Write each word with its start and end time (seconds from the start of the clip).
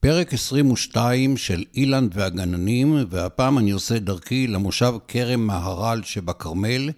פרק 0.00 0.34
22 0.34 1.36
של 1.36 1.64
אילן 1.74 2.08
והגננים, 2.12 3.04
והפעם 3.10 3.58
אני 3.58 3.70
עושה 3.70 3.98
דרכי 3.98 4.46
למושב 4.46 4.94
כרם 5.08 5.46
מהר"ל 5.46 6.02
שבכרמל, 6.04 6.90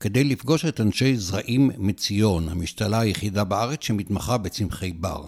כדי 0.00 0.24
לפגוש 0.24 0.64
את 0.64 0.80
אנשי 0.80 1.16
זרעים 1.16 1.70
מציון, 1.78 2.48
המשתלה 2.48 3.00
היחידה 3.00 3.44
בארץ 3.44 3.78
שמתמחה 3.84 4.38
בצמחי 4.38 4.92
בר. 4.92 5.24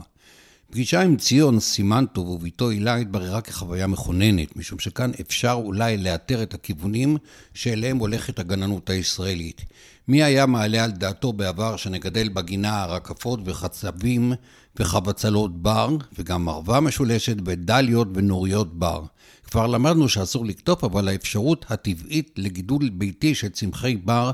פגישה 0.74 1.02
עם 1.02 1.16
ציון 1.16 1.60
סימנטוב 1.60 2.28
וביתו 2.28 2.70
הילה 2.70 2.96
התבררה 2.96 3.40
כחוויה 3.40 3.86
מכוננת, 3.86 4.56
משום 4.56 4.78
שכאן 4.78 5.10
אפשר 5.20 5.52
אולי 5.64 5.96
לאתר 5.96 6.42
את 6.42 6.54
הכיוונים 6.54 7.16
שאליהם 7.54 7.98
הולכת 7.98 8.38
הגננות 8.38 8.90
הישראלית. 8.90 9.60
מי 10.08 10.22
היה 10.22 10.46
מעלה 10.46 10.84
על 10.84 10.90
דעתו 10.90 11.32
בעבר 11.32 11.76
שנגדל 11.76 12.28
בגינה 12.28 12.86
רקפות 12.86 13.40
וחצבים 13.44 14.32
וחבצלות 14.76 15.62
בר, 15.62 15.96
וגם 16.18 16.44
מרווה 16.44 16.80
משולשת 16.80 17.36
בדליות 17.36 18.08
ונוריות 18.14 18.78
בר. 18.78 19.02
כבר 19.50 19.66
למדנו 19.66 20.08
שאסור 20.08 20.46
לקטוף, 20.46 20.84
אבל 20.84 21.08
האפשרות 21.08 21.64
הטבעית 21.68 22.30
לגידול 22.36 22.88
ביתי 22.88 23.34
של 23.34 23.48
צמחי 23.48 23.96
בר 23.96 24.30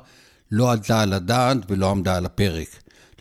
לא 0.51 0.73
עלתה 0.73 1.03
על 1.03 1.13
הדעת 1.13 1.57
ולא 1.69 1.91
עמדה 1.91 2.17
על 2.17 2.27
הפרק. 2.27 2.69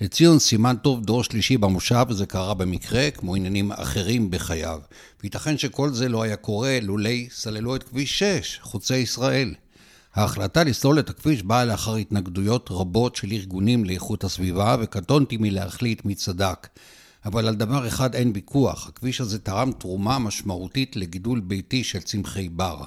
לציון 0.01 0.39
סימן 0.39 0.75
טוב 0.75 1.05
דור 1.05 1.23
שלישי 1.23 1.57
במושב, 1.57 2.05
וזה 2.09 2.25
קרה 2.25 2.53
במקרה, 2.53 3.11
כמו 3.11 3.35
עניינים 3.35 3.71
אחרים 3.71 4.31
בחייו. 4.31 4.79
וייתכן 5.21 5.57
שכל 5.57 5.89
זה 5.93 6.09
לא 6.09 6.23
היה 6.23 6.35
קורה 6.35 6.79
לולי 6.81 7.27
סללו 7.31 7.75
את 7.75 7.83
כביש 7.83 8.19
6, 8.19 8.59
חוצי 8.61 8.97
ישראל. 8.97 9.55
ההחלטה 10.13 10.63
לסלול 10.63 10.99
את 10.99 11.09
הכביש 11.09 11.43
באה 11.43 11.65
לאחר 11.65 11.95
התנגדויות 11.95 12.69
רבות 12.71 13.15
של 13.15 13.31
ארגונים 13.31 13.85
לאיכות 13.85 14.23
הסביבה, 14.23 14.75
וקטונתי 14.79 15.37
מלהחליט 15.37 16.05
מי 16.05 16.15
צדק. 16.15 16.67
אבל 17.25 17.47
על 17.47 17.55
דבר 17.55 17.87
אחד 17.87 18.15
אין 18.15 18.31
ויכוח, 18.35 18.87
הכביש 18.87 19.21
הזה 19.21 19.39
תרם 19.39 19.71
תרומה 19.71 20.19
משמעותית 20.19 20.95
לגידול 20.95 21.39
ביתי 21.39 21.83
של 21.83 21.99
צמחי 21.99 22.49
בר. 22.49 22.83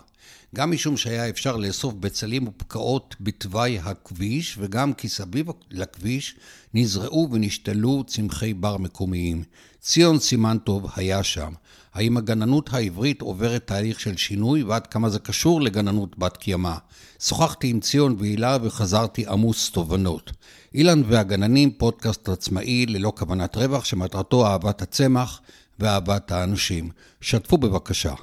גם 0.55 0.71
משום 0.71 0.97
שהיה 0.97 1.29
אפשר 1.29 1.57
לאסוף 1.57 1.95
בצלים 1.95 2.49
ופקעות 2.49 3.17
בתוואי 3.21 3.79
הכביש, 3.79 4.57
וגם 4.61 4.93
כי 4.93 5.09
סביב 5.09 5.47
לכביש 5.71 6.35
נזרעו 6.75 7.29
ונשתלו 7.33 8.05
צמחי 8.07 8.55
בר 8.55 8.77
מקומיים. 8.77 9.45
ציון 9.81 10.19
סימן 10.19 10.59
טוב 10.65 10.87
היה 10.97 11.23
שם. 11.23 11.53
האם 11.95 12.17
הגננות 12.17 12.73
העברית 12.73 13.23
עוברת 13.23 13.67
תהליך 13.67 14.01
של 14.01 14.17
שינוי 14.17 14.63
ועד 14.63 14.87
כמה 14.87 15.09
זה 15.11 15.19
קשור 15.19 15.61
לגננות 15.61 16.19
בת 16.19 16.37
קיימא? 16.37 16.75
שוחחתי 17.21 17.69
עם 17.69 17.81
ציון 17.81 18.17
והילה 18.19 18.59
וחזרתי 18.63 19.27
עמוס 19.27 19.71
תובנות. 19.71 20.31
אילן 20.75 21.03
והגננים, 21.09 21.71
פודקאסט 21.71 22.29
עצמאי 22.29 22.87
ללא 22.87 23.13
כוונת 23.17 23.57
רווח 23.57 23.85
שמטרתו 23.85 24.47
אהבת 24.47 24.83
הצמח 24.83 25.41
ואהבת 25.79 26.33
האנשים. 26.33 26.91
שתפו 27.21 27.59
בבקשה. 27.59 28.15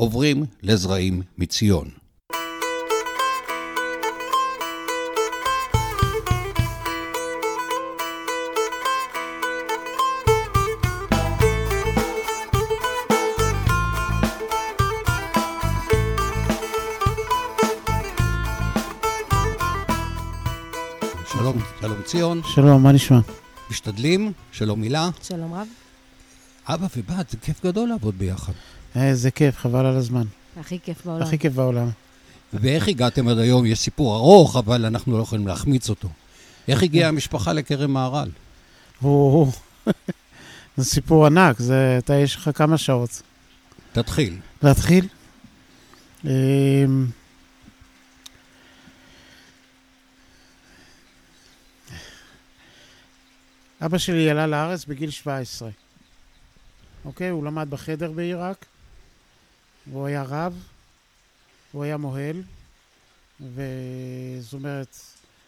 עוברים 0.00 0.44
לזרעים 0.62 1.22
מציון. 1.38 1.90
שלום, 21.32 21.58
שלום 21.80 22.02
ציון. 22.04 22.40
שלום, 22.44 22.82
מה 22.82 22.92
נשמע? 22.92 23.18
משתדלים, 23.70 24.32
שלום 24.52 24.80
מילה. 24.80 25.08
שלום 25.22 25.54
רב. 25.54 25.68
אבא 26.66 26.86
ובת, 26.96 27.30
זה 27.30 27.36
כיף 27.36 27.64
גדול 27.64 27.88
לעבוד 27.88 28.18
ביחד. 28.18 28.52
איזה 28.96 29.30
כיף, 29.30 29.56
חבל 29.56 29.86
על 29.86 29.96
הזמן. 29.96 30.24
הכי 30.60 30.78
כיף 30.84 31.06
בעולם. 31.06 31.22
הכי 31.22 31.38
כיף 31.38 31.52
בעולם. 31.52 31.88
ואיך 32.52 32.88
הגעתם 32.88 33.28
עד 33.28 33.38
היום? 33.38 33.66
יש 33.66 33.78
סיפור 33.78 34.16
ארוך, 34.16 34.56
אבל 34.56 34.86
אנחנו 34.86 35.18
לא 35.18 35.22
יכולים 35.22 35.46
להחמיץ 35.46 35.88
אותו. 35.88 36.08
איך 36.68 36.82
הגיעה 36.82 37.08
המשפחה 37.08 37.52
לכרם 37.52 37.92
מהר"ל? 37.92 38.30
זה 40.76 40.84
סיפור 40.84 41.26
ענק, 41.26 41.58
זה... 41.58 41.98
אתה, 41.98 42.14
יש 42.14 42.36
לך 42.36 42.50
כמה 42.54 42.78
שעות. 42.78 43.22
תתחיל. 43.92 44.38
להתחיל? 44.62 45.08
אמ, 46.24 47.06
אבא 53.84 53.98
שלי 53.98 54.30
עלה 54.30 54.46
לארץ 54.46 54.84
בגיל 54.84 55.10
17. 55.10 55.70
אוקיי? 57.04 57.28
הוא 57.28 57.44
למד 57.44 57.70
בחדר 57.70 58.12
בעיראק, 58.12 58.66
והוא 59.86 60.06
היה 60.06 60.22
רב, 60.22 60.62
הוא 61.72 61.84
היה 61.84 61.96
מוהל, 61.96 62.42
וזאת 63.40 64.52
אומרת, 64.52 64.96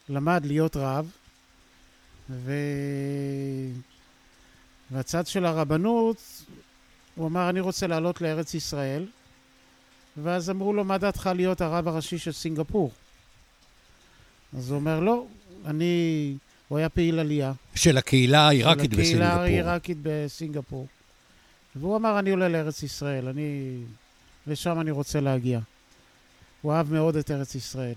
למד 0.09 0.47
להיות 0.47 0.77
רב, 0.77 1.11
ו... 2.31 2.53
והצד 4.91 5.27
של 5.27 5.45
הרבנות, 5.45 6.43
הוא 7.15 7.27
אמר, 7.27 7.49
אני 7.51 7.61
רוצה 7.61 7.87
לעלות 7.87 8.21
לארץ 8.21 8.55
ישראל, 8.55 9.07
ואז 10.17 10.51
אמרו 10.51 10.73
לו, 10.73 10.85
מה 10.85 10.99
דעתך 10.99 11.31
להיות 11.35 11.61
הרב 11.61 11.89
הראשי 11.89 12.19
של 12.19 12.33
סינגפור? 12.33 12.93
אז 14.57 14.71
הוא 14.71 14.77
אומר, 14.77 15.01
לא, 15.01 15.27
אני... 15.65 16.35
הוא 16.69 16.79
היה 16.79 16.89
פעיל 16.89 17.19
עלייה. 17.19 17.53
של 17.75 17.99
הקהילה 17.99 18.49
העיראקית 18.49 18.91
של 18.91 19.01
הקהילה 19.01 19.25
בסינגפור. 19.25 19.43
העיראקית 19.43 19.99
בסינגפור. 20.03 20.87
והוא 21.77 21.97
אמר, 21.97 22.19
אני 22.19 22.31
עולה 22.31 22.49
לארץ 22.49 22.83
ישראל, 22.83 23.29
אני... 23.29 23.79
לשם 24.47 24.81
אני 24.81 24.91
רוצה 24.91 25.21
להגיע. 25.21 25.61
הוא 26.63 26.73
אהב 26.73 26.93
מאוד 26.93 27.17
את 27.17 27.31
ארץ 27.31 27.55
ישראל. 27.55 27.95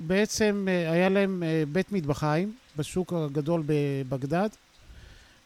ובעצם 0.00 0.66
אה, 0.70 0.92
היה 0.92 1.08
להם 1.08 1.42
אה, 1.42 1.62
בית 1.72 1.92
מטבחיים 1.92 2.56
בשוק 2.76 3.12
הגדול 3.12 3.62
בבגדד, 3.66 4.48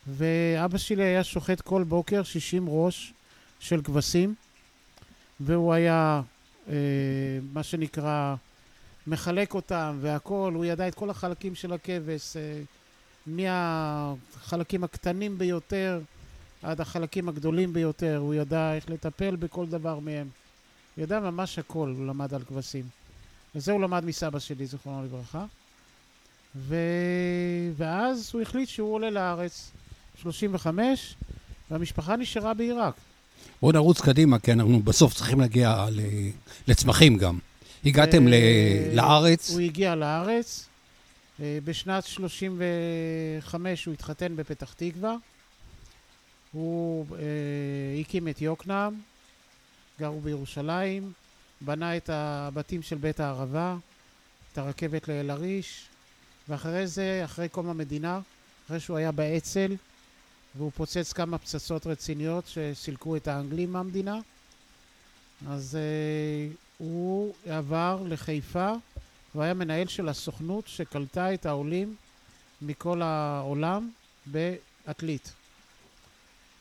ואבא 0.07 0.79
שלי 0.79 1.05
היה 1.05 1.25
שוחט 1.25 1.61
כל 1.61 1.83
בוקר 1.83 2.23
60 2.23 2.67
ראש 2.69 3.13
של 3.61 3.83
כבשים, 3.83 4.35
והוא 5.41 5.73
היה, 5.73 6.23
אה, 6.69 6.75
מה 7.53 7.63
שנקרא, 7.63 8.34
מחלק 9.07 9.55
אותם 9.55 9.99
והכול, 10.01 10.55
הוא 10.55 10.65
ידע 10.65 10.89
את 10.89 10.95
כל 10.95 11.11
החלקים 11.11 11.55
של 11.55 11.73
הכבש, 11.73 12.37
מהחלקים 13.27 14.84
הקטנים 14.84 15.39
ביותר 15.39 16.01
עד 16.62 16.81
החלקים 16.81 17.28
הגדולים 17.28 17.73
ביותר, 17.73 18.17
הוא 18.17 18.34
ידע 18.34 18.75
איך 18.75 18.91
לטפל 18.91 19.37
בכל 19.37 19.67
דבר 19.67 19.99
מהם. 19.99 20.28
הוא 20.97 21.03
ידע 21.03 21.21
ממש 21.21 21.59
הכל, 21.59 21.95
הוא 21.99 22.06
למד 22.06 22.34
על 22.34 22.43
כבשים. 22.43 22.84
וזה 23.55 23.73
הוא 23.73 23.81
למד 23.81 24.05
מסבא 24.05 24.39
שלי, 24.39 24.67
זיכרונו 24.67 25.05
לברכה. 25.05 25.45
ו... 26.56 26.77
ואז 27.77 28.31
הוא 28.33 28.43
החליט 28.43 28.69
שהוא 28.69 28.95
עולה 28.95 29.11
לארץ, 29.11 29.71
35, 30.22 31.15
והמשפחה 31.71 32.17
נשארה 32.17 32.55
בעיראק. 32.55 32.95
בואו 33.62 33.72
נרוץ 33.72 34.01
קדימה, 34.01 34.39
כי 34.39 34.53
אנחנו 34.53 34.83
בסוף 34.83 35.15
צריכים 35.15 35.41
להגיע 35.41 35.87
ל... 35.91 36.01
לצמחים 36.69 37.19
גם. 37.19 37.39
הגעתם 37.84 38.28
ל... 38.28 38.34
אה, 38.34 38.91
לארץ, 38.95 39.51
הוא 39.51 39.61
הגיע 39.61 39.95
לארץ. 39.95 40.67
אה, 41.41 41.59
בשנת 41.65 42.05
35 42.05 43.84
הוא 43.84 43.95
התחתן 43.95 44.37
בפתח 44.37 44.72
תקווה. 44.72 45.17
הוא 46.53 47.07
אה, 47.17 48.01
הקים 48.01 48.29
את 48.29 48.41
יוקנעם, 48.41 49.01
גרו 50.01 50.21
בירושלים, 50.21 51.13
בנה 51.61 51.97
את 51.97 52.11
הבתים 52.13 52.83
של 52.83 52.97
בית 52.97 53.21
הערבה, 53.21 53.77
את 54.53 54.59
הרכבת 54.59 55.09
לאל-עריש, 55.09 55.87
ואחרי 56.49 56.87
זה, 56.87 57.21
אחרי 57.25 57.49
קום 57.49 57.69
המדינה, 57.69 58.21
אחרי 58.67 58.81
שהוא 58.81 58.97
היה 58.97 59.13
באצ"ל, 59.13 59.75
והוא 60.57 60.71
פוצץ 60.75 61.13
כמה 61.13 61.39
פצצות 61.39 61.87
רציניות 61.87 62.45
שסילקו 62.47 63.16
את 63.16 63.28
האנגלים 63.28 63.72
מהמדינה, 63.72 64.19
אז 65.48 65.77
אה, 65.77 66.55
הוא 66.78 67.34
עבר 67.47 68.03
לחיפה, 68.09 68.72
והוא 69.34 69.45
היה 69.45 69.55
מנהל 69.55 69.87
של 69.87 70.09
הסוכנות 70.09 70.69
שקלטה 70.69 71.34
את 71.34 71.47
העולים 71.47 71.97
מכל 72.63 73.03
העולם 73.03 73.91
בעתלית. 74.27 75.33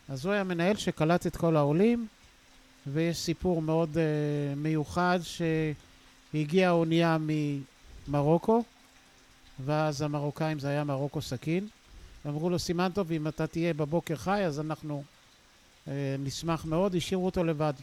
אז 0.10 0.26
הוא 0.26 0.34
היה 0.34 0.44
מנהל 0.44 0.76
שקלט 0.76 1.28
את 1.28 1.38
כל 1.38 1.56
העולים, 1.56 2.08
ויש 2.88 3.18
סיפור 3.18 3.62
מאוד 3.62 3.90
uh, 3.94 4.00
מיוחד 4.56 5.20
שהגיעה 5.24 6.70
האונייה 6.70 7.18
ממרוקו, 8.08 8.64
ואז 9.66 10.02
המרוקאים 10.02 10.60
זה 10.60 10.68
היה 10.68 10.84
מרוקו 10.84 11.22
סכין, 11.22 11.68
ואמרו 12.26 12.50
לו, 12.50 12.60
סימן 12.60 12.92
טוב, 12.94 13.12
אם 13.12 13.28
אתה 13.28 13.48
תהיה 13.48 13.74
בבוקר 13.74 14.16
חי, 14.16 14.46
אז 14.46 14.60
אנחנו 14.60 15.04
uh, 15.86 15.90
נשמח 16.20 16.66
מאוד, 16.66 16.96
השאירו 16.96 17.26
אותו 17.26 17.44
לבד. 17.44 17.74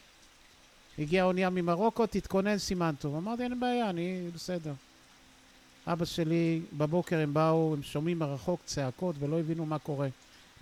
הגיעה 0.99 1.25
האונייה 1.25 1.51
ממרוקו, 1.51 2.07
תתכונן 2.07 2.59
סימן 2.59 2.95
טוב. 2.99 3.17
אמרתי, 3.17 3.43
אין 3.43 3.61
בעיה, 3.61 3.91
אני 3.91 4.31
בסדר. 4.35 4.73
אבא 5.87 6.05
שלי, 6.05 6.61
בבוקר 6.73 7.19
הם 7.19 7.35
באו, 7.35 7.75
הם 7.75 7.83
שומעים 7.83 8.19
מרחוק 8.19 8.61
צעקות 8.65 9.17
ולא 9.19 9.41
הבינו 9.41 9.67
מה 9.67 9.79
קורה. 9.79 10.09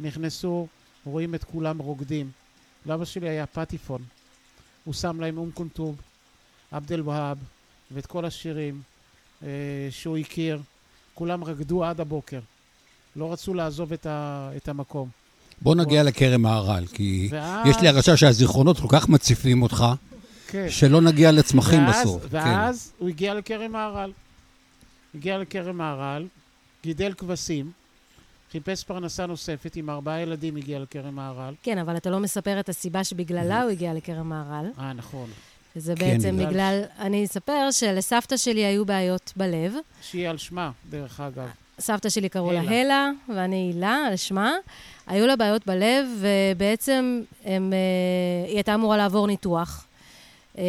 נכנסו, 0.00 0.66
רואים 1.06 1.34
את 1.34 1.44
כולם 1.44 1.78
רוקדים. 1.78 2.30
לאבא 2.86 3.04
שלי 3.04 3.28
היה 3.28 3.46
פטיפון. 3.46 4.02
הוא 4.84 4.94
שם 4.94 5.20
להם 5.20 5.38
אום 5.38 5.50
קונטוב, 5.50 5.96
עבד 6.70 6.92
אל 6.92 7.08
והאב, 7.08 7.38
ואת 7.90 8.06
כל 8.06 8.24
השירים 8.24 8.82
אה, 9.42 9.48
שהוא 9.90 10.16
הכיר. 10.16 10.60
כולם 11.14 11.44
רקדו 11.44 11.84
עד 11.84 12.00
הבוקר. 12.00 12.40
לא 13.16 13.32
רצו 13.32 13.54
לעזוב 13.54 13.92
את, 13.92 14.06
ה, 14.06 14.50
את 14.56 14.68
המקום. 14.68 15.08
בוא 15.62 15.74
נגיע 15.74 16.02
בוא. 16.02 16.10
לכרם 16.10 16.42
מהר"ל, 16.42 16.86
כי 16.86 17.28
ואז, 17.30 17.66
יש 17.66 17.76
לי 17.80 17.88
הרגשה 17.88 18.16
שהזיכרונות 18.16 18.80
כל 18.80 18.88
כך 18.90 19.08
מציפים 19.08 19.62
אותך, 19.62 19.84
כן. 20.46 20.66
שלא 20.70 21.00
נגיע 21.00 21.32
לצמחים 21.32 21.86
ואז, 21.86 22.00
בסוף. 22.00 22.22
כן. 22.22 22.28
ואז 22.30 22.92
הוא 22.98 23.08
הגיע 23.08 23.34
לכרם 23.34 23.72
מהר"ל. 23.72 24.12
הגיע 25.14 25.38
לכרם 25.38 25.76
מהר"ל, 25.76 26.26
גידל 26.82 27.12
כבשים, 27.12 27.70
חיפש 28.52 28.84
פרנסה 28.84 29.26
נוספת, 29.26 29.76
עם 29.76 29.90
ארבעה 29.90 30.20
ילדים 30.20 30.56
הגיע 30.56 30.78
לכרם 30.78 31.14
מהר"ל. 31.14 31.54
כן, 31.62 31.78
אבל 31.78 31.96
אתה 31.96 32.10
לא 32.10 32.20
מספר 32.20 32.60
את 32.60 32.68
הסיבה 32.68 33.04
שבגללה 33.04 33.62
הוא 33.62 33.70
הגיע 33.70 33.94
לכרם 33.94 34.28
מהר"ל. 34.28 34.66
אה, 34.78 34.92
נכון. 34.92 35.30
זה 35.76 35.94
כן, 35.96 36.06
בעצם 36.18 36.36
בגלל- 36.36 36.48
בגלל... 36.50 36.82
אני 36.98 37.24
אספר 37.24 37.70
שלסבתא 37.70 38.36
שלי 38.36 38.64
היו 38.64 38.84
בעיות 38.84 39.32
בלב. 39.36 39.74
שהיא 40.02 40.28
על 40.28 40.38
שמה, 40.38 40.70
דרך 40.90 41.20
אגב. 41.20 41.48
סבתא 41.80 42.08
שלי 42.08 42.28
קראו 42.28 42.52
לה 42.52 42.60
הלה. 42.60 43.10
ואני 43.34 43.56
הילה, 43.56 43.96
על 44.08 44.16
שמה. 44.16 44.52
היו 45.06 45.26
לה 45.26 45.36
בעיות 45.36 45.66
בלב, 45.66 46.06
ובעצם 46.20 47.22
הם, 47.44 47.72
אה, 47.72 48.48
היא 48.48 48.54
הייתה 48.56 48.74
אמורה 48.74 48.96
לעבור 48.96 49.26
ניתוח. 49.26 49.85
אה, 50.58 50.64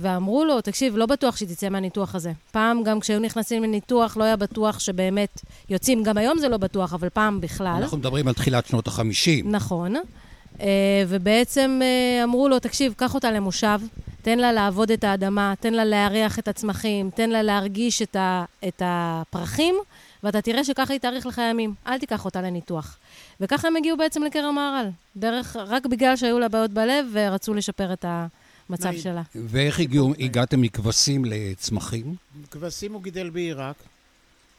ואמרו 0.00 0.44
לו, 0.44 0.60
תקשיב, 0.60 0.96
לא 0.96 1.06
בטוח 1.06 1.36
שהיא 1.36 1.48
תצא 1.48 1.68
מהניתוח 1.68 2.14
הזה. 2.14 2.32
פעם, 2.52 2.82
גם 2.82 3.00
כשהיו 3.00 3.20
נכנסים 3.20 3.62
לניתוח, 3.62 4.16
לא 4.16 4.24
היה 4.24 4.36
בטוח 4.36 4.78
שבאמת 4.78 5.40
יוצאים. 5.70 6.02
גם 6.02 6.18
היום 6.18 6.38
זה 6.38 6.48
לא 6.48 6.56
בטוח, 6.56 6.94
אבל 6.94 7.08
פעם 7.08 7.40
בכלל. 7.40 7.78
אנחנו 7.82 7.96
מדברים 7.96 8.28
על 8.28 8.34
תחילת 8.34 8.66
שנות 8.66 8.86
החמישים. 8.86 9.52
נכון. 9.52 9.96
אה, 10.60 11.02
ובעצם 11.08 11.80
אה, 11.82 12.24
אמרו 12.24 12.48
לו, 12.48 12.58
תקשיב, 12.58 12.94
קח 12.96 13.14
אותה 13.14 13.30
למושב, 13.30 13.80
תן 14.22 14.38
לה 14.38 14.52
לעבוד 14.52 14.90
את 14.90 15.04
האדמה, 15.04 15.54
תן 15.60 15.74
לה 15.74 15.84
להריח 15.84 16.38
את 16.38 16.48
הצמחים, 16.48 17.10
תן 17.10 17.30
לה 17.30 17.42
להרגיש 17.42 18.02
את, 18.02 18.16
ה, 18.16 18.44
את 18.68 18.82
הפרחים, 18.84 19.74
ואתה 20.22 20.40
תראה 20.40 20.64
שככה 20.64 20.92
היא 20.92 21.00
תאריך 21.00 21.26
לך 21.26 21.40
ימים. 21.50 21.74
אל 21.86 21.98
תיקח 21.98 22.24
אותה 22.24 22.42
לניתוח. 22.42 22.98
וככה 23.40 23.68
הם 23.68 23.76
הגיעו 23.76 23.96
בעצם 23.96 24.22
לכרם 24.22 24.54
מהר"ל. 24.54 24.88
דרך, 25.16 25.56
רק 25.56 25.86
בגלל 25.86 26.16
שהיו 26.16 26.38
לה 26.38 26.48
בעיות 26.48 26.70
בלב 26.70 27.06
ורצו 27.12 27.54
לשפר 27.54 27.92
את 27.92 28.04
המצב 28.68 28.86
נעים. 28.86 29.00
שלה. 29.00 29.22
ואיך 29.34 29.80
הגיעו, 29.80 30.14
הגעתם 30.18 30.60
מכבשים 30.60 31.24
לצמחים? 31.24 32.14
כבשים 32.50 32.92
הוא 32.92 33.02
גידל 33.02 33.30
בעיראק. 33.30 33.76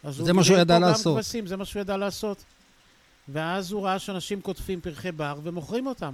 זה 0.09 0.33
מה 0.33 0.43
שהוא 0.43 0.57
ידע 0.57 0.79
לעשות. 0.79 1.15
כבשים, 1.17 1.47
זה 1.47 1.57
מה 1.57 1.65
שהוא 1.65 1.81
ידע 1.81 1.97
לעשות. 1.97 2.43
ואז 3.29 3.71
הוא 3.71 3.81
ראה 3.85 3.99
שאנשים 3.99 4.41
קוטפים 4.41 4.81
פרחי 4.81 5.11
בר 5.11 5.39
ומוכרים 5.43 5.87
אותם. 5.87 6.13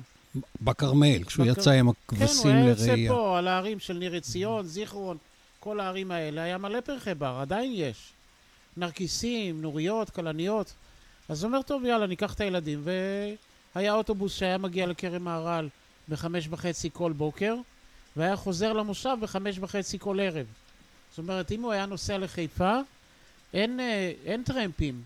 בכרמל, 0.62 1.24
כשהוא 1.24 1.46
בכ- 1.46 1.58
יצא 1.58 1.72
עם 1.72 1.92
כן, 1.92 1.98
הכבשים 2.16 2.52
הוא 2.52 2.60
היה 2.60 2.70
יוצא 2.70 2.86
לראייה. 2.88 3.12
פה, 3.12 3.38
על 3.38 3.48
הערים 3.48 3.80
של 3.80 3.94
ניר 3.98 4.14
עציון, 4.16 4.66
זיכרון, 4.66 5.18
כל 5.60 5.80
הערים 5.80 6.12
האלה, 6.12 6.42
היה 6.44 6.58
מלא 6.58 6.82
פרחי 6.82 7.14
בר, 7.14 7.38
עדיין 7.42 7.72
יש. 7.76 8.12
נרקיסים, 8.78 9.62
נוריות, 9.62 10.10
כלניות. 10.10 10.74
אז 11.30 11.44
הוא 11.44 11.50
אומר, 11.50 11.62
טוב, 11.62 11.86
יאללה, 11.86 12.08
ניקח 12.08 12.34
את 12.34 12.42
הילדים. 12.42 12.84
והיה 13.76 13.94
אוטובוס 13.94 14.36
שהיה 14.36 14.58
מגיע 14.58 14.86
לכרם 14.88 15.24
מהר"ל 15.24 15.68
בחמש 16.10 16.48
וחצי 16.50 16.90
כל 16.94 17.12
בוקר, 17.12 17.56
והיה 18.18 18.36
חוזר 18.36 18.74
למושב 18.74 19.18
בחמש 19.22 19.60
וחצי 19.60 20.00
כל 20.00 20.20
ערב. 20.20 20.46
זאת 21.10 21.18
אומרת, 21.18 21.52
אם 21.52 21.62
הוא 21.62 21.72
היה 21.72 21.86
נוסע 21.86 22.18
לחיפה, 22.18 22.80
אין, 23.54 23.80
אה, 23.80 24.12
אין 24.26 24.44
טרמפים, 24.44 25.02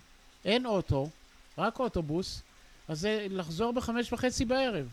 אין 0.46 0.66
אוטו, 0.66 1.10
רק 1.58 1.80
אוטובוס, 1.80 2.42
אז 2.88 3.00
זה 3.00 3.28
לחזור 3.30 3.74
בחמש 3.74 4.14
וחצי 4.14 4.46
בערב, 4.46 4.88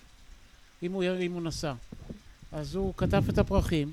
אם 0.83 0.93
הוא, 0.93 1.05
אם 1.21 1.33
הוא 1.33 1.43
נסע. 1.43 1.73
אז 2.53 2.75
הוא 2.75 2.95
כתב 2.97 3.25
את 3.29 3.39
הפרחים, 3.39 3.93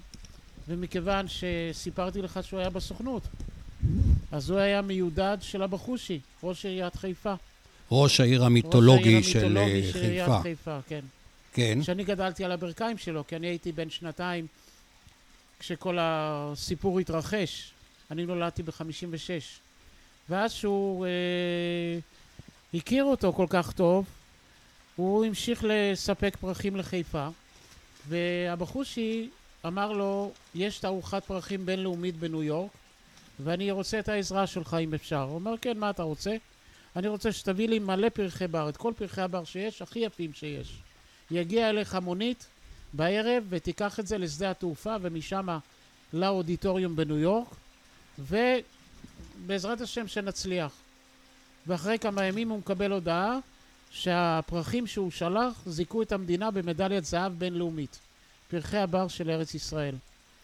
ומכיוון 0.68 1.26
שסיפרתי 1.28 2.22
לך 2.22 2.40
שהוא 2.44 2.60
היה 2.60 2.70
בסוכנות, 2.70 3.24
אז 4.32 4.50
הוא 4.50 4.60
היה 4.60 4.82
מיודד 4.82 5.38
של 5.42 5.64
אבא 5.64 5.78
חושי, 5.78 6.20
ראש 6.44 6.66
עיריית 6.66 6.96
חיפה. 6.96 7.34
ראש 7.92 8.20
העיר 8.20 8.42
ראש 8.42 8.46
המיתולוגי 8.46 9.14
העיר 9.14 9.22
של 9.22 9.46
המיתולוגי 9.46 9.82
אה, 9.82 9.92
של 9.92 10.00
חיפה. 10.02 10.42
חיפה, 10.42 10.80
כן. 10.88 11.02
כן. 11.54 11.84
שאני 11.84 12.04
גדלתי 12.04 12.46
על 12.46 12.52
הברכיים 12.52 12.98
שלו, 12.98 13.28
כי 13.28 13.36
אני 13.36 13.48
הייתי 13.48 13.72
בן 13.72 13.90
שנתיים 13.90 14.48
כשכל 15.60 15.98
הסיפור 16.02 17.00
התרחש. 17.00 17.72
אני 18.12 18.26
נולדתי 18.26 18.64
ב-56. 18.64 19.62
ואז 20.30 20.52
שהוא 20.52 21.06
אה, 21.06 21.12
הכיר 22.74 23.04
אותו 23.04 23.34
כל 23.34 23.46
כך 23.50 23.72
טוב, 23.72 24.06
הוא 24.96 25.26
המשיך 25.26 25.64
לספק 25.68 26.38
פרחים 26.40 26.76
לחיפה, 26.76 27.28
והבחושי 28.08 29.30
אמר 29.66 29.92
לו, 29.92 30.32
יש 30.56 30.80
תערוכת 30.80 31.24
פרחים 31.24 31.66
בינלאומית 31.66 32.18
בניו 32.18 32.44
יורק, 32.44 32.72
ואני 33.40 33.72
רוצה 33.72 34.00
את 34.00 34.10
העזרה 34.10 34.48
שלך 34.48 34.78
אם 34.82 34.94
אפשר. 34.94 35.22
הוא 35.22 35.36
אומר, 35.36 35.58
כן, 35.62 35.78
מה 35.78 35.90
אתה 35.90 36.04
רוצה? 36.04 36.36
אני 36.96 37.08
רוצה 37.08 37.32
שתביא 37.32 37.68
לי 37.68 37.80
מלא 37.80 38.10
פרחי 38.10 38.48
בר, 38.48 38.70
את 38.70 38.78
כל 38.78 38.94
פרחי 38.98 39.22
הבר 39.22 39.44
שיש, 39.44 39.82
הכי 39.82 40.00
יפים 40.00 40.34
שיש. 40.34 40.78
יגיע 41.34 41.70
אליך 41.70 41.96
מונית 41.96 42.46
בערב 42.94 43.44
ותיקח 43.50 44.00
את 44.00 44.08
זה 44.08 44.18
לשדה 44.18 44.52
התעופה 44.52 44.96
ומשם 45.02 45.48
לאודיטוריום 46.14 46.96
בניו 46.96 47.18
יורק 47.18 47.48
ובעזרת 48.20 49.82
השם 49.82 50.08
שנצליח. 50.08 50.72
ואחרי 51.68 52.00
כמה 52.00 52.26
ימים 52.26 52.50
הוא 52.50 52.60
מקבל 52.60 52.92
הודעה 52.92 53.38
שהפרחים 53.92 54.88
שהוא 54.88 55.12
שלח 55.12 55.62
זיכו 55.66 56.02
את 56.02 56.12
המדינה 56.12 56.52
במדליית 56.52 57.06
זהב 57.06 57.34
בינלאומית. 57.34 58.00
פרחי 58.50 58.78
הבר 58.78 59.08
של 59.08 59.30
ארץ 59.30 59.54
ישראל. 59.54 59.96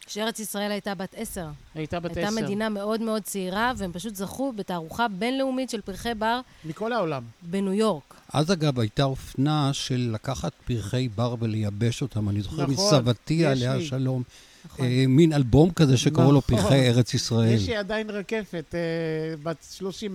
כשארץ 0.10 0.40
ישראל 0.40 0.72
הייתה 0.72 0.96
בת 0.96 1.16
עשר. 1.18 1.48
הייתה 1.76 2.00
בת 2.00 2.18
הייתה 2.18 2.30
עשר. 2.32 2.42
מדינה 2.42 2.70
מאוד 2.70 3.02
מאוד 3.02 3.22
צעירה, 3.22 3.74
והם 3.78 3.92
פשוט 3.92 4.16
זכו 4.16 4.54
בתערוכה 4.54 5.08
בינלאומית 5.08 5.70
של 5.70 5.82
פרחי 5.82 6.14
בר 6.14 6.40
מכל 6.66 6.94
העולם. 6.94 7.24
בניו 7.42 7.74
יורק. 7.74 8.16
אז 8.34 8.52
אגב 8.52 8.80
הייתה 8.80 9.04
אופנה 9.04 9.70
של 9.74 10.10
לקחת 10.14 10.52
פרחי 10.66 11.10
בר 11.16 11.36
ולייבש 11.40 12.02
אותם. 12.02 12.30
אני 12.30 12.42
זוכר 12.42 12.64
נכון, 12.64 12.74
מסבתי 12.74 13.46
עליה 13.46 13.76
לי. 13.76 13.86
שלום. 13.86 14.24
נכון. 14.66 14.86
אה, 14.86 15.06
מין 15.08 15.34
אלבום 15.34 15.72
כזה 15.72 15.98
שקראו 15.98 16.32
לו 16.32 16.38
נכון. 16.38 16.58
פרחי 16.58 16.88
ארץ 16.88 17.14
ישראל. 17.14 17.54
יש 17.54 17.68
לי 17.68 17.76
עדיין 17.76 18.10
רקפת 18.10 18.76
אה, 18.76 19.36
בת 19.44 19.66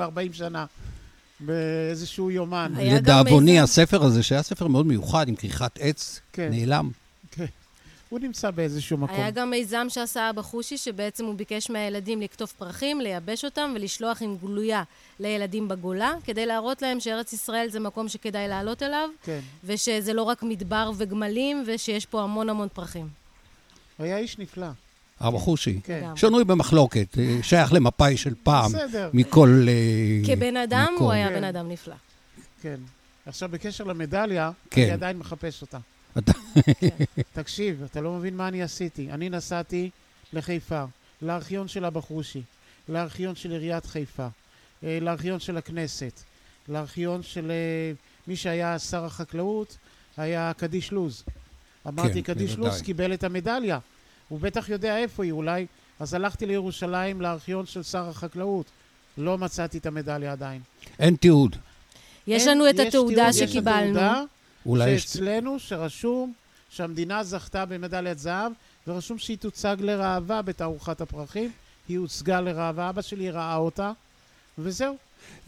30-40 0.00 0.32
שנה 0.32 0.67
באיזשהו 1.40 2.31
יומן. 2.31 2.73
לדאבוני, 2.79 3.61
הספר 3.61 4.05
הזה, 4.05 4.23
שהיה 4.23 4.43
ספר 4.43 4.67
מאוד 4.67 4.87
מיוחד 4.87 5.29
עם 5.29 5.35
כריכת 5.35 5.79
עץ, 5.81 6.20
כן. 6.33 6.49
נעלם. 6.50 6.90
הוא 8.14 8.21
נמצא 8.21 8.50
באיזשהו 8.50 8.99
מקום. 8.99 9.16
היה 9.16 9.30
גם 9.30 9.50
מיזם 9.50 9.87
שעשה 9.88 10.30
אבא 10.30 10.42
חושי, 10.42 10.78
שבעצם 10.78 11.25
הוא 11.25 11.35
ביקש 11.35 11.71
מהילדים 11.71 12.21
לקטוף 12.21 12.52
פרחים, 12.52 13.00
לייבש 13.00 13.44
אותם 13.44 13.73
ולשלוח 13.75 14.23
עם 14.23 14.37
גלויה 14.37 14.83
לילדים 15.21 15.68
בגולה, 15.68 16.12
כדי 16.25 16.47
להראות 16.47 16.83
להם 16.83 17.00
שארץ 17.00 17.33
ישראל 17.33 17.68
זה 17.71 17.80
מקום 17.80 18.09
שכדאי 18.09 18.49
לעלות 18.49 18.83
אליו, 18.83 19.09
כן. 19.23 19.40
ושזה 19.64 20.12
לא 20.12 20.23
רק 20.23 20.42
מדבר 20.42 20.90
וגמלים, 20.97 21.64
ושיש 21.66 22.06
פה 22.06 22.23
המון 22.23 22.49
המון 22.49 22.68
פרחים. 22.68 23.09
הוא 23.97 24.04
היה 24.04 24.18
איש 24.18 24.38
נפלא. 24.38 24.66
אבא 25.21 25.38
חושי. 25.38 25.80
כן. 25.85 26.11
שנוי 26.16 26.44
במחלוקת, 26.44 27.18
אה, 27.18 27.38
שייך 27.42 27.73
למפאי 27.73 28.16
של 28.16 28.35
פעם, 28.42 28.73
בסדר. 28.73 29.11
מכל 29.12 29.66
אה, 29.68 30.35
כבן 30.35 30.56
אדם, 30.56 30.90
מקום. 30.94 31.04
הוא 31.04 31.12
היה 31.12 31.28
כן. 31.28 31.35
בן 31.35 31.44
אדם 31.44 31.68
נפלא. 31.68 31.94
כן. 32.62 32.76
עכשיו, 33.26 33.49
בקשר 33.49 33.85
למדליה, 33.85 34.50
כן. 34.71 34.83
אני 34.83 34.90
עדיין 34.90 35.18
מחפש 35.18 35.62
אותה. 35.62 35.78
אתה- 36.18 36.33
תקשיב, 37.33 37.83
אתה 37.85 38.00
לא 38.00 38.12
מבין 38.12 38.37
מה 38.37 38.49
אני 38.49 38.62
עשיתי. 38.62 39.11
אני 39.11 39.28
נסעתי 39.28 39.90
לחיפה, 40.33 40.85
לארכיון 41.23 41.68
של 41.68 41.85
אבא 41.85 42.00
חושי, 42.00 42.42
לארכיון 42.88 43.35
של 43.37 43.50
עיריית 43.50 43.87
חיפה, 43.87 44.26
אה, 44.85 44.99
לארכיון 45.00 45.40
של 45.40 45.56
הכנסת, 45.56 46.21
לארכיון 46.68 47.23
של 47.23 47.50
אה, 47.50 47.92
מי 48.26 48.37
שהיה 48.37 48.78
שר 48.78 49.04
החקלאות, 49.04 49.76
היה 50.16 50.52
קדיש 50.56 50.92
לוז. 50.92 51.25
אמרתי, 51.88 52.23
קדיש 52.23 52.50
בוודאי. 52.50 52.71
לוז 52.73 52.83
קיבל 52.83 53.14
את 53.14 53.25
המדליה. 53.25 53.78
הוא 54.28 54.40
בטח 54.40 54.68
יודע 54.68 54.99
איפה 54.99 55.25
היא, 55.25 55.33
אולי... 55.33 55.66
אז 56.00 56.14
הלכתי 56.14 56.47
לירושלים, 56.47 57.21
לארכיון 57.21 57.66
של 57.66 57.83
שר 57.83 58.09
החקלאות. 58.09 58.66
לא 59.18 59.38
מצאתי 59.38 59.78
את 59.78 59.87
המדליה 59.87 60.33
עדיין. 60.33 60.61
אין 60.99 61.16
תיעוד. 61.16 61.56
יש 62.26 62.47
לנו 62.47 62.71
את 62.71 62.78
התעודה 62.78 63.14
תיעוד, 63.14 63.28
יש 63.35 63.50
שקיבלנו. 63.50 63.80
התעודה 64.00 64.23
אולי 64.66 64.90
יש... 64.90 65.02
שאצלנו, 65.02 65.59
שרשום 65.59 66.33
שהמדינה 66.71 67.25
זכתה 67.25 67.64
במדליית 67.64 68.18
זהב, 68.18 68.52
ורשום 68.87 69.18
שהיא 69.18 69.38
תוצג 69.38 69.76
לראווה 69.80 70.42
בתערוכת 70.42 71.00
הפרחים. 71.00 71.50
היא 71.88 71.99
הוצגה 71.99 72.40
לראווה, 72.40 72.90
אבא 72.90 73.02
שלי 73.02 73.30
ראה 73.30 73.56
אותה, 73.56 73.92
וזהו. 74.59 74.97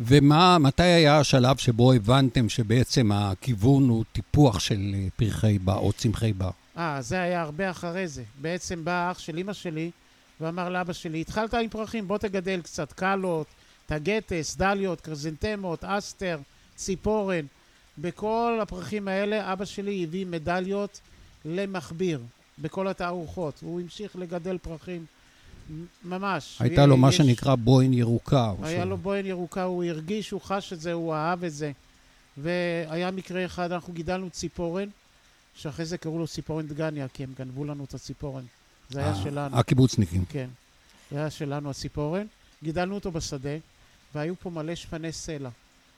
ומה, 0.00 0.58
מתי 0.58 0.82
היה 0.82 1.18
השלב 1.18 1.56
שבו 1.56 1.92
הבנתם 1.92 2.49
שבעצם 2.49 3.12
הכיוון 3.12 3.88
הוא 3.88 4.04
טיפוח 4.12 4.61
של 4.61 4.94
אה, 4.94 5.06
פרחי 5.16 5.58
בר 5.58 5.78
או 5.78 5.92
צמחי 5.92 6.32
בר? 6.32 6.50
אה, 6.78 7.02
זה 7.02 7.20
היה 7.20 7.42
הרבה 7.42 7.70
אחרי 7.70 8.08
זה. 8.08 8.23
בעצם 8.40 8.85
בא 8.85 9.11
אח 9.11 9.18
של 9.18 9.38
אמא 9.38 9.52
שלי 9.52 9.90
ואמר 10.40 10.68
לאבא 10.68 10.92
שלי, 10.92 11.20
התחלת 11.20 11.54
עם 11.54 11.68
פרחים, 11.68 12.08
בוא 12.08 12.18
תגדל 12.18 12.61
קצת 12.62 12.92
קלות, 12.92 13.46
טגטס, 13.87 14.56
דליות, 14.56 15.00
קרזנטמות, 15.00 15.85
אסטר, 15.85 16.38
ציפורן. 16.76 17.46
בכל 17.99 18.59
הפרחים 18.62 19.09
האלה 19.09 19.53
אבא 19.53 19.65
שלי 19.65 20.05
הביא 20.05 20.26
מדליות 20.26 21.00
למכביר, 21.45 22.21
בכל 22.59 22.88
התערוכות. 22.88 23.55
הוא 23.62 23.81
המשיך 23.81 24.17
לגדל 24.17 24.59
פרחים, 24.59 25.05
ממש. 26.05 26.57
הייתה 26.61 26.87
לו 26.87 26.97
מה 26.97 27.09
יש- 27.09 27.17
שנקרא 27.17 27.55
בוין 27.55 27.93
ירוקה. 27.93 28.53
היה 28.62 28.83
ש- 28.85 28.87
לו 28.88 28.97
בוהן 28.97 29.26
ירוקה, 29.26 29.62
הוא 29.62 29.85
הרגיש, 29.85 30.31
הוא 30.31 30.41
חש 30.41 30.73
את 30.73 30.81
זה, 30.81 30.93
הוא 30.93 31.15
אהב 31.15 31.45
את 31.45 31.53
זה. 31.53 31.73
והיה 32.37 33.11
מקרה 33.11 33.45
אחד, 33.45 33.73
אנחנו 33.73 33.93
גידלנו 33.93 34.31
ציפורן, 34.31 34.88
שאחרי 35.55 35.85
זה 35.85 35.99
קראו 35.99 36.19
לו 36.19 36.26
ציפורן 36.26 36.67
דגניה, 36.67 37.09
כי 37.09 37.25
הם 37.25 37.33
גנבו 37.38 37.65
לנו 37.65 37.85
את 37.85 37.95
הציפורן. 37.95 38.45
זה 38.91 39.00
היה 39.00 39.09
אה, 39.11 39.15
שלנו. 39.23 39.57
הקיבוצניקים. 39.59 40.25
כן. 40.29 40.49
זה 41.11 41.19
היה 41.19 41.31
שלנו 41.31 41.71
הציפורן. 41.71 42.26
גידלנו 42.62 42.95
אותו 42.95 43.11
בשדה, 43.12 43.50
והיו 44.15 44.35
פה 44.41 44.50
מלא 44.50 44.75
שפני 44.75 45.12
סלע. 45.12 45.49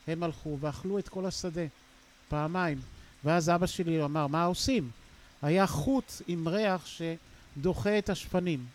הם 0.08 0.22
הלכו 0.22 0.56
ואכלו 0.60 0.98
את 0.98 1.08
כל 1.08 1.26
השדה, 1.26 1.62
פעמיים. 2.28 2.78
ואז 3.24 3.50
אבא 3.50 3.66
שלי 3.66 4.04
אמר, 4.04 4.26
מה 4.26 4.44
עושים? 4.44 4.90
היה 5.42 5.66
חוט 5.66 6.12
עם 6.26 6.48
ריח 6.48 6.86
שדוחה 6.86 7.98
את 7.98 8.10
השפנים. 8.10 8.66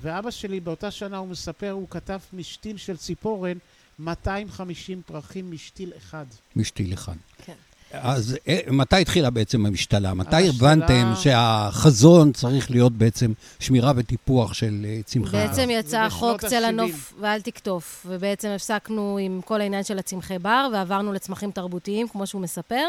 ואבא 0.00 0.30
שלי 0.30 0.60
באותה 0.60 0.90
שנה, 0.90 1.16
הוא 1.16 1.28
מספר, 1.28 1.70
הוא 1.70 1.88
כתב 1.90 2.20
משתיל 2.32 2.76
של 2.76 2.96
ציפורן, 2.96 3.58
250 3.98 5.02
פרחים 5.06 5.52
משתיל 5.52 5.92
אחד. 5.96 6.26
משתיל 6.56 6.94
אחד. 6.94 7.16
כן. 7.44 7.54
אז 8.00 8.36
אה, 8.48 8.58
מתי 8.70 8.96
התחילה 9.00 9.30
בעצם 9.30 9.66
המשתלה? 9.66 10.14
מתי 10.14 10.36
המשתלה- 10.36 10.48
הבנתם 10.72 11.12
שהחזון 11.22 12.32
צריך 12.32 12.70
להיות 12.70 12.92
בעצם 12.92 13.32
שמירה 13.60 13.92
וטיפוח 13.96 14.54
של 14.54 14.86
אה, 14.88 15.00
צמחי 15.04 15.32
בעצם 15.36 15.62
הבר? 15.62 15.70
יצא 15.70 15.88
זה 15.88 16.02
החוק 16.02 16.36
בשנות 16.36 16.50
צא 16.50 16.56
ה- 16.56 16.60
לנוף 16.60 17.14
ואל 17.20 17.40
תקטוף, 17.40 18.06
ובעצם 18.08 18.48
הפסקנו 18.48 19.18
עם 19.20 19.40
כל 19.44 19.60
העניין 19.60 19.82
של 19.84 19.98
הצמחי 19.98 20.38
בר, 20.38 20.68
ועברנו 20.72 21.12
לצמחים 21.12 21.50
תרבותיים, 21.50 22.08
כמו 22.08 22.26
שהוא 22.26 22.42
מספר. 22.42 22.84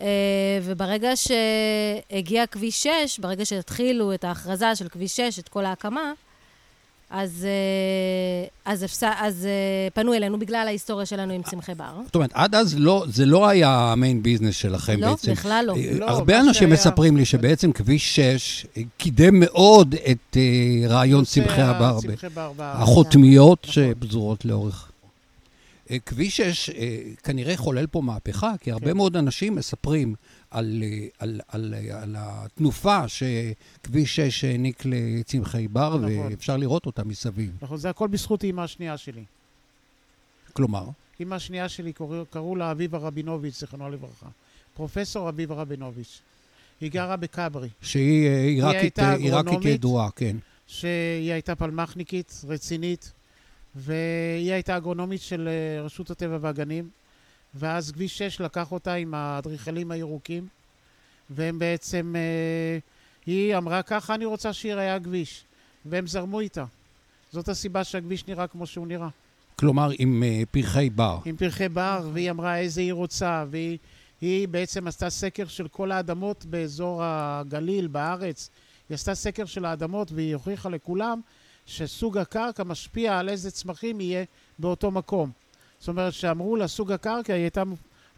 אה, 0.00 0.06
וברגע 0.64 1.10
שהגיע 1.16 2.46
כביש 2.46 2.82
6, 3.06 3.18
ברגע 3.18 3.44
שהתחילו 3.46 4.14
את 4.14 4.24
ההכרזה 4.24 4.74
של 4.74 4.88
כביש 4.88 5.16
6, 5.16 5.38
את 5.38 5.48
כל 5.48 5.64
ההקמה, 5.64 6.12
אז, 7.10 7.46
אה, 7.46 8.72
אז, 8.72 8.82
הפס... 8.82 9.02
אז 9.02 9.46
אה, 9.46 9.50
פנו 9.94 10.14
אלינו 10.14 10.38
בגלל 10.38 10.64
ההיסטוריה 10.66 11.06
שלנו 11.06 11.32
עם 11.32 11.42
צמחי 11.42 11.74
בר. 11.74 11.84
זאת 12.04 12.14
אומרת, 12.14 12.30
עד 12.34 12.54
אז 12.54 12.74
לא, 12.78 13.04
זה 13.08 13.26
לא 13.26 13.48
היה 13.48 13.70
המיין 13.70 14.22
ביזנס 14.22 14.56
שלכם 14.56 15.00
לא, 15.00 15.10
בעצם. 15.10 15.32
בכלל 15.32 15.64
לא. 15.66 15.76
אה, 15.76 15.98
לא, 15.98 16.06
הרבה 16.10 16.34
מה 16.34 16.40
אנשים 16.40 16.54
שהיה- 16.68 16.72
מספרים 16.72 17.16
לי 17.16 17.24
שבעצם 17.24 17.72
כביש 17.72 18.16
6 18.16 18.66
קידם 18.96 19.40
מאוד 19.40 19.94
את 20.10 20.36
רעיון 20.88 21.24
צמחי 21.24 21.62
הבר. 21.62 21.98
החותמיות 22.58 23.66
נכון. 23.68 23.72
שפזורות 23.94 24.44
לאורך. 24.44 24.84
כביש 26.06 26.36
6 26.36 26.70
אה, 26.70 26.98
כנראה 27.22 27.56
חולל 27.56 27.86
פה 27.86 28.00
מהפכה, 28.00 28.52
כי 28.60 28.72
הרבה 28.72 28.90
כן. 28.90 28.96
מאוד 28.96 29.16
אנשים 29.16 29.54
מספרים 29.54 30.14
על, 30.50 30.82
אה, 30.82 31.06
על, 31.18 31.40
על, 31.48 31.74
אה, 31.74 32.02
על 32.02 32.16
התנופה 32.18 33.08
שכביש 33.08 34.16
6 34.16 34.44
העניק 34.44 34.82
לצמחי 34.84 35.68
בר, 35.68 35.96
נכון. 35.96 36.18
ואפשר 36.18 36.56
לראות 36.56 36.86
אותה 36.86 37.04
מסביב. 37.04 37.56
נכון, 37.62 37.76
זה 37.76 37.90
הכל 37.90 38.08
בזכות 38.08 38.44
אימא 38.44 38.60
השנייה 38.60 38.96
שלי. 38.96 39.24
כלומר, 40.52 40.84
אימא 41.20 41.34
השנייה 41.34 41.68
שלי, 41.68 41.92
קראו, 41.92 42.26
קראו 42.30 42.56
לה 42.56 42.70
אביבה 42.70 42.98
רבינוביץ', 42.98 43.60
זיכרונו 43.60 43.90
לברכה. 43.90 44.26
פרופסור 44.74 45.28
אביבה 45.28 45.54
רבינוביץ'. 45.54 46.20
היא 46.80 46.90
גרה 46.90 47.16
בכברי, 47.16 47.68
שהיא 47.82 48.28
אה, 48.28 48.42
עיראקית. 48.42 48.98
ידועה, 49.64 50.10
כן. 50.10 50.36
שהיא 50.66 51.32
הייתה 51.32 51.54
פלמחניקית, 51.54 52.40
רצינית, 52.48 53.12
והיא 53.74 54.52
הייתה 54.52 54.76
אגרונומית 54.76 55.20
של 55.20 55.48
רשות 55.84 56.10
הטבע 56.10 56.38
והגנים, 56.40 56.88
ואז 57.54 57.92
כביש 57.92 58.18
6 58.18 58.40
לקח 58.40 58.72
אותה 58.72 58.94
עם 58.94 59.14
האדריכלים 59.14 59.90
הירוקים, 59.90 60.46
והם 61.30 61.58
בעצם, 61.58 62.14
אה, 62.16 62.78
היא 63.26 63.56
אמרה 63.56 63.82
ככה 63.82 64.14
אני 64.14 64.24
רוצה 64.24 64.52
שייראה 64.52 64.94
הכביש, 64.94 65.44
והם 65.84 66.06
זרמו 66.06 66.40
איתה. 66.40 66.64
זאת 67.32 67.48
הסיבה 67.48 67.84
שהכביש 67.84 68.26
נראה 68.26 68.46
כמו 68.46 68.66
שהוא 68.66 68.86
נראה. 68.86 69.08
כלומר, 69.56 69.90
עם 69.98 70.22
אה, 70.22 70.42
פרחי 70.50 70.90
בר. 70.90 71.18
עם 71.24 71.36
פרחי 71.36 71.68
בר, 71.68 72.10
והיא 72.12 72.30
אמרה 72.30 72.58
איזה 72.58 72.80
היא 72.80 72.92
רוצה, 72.92 73.44
והיא 73.50 73.78
היא 74.20 74.48
בעצם 74.48 74.86
עשתה 74.86 75.10
סקר 75.10 75.46
של 75.46 75.68
כל 75.68 75.92
האדמות 75.92 76.44
באזור 76.44 77.00
הגליל, 77.04 77.86
בארץ. 77.86 78.50
היא 78.88 78.94
עשתה 78.94 79.14
סקר 79.14 79.44
של 79.44 79.64
האדמות 79.64 80.12
והיא 80.12 80.34
הוכיחה 80.34 80.68
לכולם 80.68 81.20
שסוג 81.66 82.18
הקרקע 82.18 82.64
משפיע 82.64 83.18
על 83.18 83.28
איזה 83.28 83.50
צמחים 83.50 84.00
יהיה 84.00 84.24
באותו 84.58 84.90
מקום. 84.90 85.30
זאת 85.80 85.88
אומרת, 85.88 86.12
שאמרו 86.12 86.56
לה 86.56 86.68
סוג 86.68 86.92
הקרקע, 86.92 87.32
היא 87.34 87.42
הייתה 87.42 87.62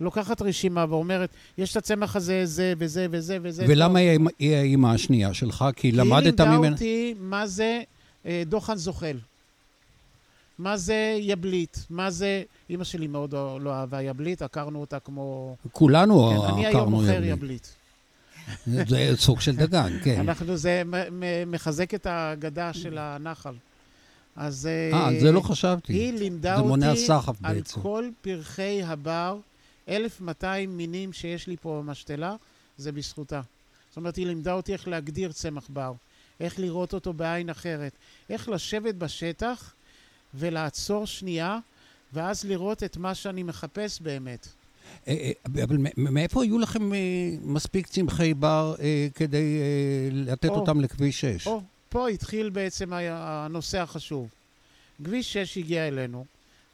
לוקחת 0.01 0.43
רשימה 0.43 0.87
ואומרת, 0.89 1.31
יש 1.59 1.73
את 1.73 1.77
הצמח 1.77 2.17
הזה, 2.17 2.47
זה 2.47 2.75
וזה 2.79 3.07
וזה 3.11 3.39
וזה. 3.43 3.65
ולמה 3.69 3.99
טוב." 4.19 4.29
היא 4.39 4.57
האימא 4.57 4.89
השנייה 4.89 5.35
שלך? 5.35 5.65
כי 5.77 5.93
למדת 5.93 6.25
היא 6.25 6.25
לימדה 6.25 6.59
ממנה... 6.59 6.73
אותי 6.73 7.15
מה 7.19 7.47
זה 7.47 7.83
אה, 8.27 8.43
דוחן 8.47 8.77
זוחל. 8.77 9.17
מה 10.59 10.77
זה 10.77 11.17
יבלית, 11.21 11.87
מה 11.91 12.11
זה... 12.11 12.43
אימא 12.71 12.85
שלי 12.85 13.07
מאוד 13.07 13.33
לא 13.33 13.61
לא 13.61 13.73
אהבה 13.73 14.03
יבלית, 14.03 14.43
עקרנו 14.43 14.81
אותה 14.81 15.01
כמו... 15.01 15.57
כולנו 15.73 16.31
כן, 16.31 16.53
אני 16.53 16.67
היום 16.67 16.77
עקרנו 16.77 16.91
מוכר 16.91 17.25
יבלית. 17.25 17.75
יבלית. 18.67 18.89
זה 18.89 19.17
סוג 19.17 19.41
של 19.41 19.57
דגן, 19.57 19.93
כן. 20.05 20.21
אנחנו, 20.21 20.57
זה 20.57 20.83
מחזק 21.47 21.95
את 21.95 22.07
האגדה 22.07 22.73
של 22.73 22.99
הנחל. 22.99 23.55
אז... 24.41 24.69
אה, 24.93 25.21
זה 25.21 25.33
לא 25.33 25.41
חשבתי. 25.41 25.93
היא 25.93 26.13
לימדה 26.13 26.57
זה 26.57 26.63
מונע 26.63 26.91
אותי 26.91 27.07
סחף 27.07 27.37
על 27.43 27.55
בעצם. 27.55 27.81
כל 27.81 28.09
פרחי 28.21 28.83
הבר, 28.83 29.37
1,200 29.89 30.77
מינים 30.77 31.13
שיש 31.13 31.47
לי 31.47 31.57
פה 31.57 31.83
במשתלה, 31.83 32.37
זה 32.79 32.93
בזכותה. 32.93 33.41
זאת 33.89 33.97
אומרת, 33.97 34.17
היא 34.17 34.27
לימדה 34.27 34.53
אותי 34.53 34.73
איך 34.73 34.89
להגדיר 34.89 35.33
צמח 35.33 35.67
בר, 35.69 35.93
איך 36.41 36.59
לראות 36.59 36.95
אותו 36.95 37.13
בעין 37.13 37.51
אחרת, 37.51 37.93
איך 38.31 38.49
לשבת 38.49 38.95
בשטח 38.95 39.75
ולעצור 40.35 41.07
שנייה, 41.07 41.59
ואז 42.13 42.45
לראות 42.45 42.83
את 42.83 42.97
מה 42.97 43.15
שאני 43.15 43.43
מחפש 43.43 44.01
באמת. 44.01 44.49
אה, 45.09 45.31
אה, 45.57 45.63
אבל 45.63 45.77
מאיפה 45.97 46.43
היו 46.43 46.59
לכם 46.59 46.95
אה, 46.95 46.99
מספיק 47.43 47.87
צמחי 47.87 48.35
בר 48.35 48.75
אה, 48.81 49.09
כדי 49.15 49.59
אה, 49.61 50.09
לתת 50.13 50.49
או. 50.49 50.55
אותם 50.55 50.81
לכביש 50.81 51.21
6? 51.21 51.47
או, 51.47 51.61
פה 51.91 52.09
התחיל 52.09 52.51
בעצם 52.51 52.93
הנושא 53.11 53.79
החשוב. 53.81 54.29
כביש 55.05 55.33
6 55.33 55.59
הגיע 55.59 55.89
אלינו 55.89 56.25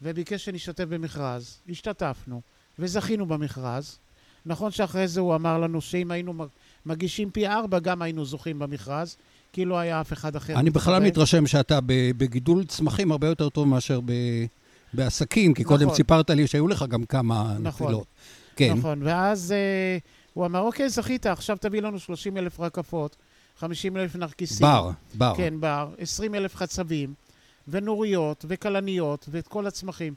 וביקש 0.02 0.44
שנשתתף 0.44 0.84
במכרז, 0.84 1.58
השתתפנו 1.68 2.40
וזכינו 2.78 3.26
במכרז. 3.26 3.98
נכון 4.46 4.70
שאחרי 4.70 5.08
זה 5.08 5.20
הוא 5.20 5.34
אמר 5.34 5.58
לנו 5.58 5.80
שאם 5.80 6.10
היינו 6.10 6.46
מגישים 6.86 7.30
פי 7.30 7.46
ארבע 7.46 7.78
גם 7.78 8.02
היינו 8.02 8.24
זוכים 8.24 8.58
במכרז, 8.58 9.16
כי 9.52 9.64
לא 9.64 9.78
היה 9.78 10.00
אף 10.00 10.12
אחד 10.12 10.36
אחר. 10.36 10.58
אני 10.58 10.70
בכלל. 10.70 11.02
מתרשם 11.02 11.46
שאתה 11.46 11.78
בגידול 12.16 12.64
צמחים 12.64 13.12
הרבה 13.12 13.26
יותר 13.26 13.48
טוב 13.48 13.68
מאשר 13.68 14.00
ב- 14.00 14.46
בעסקים, 14.92 15.54
כי 15.54 15.64
קודם 15.64 15.84
נכון. 15.84 15.96
סיפרת 15.96 16.30
לי 16.30 16.46
שהיו 16.46 16.68
לך 16.68 16.84
גם 16.88 17.04
כמה 17.04 17.42
נכון. 17.42 17.86
נפילות. 17.86 18.06
כן, 18.56 18.74
נכון, 18.78 19.02
ואז 19.02 19.52
אה, 19.52 19.98
הוא 20.34 20.46
אמר, 20.46 20.60
אוקיי, 20.60 20.88
זכית, 20.88 21.26
עכשיו 21.26 21.56
תביא 21.60 21.82
לנו 21.82 21.98
30 21.98 22.36
אלף 22.36 22.60
רקפות, 22.60 23.16
50 23.58 23.96
אלף 23.96 24.16
נרקיסים. 24.16 24.66
בר, 24.66 24.90
בר. 25.14 25.34
כן, 25.36 25.60
בר, 25.60 25.94
20 25.98 26.34
אלף 26.34 26.56
חצבים, 26.56 27.14
ונוריות, 27.68 28.44
וכלניות, 28.48 29.26
ואת 29.30 29.48
כל 29.48 29.66
הצמחים. 29.66 30.14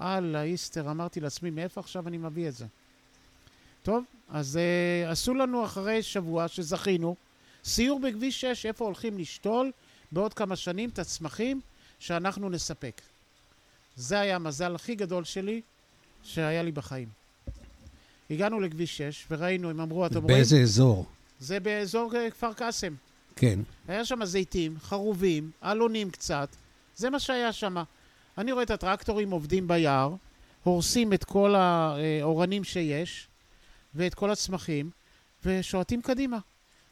אללה, 0.00 0.42
איסטר, 0.42 0.90
אמרתי 0.90 1.20
לעצמי, 1.20 1.50
מאיפה 1.50 1.80
עכשיו 1.80 2.08
אני 2.08 2.18
מביא 2.18 2.48
את 2.48 2.54
זה? 2.54 2.66
טוב, 3.82 4.04
אז 4.28 4.58
uh, 4.58 5.10
עשו 5.10 5.34
לנו 5.34 5.64
אחרי 5.64 6.02
שבוע 6.02 6.48
שזכינו, 6.48 7.16
סיור 7.64 8.00
בכביש 8.00 8.40
6, 8.40 8.66
איפה 8.66 8.84
הולכים 8.84 9.18
לשתול 9.18 9.70
בעוד 10.12 10.34
כמה 10.34 10.56
שנים 10.56 10.88
את 10.88 10.98
הצמחים 10.98 11.60
שאנחנו 11.98 12.50
נספק. 12.50 13.00
זה 13.96 14.20
היה 14.20 14.36
המזל 14.36 14.74
הכי 14.74 14.94
גדול 14.94 15.24
שלי 15.24 15.60
שהיה 16.22 16.62
לי 16.62 16.72
בחיים. 16.72 17.08
הגענו 18.30 18.60
לכביש 18.60 18.98
6 18.98 19.26
וראינו, 19.30 19.70
הם 19.70 19.80
אמרו, 19.80 20.06
אתם 20.06 20.14
רואים? 20.14 20.36
באיזה 20.36 20.60
אזור? 20.60 21.06
זה 21.42 21.60
באזור 21.60 22.16
אה, 22.16 22.30
כפר 22.30 22.52
קאסם. 22.52 22.94
כן. 23.36 23.60
היה 23.88 24.04
שם 24.04 24.24
זיתים, 24.24 24.76
חרובים, 24.80 25.50
אלונים 25.64 26.10
קצת, 26.10 26.48
זה 26.96 27.10
מה 27.10 27.20
שהיה 27.20 27.52
שם. 27.52 27.76
אני 28.38 28.52
רואה 28.52 28.62
את 28.62 28.70
הטרקטורים 28.70 29.30
עובדים 29.30 29.68
ביער, 29.68 30.14
הורסים 30.62 31.12
את 31.12 31.24
כל 31.24 31.54
האורנים 31.54 32.64
שיש, 32.64 33.28
ואת 33.94 34.14
כל 34.14 34.30
הצמחים, 34.30 34.90
ושועטים 35.44 36.02
קדימה. 36.02 36.38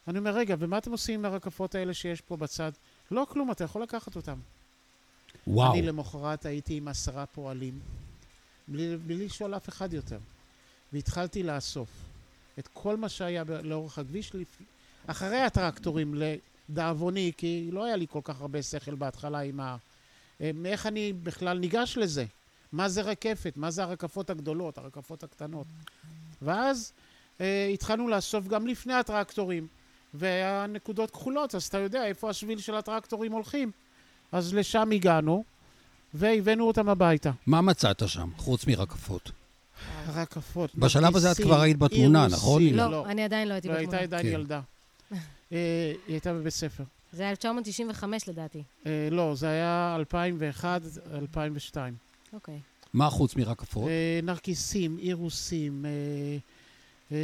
אני 0.09 0.19
אומר, 0.19 0.31
רגע, 0.31 0.55
ומה 0.59 0.79
אתם 0.79 0.93
עושים 0.93 1.21
עם 1.21 1.25
הרקפות 1.25 1.75
האלה 1.75 1.95
שיש 1.95 2.21
פה 2.21 2.37
בצד? 2.37 2.73
לא 3.11 3.27
כלום, 3.31 3.51
אתה 3.51 3.65
יכול 3.65 3.83
לקחת 3.83 4.17
אותם. 4.17 4.39
וואו. 5.47 5.73
אני 5.73 5.83
למחרת 5.83 6.47
הייתי 6.47 6.77
עם 6.77 6.89
עשרה 6.89 7.27
פועלים, 7.27 7.81
בלי, 8.69 8.97
בלי 8.97 9.25
לשאול 9.27 9.57
אף 9.57 9.69
אחד 9.69 9.93
יותר. 9.93 10.19
והתחלתי 10.93 11.43
לאסוף 11.43 11.89
את 12.61 12.69
כל 12.73 12.97
מה 12.97 13.09
שהיה 13.09 13.45
לאורך 13.63 13.99
הכביש, 13.99 14.35
לפ- 14.35 14.63
אחרי 15.07 15.41
הטרקטורים, 15.41 16.15
לדאבוני, 16.69 17.33
כי 17.37 17.69
לא 17.73 17.85
היה 17.85 17.97
לי 17.97 18.07
כל 18.11 18.21
כך 18.25 18.41
הרבה 18.41 18.63
שכל 18.63 18.95
בהתחלה 18.95 19.39
עם 19.41 19.61
ה... 19.61 19.77
איך 20.65 20.87
אני 20.87 21.13
בכלל 21.13 21.59
ניגש 21.59 21.97
לזה? 21.97 22.25
מה 22.73 22.89
זה 22.89 23.03
רקפת, 23.03 23.53
מה 23.57 23.71
זה 23.71 23.83
הרקפות 23.83 24.31
הגדולות, 24.31 24.79
הרקפות 24.79 25.23
הקטנות. 25.23 25.67
ואז 26.43 26.93
אה, 27.41 27.71
התחלנו 27.75 28.09
לאסוף 28.09 28.49
גם 28.49 28.67
לפני 28.67 28.95
הטרקטורים, 28.95 29.67
והנקודות 30.15 31.11
כחולות, 31.11 31.55
אז 31.55 31.65
אתה 31.67 31.79
יודע 31.79 32.07
איפה 32.07 32.31
השביל 32.31 32.59
של 32.61 32.75
הטרקטורים 32.75 33.33
הולכים. 33.33 33.71
אז 34.33 34.55
לשם 34.55 34.91
הגענו, 34.93 35.45
והבאנו 36.15 36.67
אותם 36.67 36.89
הביתה. 36.89 37.31
מה 37.47 37.61
מצאת 37.61 38.03
שם, 38.09 38.31
חוץ 38.37 38.67
מרקפות? 38.67 39.31
רקפות, 40.15 40.75
בשלב 40.75 41.17
הזה 41.17 41.33
את 41.33 41.37
כבר 41.37 41.61
היית 41.61 41.77
בתמונה. 41.77 42.27
נכון? 42.27 42.63
לא, 42.63 42.91
לא, 42.91 43.07
אני 43.07 43.23
עדיין 43.23 43.49
לא 43.49 43.55
הייתי 43.55 43.69
לא, 43.69 43.75
בתמונה. 43.75 43.99
הייתה 43.99 44.17
עדיין 44.17 44.35
כן. 44.35 44.41
ילדה. 44.41 44.61
אה, 45.53 45.93
היא 46.07 46.15
הייתה 46.15 46.33
בבית 46.33 46.53
ספר. 46.53 46.85
זה 47.13 47.23
היה 47.23 47.31
1995 47.31 48.29
לדעתי. 48.29 48.63
אה, 48.87 49.09
לא, 49.11 49.35
זה 49.35 49.49
היה 49.49 49.97
2001, 49.99 50.83
2002. 51.15 51.95
אוקיי. 52.33 52.61
מה 52.95 53.11
חוץ 53.11 53.37
מרקפות? 53.37 53.89
אה, 53.89 54.21
נרקיסים, 54.23 54.99
אירוסים, 54.99 55.85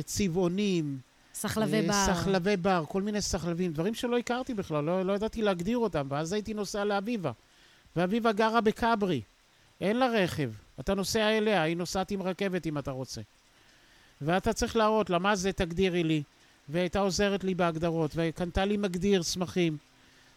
צבעונים, 0.05 0.99
סחלבי 1.35 1.83
בר. 1.83 1.93
סחלבי 2.07 2.57
בר, 2.57 2.85
כל 2.89 3.03
מיני 3.03 3.23
סחלבים, 3.23 3.73
דברים 3.73 3.95
שלא 3.95 4.19
הכרתי 4.19 4.55
בכלל, 4.55 4.85
לא, 4.85 5.03
לא 5.03 5.13
ידעתי 5.13 5.43
להגדיר 5.43 5.79
אותם, 5.79 6.07
ואז 6.11 6.33
הייתי 6.33 6.55
נוסע 6.55 6.85
לאביבה. 6.85 7.33
ואביבה 7.97 8.33
גרה 8.33 8.61
בכברי, 8.61 9.21
אין 9.81 9.97
לה 9.97 10.07
רכב, 10.07 10.51
אתה 10.81 10.95
נוסע 10.95 11.29
אליה, 11.39 11.63
היא 11.63 11.77
נוסעת 11.77 12.11
עם 12.11 12.23
רכבת 12.23 12.67
אם 12.67 12.79
אתה 12.79 12.91
רוצה. 12.91 13.21
ואתה 14.21 14.53
צריך 14.53 14.77
להראות 14.77 15.11
לה 15.11 15.19
מה 15.19 15.37
זה 15.37 15.53
תגדירי 15.53 16.05
לי, 16.05 16.23
והייתה 16.69 16.99
עוזרת 16.99 17.45
לי 17.45 17.55
בהגדרות, 17.55 18.11
וקנתה 18.15 18.65
לי 18.65 18.77
מגדיר 18.77 19.23
צמחים. 19.23 19.77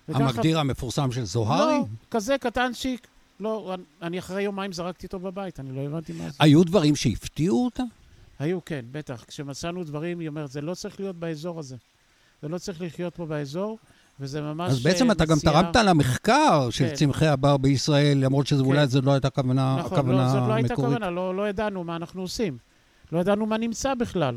וככה- 0.09 0.23
המגדיר 0.23 0.59
המפורסם 0.59 1.11
של 1.11 1.23
זוהרי? 1.25 1.73
לא, 1.77 1.85
כזה 2.11 2.35
קטנצ'יק. 2.37 3.07
לא, 3.39 3.75
אני 4.01 4.19
אחרי 4.19 4.41
יומיים 4.43 4.71
זרקתי 4.73 5.05
אותו 5.05 5.19
בבית, 5.19 5.59
אני 5.59 5.75
לא 5.75 5.81
הבנתי 5.81 6.13
מה 6.13 6.29
זה. 6.29 6.35
היו 6.39 6.63
דברים 6.63 6.95
שהפתיעו 6.95 7.65
אותה? 7.65 7.83
היו, 8.39 8.65
כן, 8.65 8.85
בטח. 8.91 9.23
כשמצאנו 9.27 9.83
דברים, 9.83 10.19
היא 10.19 10.27
אומרת, 10.27 10.51
זה 10.51 10.61
לא 10.61 10.75
צריך 10.75 10.99
להיות 10.99 11.15
באזור 11.15 11.59
הזה. 11.59 11.75
זה 12.41 12.47
לא 12.47 12.57
צריך 12.57 12.81
לחיות 12.81 13.15
פה 13.15 13.25
באזור, 13.25 13.77
וזה 14.19 14.41
ממש 14.41 14.71
אז 14.71 14.83
בעצם 14.83 15.07
אה, 15.07 15.11
אתה 15.11 15.25
גם 15.25 15.39
תרמת 15.39 15.75
למחקר 15.75 16.69
של 16.69 16.87
כן. 16.87 16.95
צמחי 16.95 17.27
הבר 17.27 17.57
בישראל, 17.57 18.17
למרות 18.17 18.47
שאולי 18.47 18.79
כן. 18.79 18.85
זו 18.85 19.01
לא 19.01 19.11
הייתה 19.11 19.29
כוונה 19.29 19.75
נכון, 19.79 19.99
הכוונה 19.99 20.23
לא, 20.23 20.29
זאת 20.29 20.47
לא 20.47 20.53
הייתה 20.53 20.73
המקורית. 20.73 20.97
כוונה, 20.97 21.09
לא, 21.09 21.35
לא 21.35 21.49
ידענו 21.49 21.83
מה 21.83 21.95
אנחנו 21.95 22.21
עושים. 22.21 22.57
לא 23.11 23.19
ידענו 23.19 23.45
מה 23.45 23.57
נמצא 23.57 23.93
בכלל. 23.93 24.35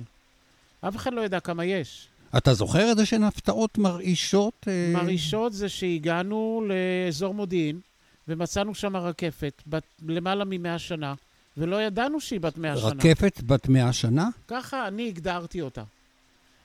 אף 0.80 0.96
אחד 0.96 1.14
לא 1.14 1.20
ידע 1.20 1.40
כמה 1.40 1.64
יש. 1.64 2.08
אתה 2.36 2.54
זוכר 2.54 2.90
איזה 2.90 3.06
שהן 3.06 3.22
הפתעות 3.22 3.78
מרעישות? 3.78 4.66
אה, 4.68 4.92
מרעישות 4.94 5.52
זה 5.52 5.68
שהגענו 5.68 6.66
לאזור 6.68 7.34
מודיעין, 7.34 7.80
ומצאנו 8.28 8.74
שם 8.74 8.96
רקפת, 8.96 9.62
בת 9.66 9.82
למעלה 10.08 10.44
ממאה 10.46 10.78
שנה, 10.78 11.14
ולא 11.56 11.82
ידענו 11.82 12.20
שהיא 12.20 12.40
בת 12.40 12.58
מאה 12.58 12.76
שנה. 12.76 12.88
רקפת 12.88 13.40
בת 13.46 13.68
מאה 13.68 13.92
שנה? 13.92 14.28
ככה 14.48 14.88
אני 14.88 15.08
הגדרתי 15.08 15.60
אותה. 15.60 15.82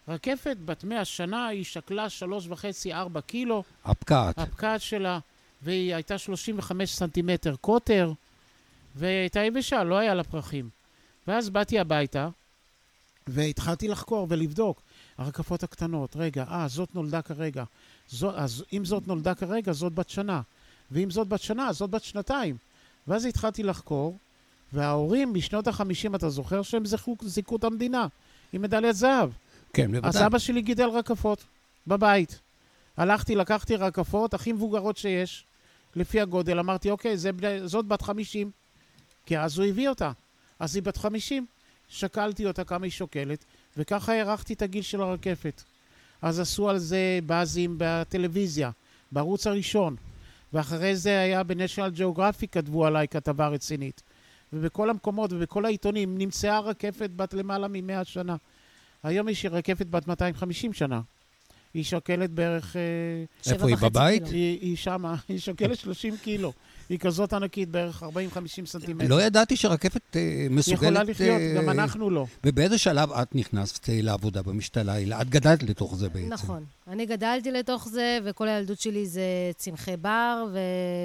רקפת 0.07 0.57
בת 0.65 0.83
מאה 0.83 1.05
שנה, 1.05 1.47
היא 1.47 1.63
שקלה 1.63 2.09
שלוש 2.09 2.47
וחצי, 2.47 2.93
ארבע 2.93 3.21
קילו, 3.21 3.63
הפקעת. 3.85 4.39
הפקעת 4.39 4.81
שלה, 4.81 5.19
והיא 5.61 5.95
הייתה 5.95 6.17
35 6.17 6.95
סנטימטר 6.95 7.55
קוטר, 7.55 8.13
והיא 8.95 9.19
הייתה 9.19 9.39
יבשה, 9.39 9.83
לא 9.83 9.97
היה 9.97 10.13
לה 10.13 10.23
פרחים. 10.23 10.69
ואז 11.27 11.49
באתי 11.49 11.79
הביתה, 11.79 12.29
והתחלתי 13.27 13.87
לחקור 13.87 14.27
ולבדוק. 14.29 14.81
הרקפות 15.17 15.63
הקטנות, 15.63 16.15
רגע, 16.15 16.43
אה, 16.51 16.67
זאת 16.67 16.95
נולדה 16.95 17.21
כרגע. 17.21 17.63
זו, 18.09 18.31
אז 18.35 18.63
אם 18.73 18.85
זאת 18.85 19.07
נולדה 19.07 19.35
כרגע, 19.35 19.71
זאת 19.71 19.93
בת 19.93 20.09
שנה. 20.09 20.41
ואם 20.91 21.11
זאת 21.11 21.27
בת 21.27 21.41
שנה, 21.41 21.73
זאת 21.73 21.89
בת 21.89 22.03
שנתיים. 22.03 22.57
ואז 23.07 23.25
התחלתי 23.25 23.63
לחקור, 23.63 24.17
וההורים 24.73 25.33
משנות 25.33 25.67
ה-50, 25.67 26.15
אתה 26.15 26.29
זוכר 26.29 26.61
שהם 26.61 26.85
זכו, 26.85 27.15
זיכו 27.21 27.55
את 27.55 27.63
המדינה 27.63 28.07
עם 28.53 28.61
מדליית 28.61 28.95
זהב. 28.95 29.29
כן, 29.73 29.95
אז 29.95 30.01
בוודאי. 30.01 30.25
אבא 30.25 30.39
שלי 30.39 30.61
גידל 30.61 30.89
רקפות 30.89 31.43
בבית. 31.87 32.39
הלכתי, 32.97 33.35
לקחתי 33.35 33.75
רקפות 33.75 34.33
הכי 34.33 34.51
מבוגרות 34.51 34.97
שיש, 34.97 35.45
לפי 35.95 36.21
הגודל, 36.21 36.59
אמרתי, 36.59 36.89
אוקיי, 36.89 37.17
זה, 37.17 37.31
זאת 37.65 37.85
בת 37.85 38.01
50, 38.01 38.51
כי 39.25 39.39
אז 39.39 39.57
הוא 39.57 39.67
הביא 39.67 39.89
אותה. 39.89 40.11
אז 40.59 40.75
היא 40.75 40.83
בת 40.83 40.97
50. 40.97 41.45
שקלתי 41.87 42.45
אותה 42.45 42.63
כמה 42.63 42.85
היא 42.85 42.91
שוקלת, 42.91 43.45
וככה 43.77 44.13
הערכתי 44.13 44.53
את 44.53 44.61
הגיל 44.61 44.81
של 44.81 45.01
הרקפת. 45.01 45.63
אז 46.21 46.39
עשו 46.39 46.69
על 46.69 46.77
זה 46.77 47.19
באזים 47.25 47.75
בטלוויזיה, 47.77 48.71
בערוץ 49.11 49.47
הראשון, 49.47 49.95
ואחרי 50.53 50.95
זה 50.95 51.19
היה 51.19 51.43
בניישנל 51.43 51.89
ג'אוגרפי 51.89 52.47
כתבו 52.47 52.85
עליי 52.85 53.07
כתבה 53.07 53.47
רצינית. 53.47 54.01
ובכל 54.53 54.89
המקומות 54.89 55.33
ובכל 55.33 55.65
העיתונים 55.65 56.17
נמצאה 56.17 56.59
רקפת 56.59 57.09
בת 57.15 57.33
למעלה 57.33 57.67
מ-100 57.67 58.03
שנה. 58.03 58.35
היום 59.07 59.29
יש 59.29 59.45
רקפת 59.45 59.85
בת 59.85 60.07
250 60.07 60.73
שנה. 60.73 61.01
היא 61.73 61.83
שוקלת 61.83 62.29
בערך... 62.29 62.75
אה, 62.75 63.51
איפה 63.53 63.67
היא, 63.67 63.75
בבית? 63.75 64.27
היא, 64.27 64.59
היא 64.61 64.77
שמה, 64.77 65.15
היא 65.29 65.39
שוקלת 65.39 65.77
30 65.77 66.17
קילו. 66.17 66.53
היא 66.89 66.99
כזאת 66.99 67.33
ענקית, 67.33 67.69
בערך 67.69 68.03
40-50 68.03 68.07
סנטימטר. 68.65 69.07
לא 69.07 69.21
ידעתי 69.21 69.55
שרקפת 69.55 70.15
אה, 70.15 70.21
היא 70.21 70.49
מסוגלת... 70.49 70.81
יכולה 70.81 71.03
לחיות, 71.03 71.41
אה, 71.41 71.53
גם 71.55 71.69
אנחנו 71.69 72.09
לא. 72.09 72.25
ובאיזה 72.43 72.77
שלב 72.77 73.11
את 73.11 73.35
נכנסת 73.35 73.89
אה, 73.89 73.99
לעבודה 74.01 74.41
במשתלה? 74.41 75.21
את 75.21 75.29
גדלת 75.29 75.63
לתוך 75.63 75.95
זה 75.95 76.09
בעצם. 76.09 76.33
נכון. 76.33 76.65
אני 76.87 77.05
גדלתי 77.05 77.51
לתוך 77.51 77.87
זה, 77.87 78.19
וכל 78.23 78.47
הילדות 78.47 78.79
שלי 78.79 79.05
זה 79.05 79.51
צמחי 79.55 79.97
בר 79.97 80.45
ו- 80.53 80.57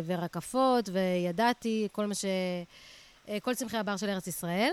ורקפות, 0.06 0.88
וידעתי 0.92 1.88
כל 1.92 2.06
מה 2.06 2.14
ש... 2.14 2.24
כל 3.42 3.54
צמחי 3.54 3.76
הבר 3.76 3.96
של 3.96 4.08
ארץ 4.08 4.26
ישראל. 4.26 4.70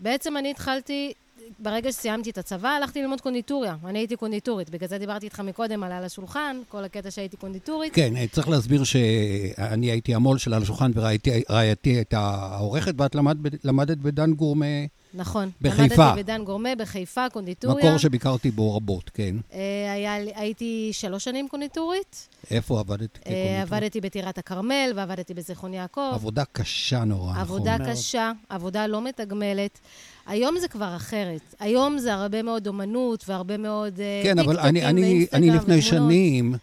בעצם 0.00 0.36
אני 0.36 0.50
התחלתי, 0.50 1.12
ברגע 1.58 1.92
שסיימתי 1.92 2.30
את 2.30 2.38
הצבא, 2.38 2.68
הלכתי 2.68 3.02
ללמוד 3.02 3.20
קונדיטוריה. 3.20 3.76
אני 3.84 3.98
הייתי 3.98 4.16
קונדיטורית, 4.16 4.70
בגלל 4.70 4.88
זה 4.88 4.98
דיברתי 4.98 5.26
איתך 5.26 5.40
מקודם 5.40 5.82
על 5.82 5.92
על 5.92 6.04
השולחן, 6.04 6.60
כל 6.68 6.84
הקטע 6.84 7.10
שהייתי 7.10 7.36
קונדיטורית. 7.36 7.94
כן, 7.94 8.16
אה, 8.16 8.24
צריך 8.32 8.48
להסביר 8.48 8.84
שאני 8.84 9.90
הייתי 9.90 10.14
המו"ל 10.14 10.38
שלה 10.38 10.56
על 10.56 10.62
השולחן 10.62 10.90
ורעייתי 10.94 11.90
הייתה 11.90 12.20
העורכת, 12.20 12.94
ואת 12.98 13.14
למד, 13.14 13.36
למדת 13.64 13.98
בדן 13.98 14.34
גורמה, 14.34 14.66
נכון. 15.14 15.50
בחיפה. 15.60 16.04
למדתי 16.04 16.22
בדן 16.22 16.44
גורמה, 16.44 16.74
בחיפה, 16.78 17.28
קונדיטוריה. 17.32 17.84
מקור 17.84 17.98
שביקרתי 17.98 18.50
בו 18.50 18.76
רבות, 18.76 19.10
כן. 19.14 19.36
אה, 19.52 19.92
היה, 19.92 20.14
הייתי 20.14 20.90
שלוש 20.92 21.24
שנים 21.24 21.48
קונדיטורית. 21.48 22.28
איפה 22.50 22.80
עבדת 22.80 23.00
אה, 23.00 23.20
כקונדיטורית? 23.20 23.62
עבדתי 23.62 24.00
בטירת 24.00 24.38
הכרמל 24.38 24.92
ועבדתי 24.96 25.34
בזיכרון 25.34 25.74
יעקב. 25.74 26.10
עבודה 26.14 26.44
קשה 26.52 27.04
נורא, 27.04 27.30
נכון. 27.30 27.40
עבודה. 27.40 27.76
קשה, 27.90 28.32
עבודה 28.48 28.86
לא 28.86 29.02
מתגמלת. 29.02 29.80
היום 30.26 30.58
זה 30.60 30.68
כבר 30.68 30.96
אחרת. 30.96 31.54
היום 31.60 31.98
זה 31.98 32.14
הרבה 32.14 32.42
מאוד 32.42 32.66
אומנות 32.66 33.24
והרבה 33.28 33.56
מאוד 33.56 34.00
אה, 34.00 34.20
כן, 34.24 34.38
אבל 34.38 34.58
אני, 34.58 34.86
אני, 34.86 35.26
אני 35.32 35.50
לפני 35.50 35.58
ותמונות. 35.78 35.82
שנים 35.82 36.54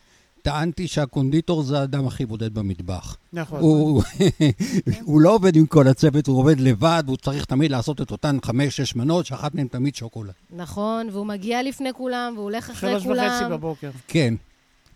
טענתי 0.42 0.88
שהקונדיטור 0.88 1.64
זה 1.64 1.80
האדם 1.80 2.08
הכי 2.08 2.26
בודד 2.26 2.54
במטבח. 2.54 3.18
נכון. 3.34 3.60
הוא, 3.60 4.04
הוא 5.04 5.22
לא 5.22 5.36
עובד 5.36 5.56
עם 5.56 5.66
כל 5.66 5.88
הצוות, 5.88 6.28
הוא 6.28 6.38
עובד 6.40 6.60
לבד, 6.60 7.04
והוא 7.06 7.18
צריך 7.18 7.46
תמיד 7.46 7.72
לעשות 7.72 8.02
את 8.02 8.12
אותן 8.12 8.38
חמש-שש 8.44 8.96
מנות, 8.96 9.26
שאחת 9.26 9.56
מהן 9.56 9.68
תמיד 9.68 9.96
שוקולד. 9.96 10.32
נכון, 10.56 11.10
והוא 11.12 11.26
מגיע 11.26 11.64
לפני 11.64 11.94
כולם, 11.94 12.34
והוא 12.36 12.44
הולך 12.44 12.70
אחרי 12.70 12.92
שלוש 12.92 13.04
כולם. 13.04 13.28
וחצי 13.28 13.52
בבוקר. 13.52 13.92
כן. 14.08 14.34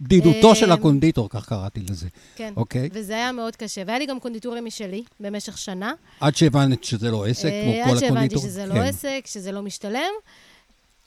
בדידותו 0.01 0.55
של 0.55 0.71
הקונדיטור, 0.71 1.29
כך 1.29 1.47
קראתי 1.49 1.79
לזה. 1.89 2.07
כן. 2.35 2.53
אוקיי? 2.57 2.89
וזה 2.93 3.13
היה 3.13 3.31
מאוד 3.31 3.55
קשה. 3.55 3.83
והיה 3.87 3.99
לי 3.99 4.05
גם 4.05 4.19
קונדיטוריה 4.19 4.61
משלי 4.61 5.03
במשך 5.19 5.57
שנה. 5.57 5.93
עד 6.19 6.35
שהבנת 6.35 6.83
שזה 6.83 7.11
לא 7.11 7.25
עסק, 7.25 7.45
אה, 7.45 7.61
כמו 7.63 7.83
כל 7.85 7.91
עד 7.91 7.99
שהבנתי 7.99 8.05
הקונדיטור. 8.07 8.41
שזה 8.43 8.65
לא 8.65 8.73
כן. 8.73 8.81
עסק, 8.81 9.21
שזה 9.25 9.51
לא 9.51 9.61
משתלם. 9.61 10.11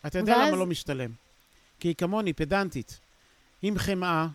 אתה 0.06 0.18
יודע 0.18 0.32
ואז- 0.36 0.48
למה 0.48 0.56
לא 0.56 0.66
משתלם? 0.66 1.10
כי 1.80 1.88
היא 1.88 1.94
כמוני, 1.94 2.32
פדנטית. 2.32 2.98
עם 3.62 3.78
חמאה, 3.78 4.26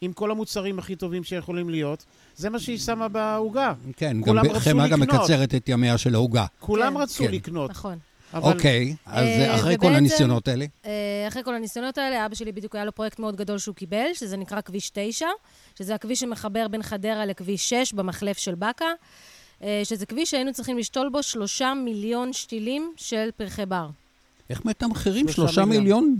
עם 0.00 0.12
כל 0.12 0.30
המוצרים 0.30 0.78
הכי 0.78 0.96
טובים 0.96 1.24
שיכולים 1.24 1.70
להיות, 1.70 2.04
זה 2.36 2.50
מה 2.50 2.58
שהיא 2.58 2.78
שמה 2.78 3.08
בעוגה. 3.08 3.72
כן, 3.96 4.16
חמאה 4.58 4.88
גם. 4.88 5.00
מקצרת 5.00 5.54
את 5.54 5.68
ימיה 5.68 5.98
של 5.98 6.14
העוגה. 6.14 6.46
כולם 6.60 6.94
כן. 6.94 7.00
רצו 7.02 7.24
כן. 7.24 7.30
לקנות. 7.32 7.70
נכון. 7.70 7.98
אבל 8.34 8.52
אוקיי, 8.52 8.94
אז 9.06 9.26
אה, 9.26 9.54
אחרי 9.54 9.76
כל 9.78 9.94
הניסיונות 9.94 10.48
האלה, 10.48 10.64
אה, 10.86 10.90
אחרי 11.28 11.44
כל 11.44 11.54
הניסיונות 11.54 11.98
האלה, 11.98 12.26
אבא 12.26 12.34
שלי 12.34 12.52
בדיוק 12.52 12.74
היה 12.74 12.84
לו 12.84 12.92
פרויקט 12.92 13.18
מאוד 13.18 13.36
גדול 13.36 13.58
שהוא 13.58 13.74
קיבל, 13.74 14.06
שזה 14.14 14.36
נקרא 14.36 14.60
כביש 14.60 14.90
9, 14.94 15.26
שזה 15.78 15.94
הכביש 15.94 16.20
שמחבר 16.20 16.68
בין 16.68 16.82
חדרה 16.82 17.26
לכביש 17.26 17.68
6 17.68 17.92
במחלף 17.92 18.38
של 18.38 18.54
באקה, 18.54 18.84
אה, 19.62 19.80
שזה 19.84 20.06
כביש 20.06 20.30
שהיינו 20.30 20.52
צריכים 20.52 20.78
לשתול 20.78 21.08
בו 21.08 21.22
שלושה 21.22 21.72
מיליון 21.74 22.32
שתילים 22.32 22.92
של 22.96 23.28
פרחי 23.36 23.66
בר. 23.66 23.86
איך 24.50 24.64
מתמחרים 24.64 25.28
שלושה 25.28 25.64
מיליון. 25.64 25.82
מיליון 26.04 26.16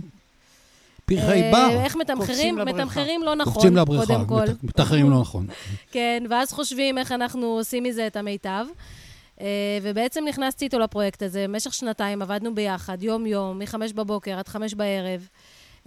פרחי 1.05 1.41
בר? 1.51 1.69
איך 1.83 1.95
מתמחרים? 1.95 2.27
קופצים 2.27 2.57
לבריכה. 2.57 2.77
מתמחרים 2.79 3.23
לא 3.23 3.35
נכון, 3.35 3.53
קופצים 3.53 3.75
לבריכה, 3.77 4.05
קודם 4.05 4.25
כל. 4.27 4.41
מת- 4.51 4.63
מתמחרים 4.63 5.09
לא 5.09 5.19
נכון. 5.19 5.47
כן, 5.91 6.23
ואז 6.29 6.51
חושבים 6.51 6.97
איך 6.97 7.11
אנחנו 7.11 7.45
עושים 7.45 7.83
מזה 7.83 8.07
את 8.07 8.15
המיטב. 8.15 8.65
אה, 9.41 9.47
ובעצם 9.81 10.23
נכנסתי 10.27 10.65
איתו 10.65 10.79
לפרויקט 10.79 11.23
הזה. 11.23 11.43
במשך 11.47 11.73
שנתיים 11.73 12.21
עבדנו 12.21 12.55
ביחד, 12.55 13.03
יום-יום, 13.03 13.59
מחמש 13.59 13.93
בבוקר 13.93 14.37
עד 14.39 14.47
חמש 14.47 14.73
בערב, 14.73 15.27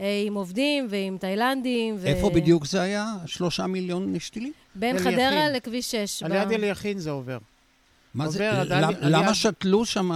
אה, 0.00 0.22
עם 0.26 0.34
עובדים 0.34 0.86
ועם 0.90 1.18
תאילנדים. 1.18 1.96
ו- 1.98 2.06
איפה 2.06 2.30
בדיוק 2.30 2.66
זה 2.66 2.82
היה? 2.82 3.06
שלושה 3.26 3.66
מיליון 3.66 4.18
שתילים? 4.18 4.52
בין. 4.74 4.98
חדרה 4.98 5.50
לכביש 5.50 5.90
6. 5.90 6.22
על 6.22 6.32
יד 6.32 6.52
אליכין 6.52 6.98
זה 6.98 7.10
עובר. 7.10 7.38
מה 8.14 8.28
זה, 8.28 8.50
למה 9.00 9.34
שתלו 9.34 9.84
שם? 9.84 10.10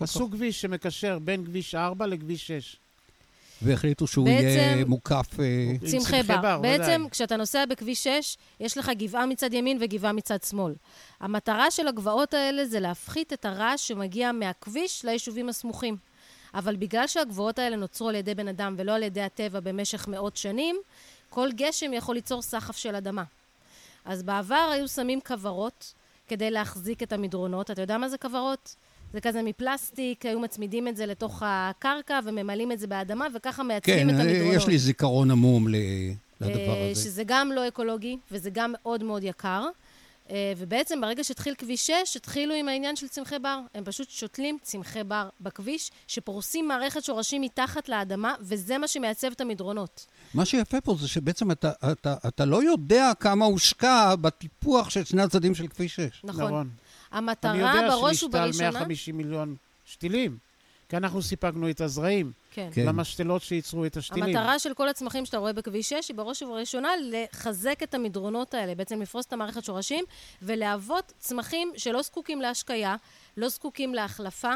עשו 0.00 0.30
כביש 0.30 0.60
שמקשר 0.60 1.18
בין 1.18 1.44
כביש 1.44 1.74
4 1.74 2.06
לכביש 2.06 2.46
6. 2.46 2.76
והחליטו 3.62 4.06
שהוא 4.06 4.24
בעצם- 4.24 4.46
יהיה 4.46 4.84
מוקף... 4.84 5.26
אה, 5.40 5.72
צמחי 5.80 5.98
צמחי 5.98 6.22
בר. 6.22 6.36
בר, 6.42 6.58
בעצם, 6.60 6.82
ודאי. 7.00 7.10
כשאתה 7.10 7.36
נוסע 7.36 7.66
בכביש 7.66 8.04
6, 8.04 8.36
יש 8.60 8.78
לך 8.78 8.90
גבעה 8.98 9.26
מצד 9.26 9.54
ימין 9.54 9.78
וגבעה 9.80 10.12
מצד 10.12 10.42
שמאל. 10.42 10.74
המטרה 11.20 11.70
של 11.70 11.88
הגבעות 11.88 12.34
האלה 12.34 12.64
זה 12.66 12.80
להפחית 12.80 13.32
את 13.32 13.44
הרעש 13.44 13.88
שמגיע 13.88 14.32
מהכביש 14.32 15.04
ליישובים 15.04 15.48
הסמוכים. 15.48 15.96
אבל 16.54 16.76
בגלל 16.76 17.06
שהגבעות 17.06 17.58
האלה 17.58 17.76
נוצרו 17.76 18.08
על 18.08 18.14
ידי 18.14 18.34
בן 18.34 18.48
אדם 18.48 18.74
ולא 18.78 18.92
על 18.94 19.02
ידי 19.02 19.22
הטבע 19.22 19.60
במשך 19.60 20.08
מאות 20.08 20.36
שנים, 20.36 20.76
כל 21.30 21.48
גשם 21.52 21.92
יכול 21.92 22.14
ליצור 22.14 22.42
סחף 22.42 22.76
של 22.76 22.94
אדמה. 22.94 23.24
אז 24.04 24.22
בעבר 24.22 24.68
היו 24.72 24.88
שמים 24.88 25.20
כוורות 25.20 25.94
כדי 26.28 26.50
להחזיק 26.50 27.02
את 27.02 27.12
המדרונות. 27.12 27.70
אתה 27.70 27.82
יודע 27.82 27.98
מה 27.98 28.08
זה 28.08 28.18
כוורות? 28.18 28.74
זה 29.12 29.20
כזה 29.20 29.42
מפלסטיק, 29.42 30.26
היו 30.26 30.40
מצמידים 30.40 30.88
את 30.88 30.96
זה 30.96 31.06
לתוך 31.06 31.42
הקרקע 31.46 32.20
וממלאים 32.24 32.72
את 32.72 32.78
זה 32.78 32.86
באדמה, 32.86 33.26
וככה 33.34 33.62
מייצרים 33.62 34.08
כן, 34.08 34.10
את 34.10 34.14
אה, 34.14 34.20
המדרונות. 34.20 34.54
יש 34.54 34.66
לי 34.66 34.78
זיכרון 34.78 35.30
עמום 35.30 35.68
ל- 35.68 35.74
לדבר 36.40 36.58
אה, 36.58 36.90
הזה. 36.90 37.02
שזה 37.02 37.22
גם 37.26 37.52
לא 37.52 37.68
אקולוגי, 37.68 38.16
וזה 38.32 38.50
גם 38.50 38.72
מאוד 38.72 39.02
מאוד 39.02 39.24
יקר. 39.24 39.66
אה, 40.30 40.52
ובעצם 40.56 41.00
ברגע 41.00 41.24
שהתחיל 41.24 41.54
כביש 41.58 41.86
6, 41.86 42.16
התחילו 42.16 42.54
עם 42.54 42.68
העניין 42.68 42.96
של 42.96 43.08
צמחי 43.08 43.38
בר. 43.38 43.60
הם 43.74 43.84
פשוט 43.84 44.10
שותלים 44.10 44.58
צמחי 44.62 45.04
בר 45.04 45.28
בכביש, 45.40 45.90
שפורסים 46.06 46.68
מערכת 46.68 47.04
שורשים 47.04 47.42
מתחת 47.42 47.88
לאדמה, 47.88 48.34
וזה 48.40 48.78
מה 48.78 48.88
שמעצב 48.88 49.28
את 49.32 49.40
המדרונות. 49.40 50.06
מה 50.34 50.44
שיפה 50.44 50.80
פה 50.80 50.96
זה 51.00 51.08
שבעצם 51.08 51.50
אתה, 51.50 51.72
אתה, 51.92 52.14
אתה 52.28 52.44
לא 52.44 52.62
יודע 52.62 53.12
כמה 53.20 53.44
הושקע 53.44 54.14
בטיפוח 54.16 54.90
של 54.90 55.04
שני 55.04 55.22
הצדדים 55.22 55.54
של 55.54 55.68
כביש 55.68 55.94
6. 55.94 56.20
נכון. 56.24 56.44
נכון. 56.44 56.68
המטרה 57.10 57.50
אני 57.50 57.58
יודע 57.58 57.88
בראש 57.90 58.20
שנשתל 58.20 58.26
ובראשונה... 58.26 58.70
150 58.70 59.16
מיליון 59.16 59.56
שתילים, 59.84 60.38
כי 60.88 60.96
אנחנו 60.96 61.22
סיפקנו 61.22 61.70
את 61.70 61.80
הזרעים 61.80 62.32
כן. 62.50 62.68
כן. 62.72 62.86
למשתלות 62.86 63.42
שייצרו 63.42 63.86
את 63.86 63.96
השתילים. 63.96 64.24
המטרה 64.24 64.58
של 64.58 64.74
כל 64.74 64.88
הצמחים 64.88 65.26
שאתה 65.26 65.38
רואה 65.38 65.52
בכביש 65.52 65.88
6 65.88 66.08
היא 66.08 66.16
בראש 66.16 66.42
ובראשונה 66.42 66.88
לחזק 67.10 67.82
את 67.82 67.94
המדרונות 67.94 68.54
האלה, 68.54 68.74
בעצם 68.74 69.02
לפרוס 69.02 69.26
את 69.26 69.32
המערכת 69.32 69.64
שורשים 69.64 70.04
ולהוות 70.42 71.12
צמחים 71.18 71.72
שלא 71.76 72.02
זקוקים 72.02 72.40
להשקיה, 72.40 72.96
לא 73.36 73.48
זקוקים 73.48 73.94
להחלפה. 73.94 74.52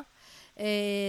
אה, 0.61 0.65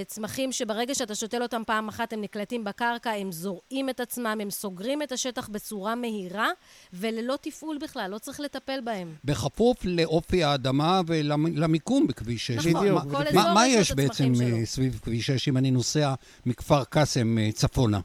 צמחים 0.08 0.52
שברגע 0.52 0.96
שאתה 0.96 1.16
שותל 1.16 1.42
אותם 1.42 1.62
פעם 1.68 1.88
אחת 1.90 2.14
הם 2.14 2.22
נקלטים 2.22 2.64
בקרקע, 2.64 3.12
הם 3.12 3.32
זורעים 3.32 3.90
את 3.90 4.00
עצמם, 4.00 4.38
הם 4.42 4.50
סוגרים 4.50 5.02
את 5.04 5.12
השטח 5.12 5.48
בצורה 5.50 5.96
מהירה 5.96 6.50
וללא 6.94 7.38
תפעול 7.42 7.78
בכלל, 7.78 8.12
לא 8.12 8.18
צריך 8.18 8.40
לטפל 8.40 8.80
בהם. 8.84 9.14
בכפוף 9.26 9.86
לאופי 9.86 10.44
האדמה 10.44 11.02
ולמיקום 11.08 12.08
בכביש 12.08 12.48
6. 12.48 12.66
נכון, 12.68 12.82
בדיוק. 12.82 13.04
מה, 13.06 13.12
כל 13.12 13.24
מה- 13.24 13.42
אזור 13.42 13.54
מה 13.54 13.68
יש 13.68 13.92
בעצם 13.92 14.36
שלו. 14.36 14.48
אה, 14.48 14.66
סביב 14.66 15.00
כביש 15.04 15.26
6 15.28 15.48
אם 15.48 15.58
אני 15.58 15.72
נוסע 15.72 16.14
מכפר 16.46 16.84
קאסם 16.84 17.38
אה, 17.38 17.50
צפונה? 17.52 18.00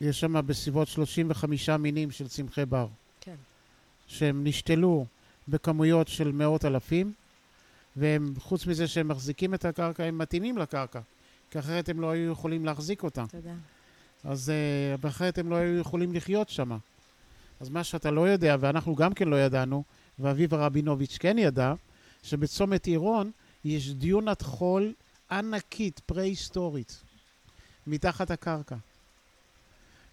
יש 0.00 0.20
שם 0.20 0.46
בסביבות 0.46 0.88
35 0.88 1.68
מינים 1.68 2.10
של 2.10 2.28
צמחי 2.28 2.64
בר, 2.66 2.86
כן. 3.20 3.34
שהם 4.06 4.44
נשתלו 4.44 5.06
בכמויות 5.48 6.08
של 6.08 6.32
מאות 6.32 6.64
אלפים, 6.64 7.12
והם, 7.96 8.34
חוץ 8.38 8.66
מזה 8.66 8.88
שהם 8.88 9.08
מחזיקים 9.08 9.54
את 9.54 9.64
הקרקע, 9.64 10.04
הם 10.04 10.18
מתאימים 10.18 10.58
לקרקע, 10.58 11.00
כי 11.50 11.58
אחרת 11.58 11.88
הם 11.88 12.00
לא 12.00 12.10
היו 12.10 12.32
יכולים 12.32 12.64
להחזיק 12.64 13.02
אותה. 13.02 13.24
יודע. 13.34 13.54
אז 14.24 14.50
אה, 14.50 14.94
ואחרת 15.00 15.38
הם 15.38 15.50
לא 15.50 15.56
היו 15.56 15.78
יכולים 15.78 16.12
לחיות 16.12 16.48
שם. 16.48 16.78
אז 17.60 17.68
מה 17.68 17.84
שאתה 17.84 18.10
לא 18.10 18.28
יודע, 18.28 18.56
ואנחנו 18.60 18.94
גם 18.94 19.14
כן 19.14 19.28
לא 19.28 19.36
ידענו, 19.36 19.84
ואביבה 20.18 20.66
רבינוביץ' 20.66 21.16
כן 21.20 21.38
ידע, 21.38 21.74
שבצומת 22.22 22.86
עירון 22.86 23.30
יש 23.64 23.90
דיונת 23.94 24.42
חול 24.42 24.94
ענקית, 25.30 26.00
פרה-היסטורית, 26.06 27.02
מתחת 27.86 28.30
הקרקע. 28.30 28.76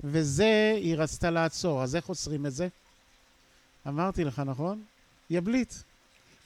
וזה 0.03 0.73
היא 0.75 0.95
רצתה 0.97 1.31
לעצור. 1.31 1.83
אז 1.83 1.95
איך 1.95 2.07
עוצרים 2.07 2.45
את 2.45 2.53
זה? 2.53 2.67
אמרתי 3.87 4.23
לך, 4.23 4.39
נכון? 4.39 4.83
יבליט. 5.29 5.73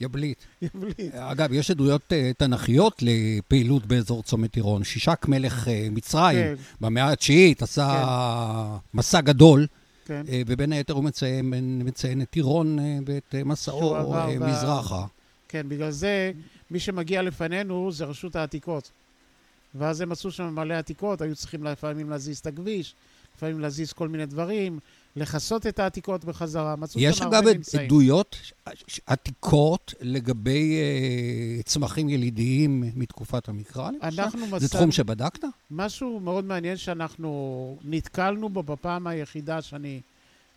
יבליט. 0.02 0.38
יבליט. 0.62 1.14
אגב, 1.14 1.52
יש 1.52 1.70
עדויות 1.70 2.12
אה, 2.12 2.30
תנכיות 2.38 3.02
לפעילות 3.02 3.86
באזור 3.86 4.22
צומת 4.22 4.56
עירון. 4.56 4.84
שישק 4.84 5.26
מלך 5.28 5.68
אה, 5.68 5.88
מצרים 5.90 6.56
כן, 6.56 6.62
במאה 6.80 7.12
התשיעית 7.12 7.62
עשה 7.62 8.04
מסע 8.94 9.20
גדול, 9.20 9.66
כן. 10.04 10.22
אה, 10.28 10.42
ובין 10.46 10.72
היתר 10.72 10.92
הוא 10.92 11.04
מציין, 11.04 11.52
מציין 11.84 12.22
את 12.22 12.34
עירון 12.34 12.78
אה, 12.78 12.98
ואת 13.06 13.34
אה, 13.34 13.44
מסעו 13.44 13.96
אה, 13.96 14.38
ב- 14.38 14.44
מזרחה. 14.44 15.06
כן, 15.48 15.68
בגלל 15.68 15.90
זה 15.90 16.32
מי 16.70 16.80
שמגיע 16.80 17.22
לפנינו 17.22 17.92
זה 17.92 18.04
רשות 18.04 18.36
העתיקות. 18.36 18.90
ואז 19.74 20.00
הם 20.00 20.12
עשו 20.12 20.30
שם 20.30 20.54
מלא 20.54 20.74
עתיקות, 20.74 21.20
היו 21.20 21.36
צריכים 21.36 21.64
לפעמים 21.64 22.10
להזיז 22.10 22.38
את 22.38 22.46
הכביש, 22.46 22.94
לפעמים 23.36 23.60
להזיז 23.60 23.92
כל 23.92 24.08
מיני 24.08 24.26
דברים, 24.26 24.78
לכסות 25.16 25.66
את 25.66 25.78
העתיקות 25.78 26.24
בחזרה. 26.24 26.76
מצאו 26.76 27.00
יש 27.00 27.22
אגב. 27.22 27.42
עדויות 27.78 28.36
עתיקות 29.06 29.94
לגבי 30.00 30.76
אה, 30.76 31.62
צמחים 31.62 32.08
ילידיים 32.08 32.84
מתקופת 32.94 33.48
המקרא? 33.48 33.90
אנחנו 34.02 34.40
זה 34.40 34.46
מצאנו 34.46 34.68
תחום 34.68 34.92
שבדקת? 34.92 35.44
משהו 35.70 36.20
מאוד 36.20 36.44
מעניין 36.44 36.76
שאנחנו 36.76 37.78
נתקלנו 37.84 38.48
בו 38.48 38.62
בפעם 38.62 39.06
היחידה 39.06 39.62
שאני 39.62 40.00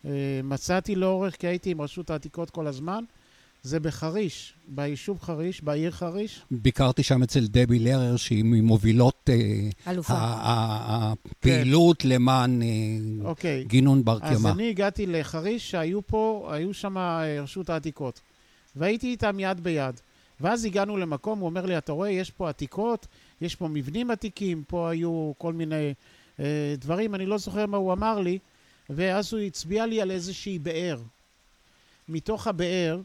אה, 0.04 0.10
מצאתי 0.44 0.94
לאורך, 0.94 1.36
כי 1.36 1.46
הייתי 1.46 1.70
עם 1.70 1.80
רשות 1.80 2.10
העתיקות 2.10 2.50
כל 2.50 2.66
הזמן, 2.66 3.04
זה 3.66 3.80
בחריש, 3.80 4.54
ביישוב 4.68 5.18
חריש, 5.20 5.62
בעיר 5.62 5.90
חריש. 5.90 6.42
ביקרתי 6.50 7.02
שם 7.02 7.22
אצל 7.22 7.46
דבי 7.46 7.78
לרר, 7.78 8.16
שהיא 8.16 8.44
ממובילות 8.44 9.30
אה, 9.32 9.68
הפעילות 9.86 12.04
למען 12.04 12.62
אה, 12.62 12.66
אוקיי. 13.24 13.64
גינון 13.64 14.04
בר 14.04 14.18
אז 14.22 14.28
קיימא. 14.28 14.48
אני 14.48 14.70
הגעתי 14.70 15.06
לחריש, 15.06 15.70
שהיו 15.70 16.06
פה, 16.06 16.48
היו 16.52 16.74
שם 16.74 16.98
אה, 16.98 17.42
רשות 17.42 17.70
העתיקות. 17.70 18.20
והייתי 18.76 19.06
איתם 19.06 19.40
יד 19.40 19.60
ביד. 19.60 20.00
ואז 20.40 20.64
הגענו 20.64 20.96
למקום, 20.96 21.38
הוא 21.38 21.46
אומר 21.46 21.66
לי, 21.66 21.78
אתה 21.78 21.92
רואה, 21.92 22.10
יש 22.10 22.30
פה 22.30 22.48
עתיקות, 22.48 23.06
יש 23.40 23.54
פה 23.54 23.68
מבנים 23.68 24.10
עתיקים, 24.10 24.62
פה 24.68 24.90
היו 24.90 25.32
כל 25.38 25.52
מיני 25.52 25.94
אה, 26.40 26.74
דברים, 26.78 27.14
אני 27.14 27.26
לא 27.26 27.38
זוכר 27.38 27.66
מה 27.66 27.76
הוא 27.76 27.92
אמר 27.92 28.20
לי, 28.20 28.38
ואז 28.90 29.32
הוא 29.32 29.40
הצביע 29.40 29.86
לי 29.86 30.00
על 30.00 30.10
איזושהי 30.10 30.58
באר. 30.58 30.98
מתוך 32.08 32.46
הבאר 32.46 33.00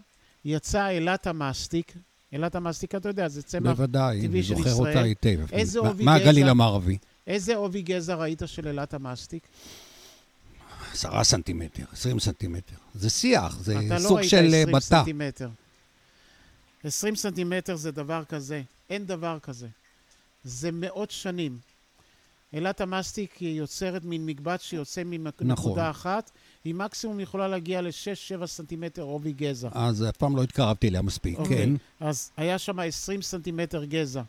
יצא 0.45 0.88
אלת 0.89 1.27
המסטיק. 1.27 1.93
אלת 2.34 2.56
המסטיק, 2.56 2.95
אתה 2.95 3.10
יודע, 3.10 3.27
זה 3.27 3.41
צמח. 3.43 3.71
בוודאי, 3.71 4.19
אני 4.19 4.27
טבעי 4.27 4.43
של 4.43 4.56
זוכר 4.56 4.69
ישראל. 4.69 4.88
אותה 4.88 5.01
היטב. 5.01 5.39
איזה 5.51 5.82
מה- 5.82 5.88
עובי 5.88 6.04
מהגליל 6.04 6.41
גזע? 6.43 6.51
המערבי. 6.51 6.97
איזה 7.27 7.56
עובי 7.56 7.82
גזע 7.82 8.15
ראית 8.15 8.41
של 8.45 8.67
אלת 8.67 8.93
המסטיק? 8.93 9.47
עשרה 10.91 11.23
סנטימטר, 11.23 11.84
עשרים 11.91 12.19
סנטימטר. 12.19 12.75
זה 12.93 13.10
שיח, 13.10 13.60
זה 13.60 13.80
אתה 13.86 13.93
לא 13.95 13.99
סוג 13.99 14.17
ראית 14.17 14.30
של 14.30 14.38
אה, 14.38 14.47
20 14.62 14.67
בתא. 14.67 14.80
סנטימטר. 14.80 15.49
20 16.84 17.15
סנטימטר 17.15 17.75
זה 17.75 17.91
דבר 17.91 18.23
כזה. 18.30 18.62
אין 18.89 19.06
דבר 19.06 19.38
כזה. 19.39 19.67
זה 20.43 20.69
מאות 20.73 21.12
שנים. 21.12 21.58
אילת 22.54 22.82
המסטיק 22.82 23.34
היא 23.38 23.58
יוצרת 23.58 24.04
מין 24.04 24.25
מקבץ 24.25 24.62
שיוצא 24.62 25.04
מנקודה 25.06 25.51
נכון. 25.54 25.80
אחת, 25.80 26.32
היא 26.63 26.76
מקסימום 26.76 27.19
יכולה 27.19 27.47
להגיע 27.47 27.82
ל-6-7 27.82 28.45
סנטימטר 28.45 29.02
עובי 29.02 29.34
גזע. 29.34 29.69
אז 29.71 30.06
אף 30.10 30.17
פעם 30.17 30.36
לא 30.36 30.43
התקרבתי 30.43 30.88
אליה 30.88 31.02
מספיק, 31.02 31.39
אוקיי. 31.39 31.58
כן. 31.58 31.69
אז 32.00 32.32
היה 32.38 32.58
שם 32.58 32.80
20 32.80 33.21
סנטימטר 33.21 33.84
גזע. 33.84 34.21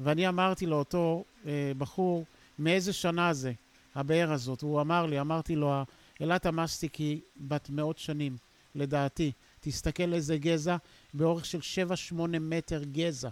ואני 0.00 0.28
אמרתי 0.28 0.66
לאותו 0.66 1.24
אה, 1.46 1.72
בחור, 1.78 2.24
מאיזה 2.58 2.92
שנה 2.92 3.32
זה, 3.32 3.52
הבאר 3.94 4.32
הזאת? 4.32 4.62
הוא 4.62 4.80
אמר 4.80 5.06
לי, 5.06 5.20
אמרתי 5.20 5.56
לו, 5.56 5.82
אילת 6.20 6.46
המסטיק 6.46 6.94
היא 6.94 7.20
בת 7.40 7.70
מאות 7.70 7.98
שנים, 7.98 8.36
לדעתי. 8.74 9.32
תסתכל 9.60 10.14
איזה 10.14 10.38
גזע, 10.38 10.76
באורך 11.14 11.44
של 11.44 11.58
7-8 12.12 12.14
מטר 12.40 12.82
גזע. 12.92 13.28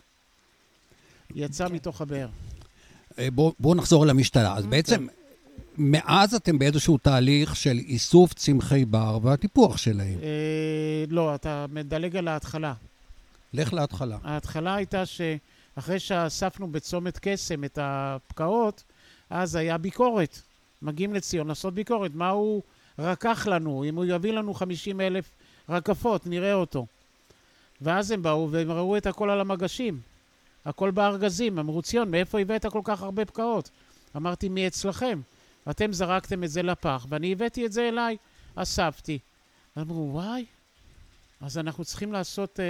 יצא 1.34 1.68
כן. 1.68 1.74
מתוך 1.74 2.00
הבאר. 2.00 2.28
אה, 3.18 3.30
בואו 3.30 3.54
בוא 3.58 3.74
נחזור 3.74 4.06
למשתלה. 4.06 4.54
אז 4.56 4.66
בעצם, 4.66 5.06
מאז 5.78 6.34
אתם 6.34 6.58
באיזשהו 6.58 6.98
תהליך 6.98 7.56
של 7.56 7.78
איסוף 7.78 8.34
צמחי 8.34 8.84
בר 8.84 9.18
והטיפוח 9.22 9.76
שלהם. 9.76 10.18
אה, 10.22 11.04
לא, 11.08 11.34
אתה 11.34 11.66
מדלג 11.72 12.16
על 12.16 12.28
ההתחלה. 12.28 12.74
לך 13.52 13.72
להתחלה. 13.72 14.16
ההתחלה 14.24 14.74
הייתה 14.74 15.02
שאחרי 15.06 15.98
שאספנו 15.98 16.72
בצומת 16.72 17.18
קסם 17.22 17.64
את 17.64 17.78
הפקעות, 17.82 18.82
אז 19.30 19.54
היה 19.54 19.78
ביקורת. 19.78 20.38
מגיעים 20.82 21.14
לציון 21.14 21.48
לעשות 21.48 21.74
ביקורת. 21.74 22.10
מה 22.14 22.28
הוא 22.28 22.62
רקח 22.98 23.46
לנו? 23.46 23.84
אם 23.84 23.96
הוא 23.96 24.04
יביא 24.04 24.32
לנו 24.32 24.54
50 24.54 25.00
אלף 25.00 25.30
רקפות, 25.68 26.26
נראה 26.26 26.54
אותו. 26.54 26.86
ואז 27.80 28.10
הם 28.10 28.22
באו 28.22 28.48
והם 28.50 28.70
ראו 28.70 28.96
את 28.96 29.06
הכל 29.06 29.30
על 29.30 29.40
המגשים. 29.40 30.00
הכל 30.64 30.90
בארגזים. 30.90 31.58
אמרו, 31.58 31.82
ציון, 31.82 32.10
מאיפה 32.10 32.40
הבאת 32.40 32.66
כל 32.66 32.80
כך 32.84 33.02
הרבה 33.02 33.24
פקעות? 33.24 33.70
אמרתי, 34.16 34.48
מי 34.48 34.66
אצלכם? 34.66 35.20
אתם 35.70 35.92
זרקתם 35.92 36.44
את 36.44 36.50
זה 36.50 36.62
לפח, 36.62 37.06
ואני 37.08 37.32
הבאתי 37.32 37.66
את 37.66 37.72
זה 37.72 37.88
אליי. 37.88 38.16
אספתי. 38.54 39.18
אמרו, 39.78 40.08
וואי. 40.12 40.44
אז 41.40 41.58
אנחנו 41.58 41.84
צריכים 41.84 42.12
לעשות, 42.12 42.60
אה, 42.60 42.64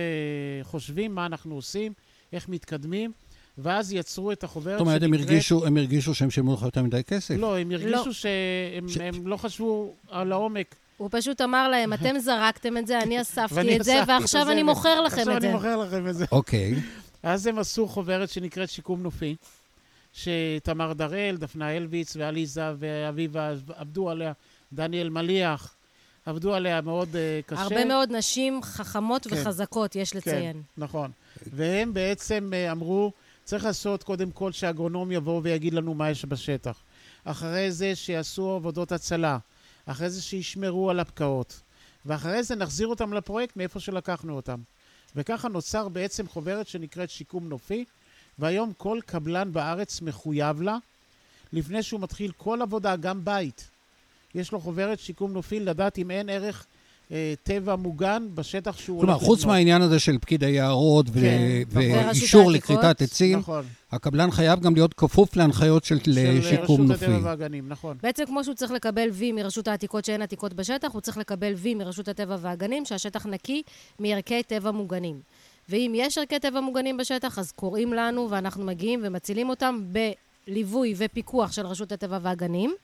חושבים 0.64 1.14
מה 1.14 1.26
אנחנו 1.26 1.54
עושים, 1.54 1.92
איך 2.32 2.48
מתקדמים, 2.48 3.12
ואז 3.58 3.92
יצרו 3.92 4.32
את 4.32 4.44
החוברת 4.44 4.78
זאת 4.78 4.80
אומרת, 4.86 5.02
הם 5.02 5.14
הרגישו, 5.14 5.66
הם 5.66 5.76
הרגישו 5.76 6.14
שהם 6.14 6.30
שילמו 6.30 6.54
לך 6.54 6.62
יותר 6.62 6.82
מדי 6.82 7.04
כסף. 7.04 7.34
לא, 7.38 7.58
הם 7.58 7.70
הרגישו 7.70 8.06
לא. 8.06 8.12
שהם 8.12 8.88
ש- 8.88 8.96
הם 8.96 9.26
לא 9.26 9.36
חשבו 9.36 9.92
על 10.10 10.32
העומק. 10.32 10.74
הוא 10.96 11.08
פשוט 11.12 11.40
אמר 11.40 11.68
להם, 11.68 11.92
אתם 11.92 12.18
זרקתם 12.18 12.76
את 12.76 12.86
זה, 12.86 12.98
אני 12.98 13.20
אספתי 13.20 13.76
את 13.76 13.84
זה, 13.84 14.00
ועכשיו 14.08 14.50
אני 14.50 14.62
מוכר 14.62 15.00
לכם 15.00 15.16
עכשיו 15.18 15.36
את 15.36 15.40
זה. 15.40 15.46
אני 15.46 15.54
מוכר 15.56 15.76
לכם 15.76 16.08
את 16.08 16.14
זה. 16.14 16.24
אוקיי. 16.32 16.74
אז 17.22 17.46
הם 17.46 17.58
עשו 17.58 17.88
חוברת 17.88 18.28
שנקראת 18.30 18.70
שיקום 18.70 19.02
נופי, 19.02 19.36
שתמר 20.14 20.92
דראל, 20.92 21.36
דפנה 21.36 21.76
אלביץ 21.76 22.16
ועליזה 22.16 22.72
ואביבה 22.78 23.52
עבדו 23.74 24.10
עליה, 24.10 24.32
דניאל 24.72 25.08
מליח, 25.08 25.74
עבדו 26.26 26.54
עליה 26.54 26.80
מאוד 26.80 27.16
אה, 27.16 27.40
קשה. 27.46 27.62
הרבה 27.62 27.84
מאוד 27.84 28.12
נשים 28.12 28.62
חכמות 28.62 29.26
כן. 29.26 29.36
וחזקות, 29.36 29.96
יש 29.96 30.10
כן, 30.10 30.18
לציין. 30.18 30.62
נכון. 30.76 31.10
והם 31.52 31.94
בעצם 31.94 32.50
אה, 32.54 32.72
אמרו, 32.72 33.12
צריך 33.44 33.64
לעשות 33.64 34.02
קודם 34.02 34.30
כל 34.30 34.52
שהאגרונום 34.52 35.12
יבוא 35.12 35.40
ויגיד 35.44 35.74
לנו 35.74 35.94
מה 35.94 36.10
יש 36.10 36.24
בשטח. 36.24 36.82
אחרי 37.24 37.72
זה 37.72 37.94
שיעשו 37.94 38.50
עבודות 38.50 38.92
הצלה. 38.92 39.38
אחרי 39.86 40.10
זה 40.10 40.22
שישמרו 40.22 40.90
על 40.90 41.00
הפקעות. 41.00 41.60
ואחרי 42.06 42.42
זה 42.42 42.56
נחזיר 42.56 42.86
אותם 42.86 43.12
לפרויקט 43.12 43.56
מאיפה 43.56 43.80
שלקחנו 43.80 44.36
אותם. 44.36 44.60
וככה 45.16 45.48
נוצר 45.48 45.88
בעצם 45.88 46.28
חוברת 46.28 46.68
שנקראת 46.68 47.10
שיקום 47.10 47.48
נופי, 47.48 47.84
והיום 48.38 48.72
כל 48.76 48.98
קבלן 49.06 49.52
בארץ 49.52 50.00
מחויב 50.02 50.62
לה, 50.62 50.76
לפני 51.52 51.82
שהוא 51.82 52.00
מתחיל 52.00 52.32
כל 52.36 52.62
עבודה, 52.62 52.96
גם 52.96 53.24
בית. 53.24 53.68
יש 54.34 54.52
לו 54.52 54.60
חוברת 54.60 55.00
שיקום 55.00 55.32
נופי 55.32 55.60
לדעת 55.60 55.98
אם 55.98 56.10
אין 56.10 56.28
ערך 56.28 56.66
אה, 57.12 57.34
טבע 57.42 57.76
מוגן 57.76 58.26
בשטח 58.34 58.78
שהוא 58.78 59.00
כלומר, 59.00 59.18
חוץ 59.18 59.38
לבנות. 59.38 59.54
מהעניין 59.54 59.82
הזה 59.82 59.98
של 59.98 60.18
פקיד 60.18 60.44
היערות 60.44 61.06
ו- 61.08 61.12
כן, 61.12 61.38
נכון. 61.70 61.82
ואישור 61.82 62.50
לכריתת. 62.50 63.02
עצים, 63.02 63.38
נכון. 63.38 63.64
הקבלן 63.92 64.30
חייב 64.30 64.60
גם 64.60 64.74
להיות 64.74 64.94
כפוף 64.94 65.36
להנחיות 65.36 65.84
של 65.84 65.98
של 66.04 66.42
שיקום 66.42 66.80
רשות 66.80 66.80
נופי. 66.80 67.04
הטבע 67.04 67.18
והגנים, 67.22 67.68
נכון. 67.68 67.96
בעצם 68.02 68.24
כמו 68.26 68.44
שהוא 68.44 68.54
צריך 68.54 68.72
לקבל 68.72 69.08
וי 69.12 69.32
מרשות 69.32 69.68
העתיקות 69.68 70.04
שאין 70.04 70.22
עתיקות 70.22 70.54
בשטח, 70.54 70.88
הוא 70.92 71.00
צריך 71.00 71.16
לקבל 71.18 71.52
וי 71.56 71.74
מרשות 71.74 72.08
הטבע 72.08 72.36
והגנים 72.40 72.84
שהשטח 72.84 73.26
נקי 73.26 73.62
מערכי 73.98 74.42
טבע 74.42 74.70
מוגנים. 74.70 75.20
ואם 75.68 75.92
יש 75.94 76.18
ערכי 76.18 76.38
טבע 76.38 76.60
מוגנים 76.60 76.96
בשטח, 76.96 77.38
אז 77.38 77.52
קוראים 77.52 77.92
לנו 77.92 78.30
ואנחנו 78.30 78.64
מגיעים 78.64 79.00
ומצילים 79.02 79.48
אותם 79.48 79.80
בליווי 80.46 80.94
ופיקוח 80.96 81.52
של 81.52 81.66
רשות 81.66 81.92
הטבע 81.92 82.18
והגנים, 82.22 82.74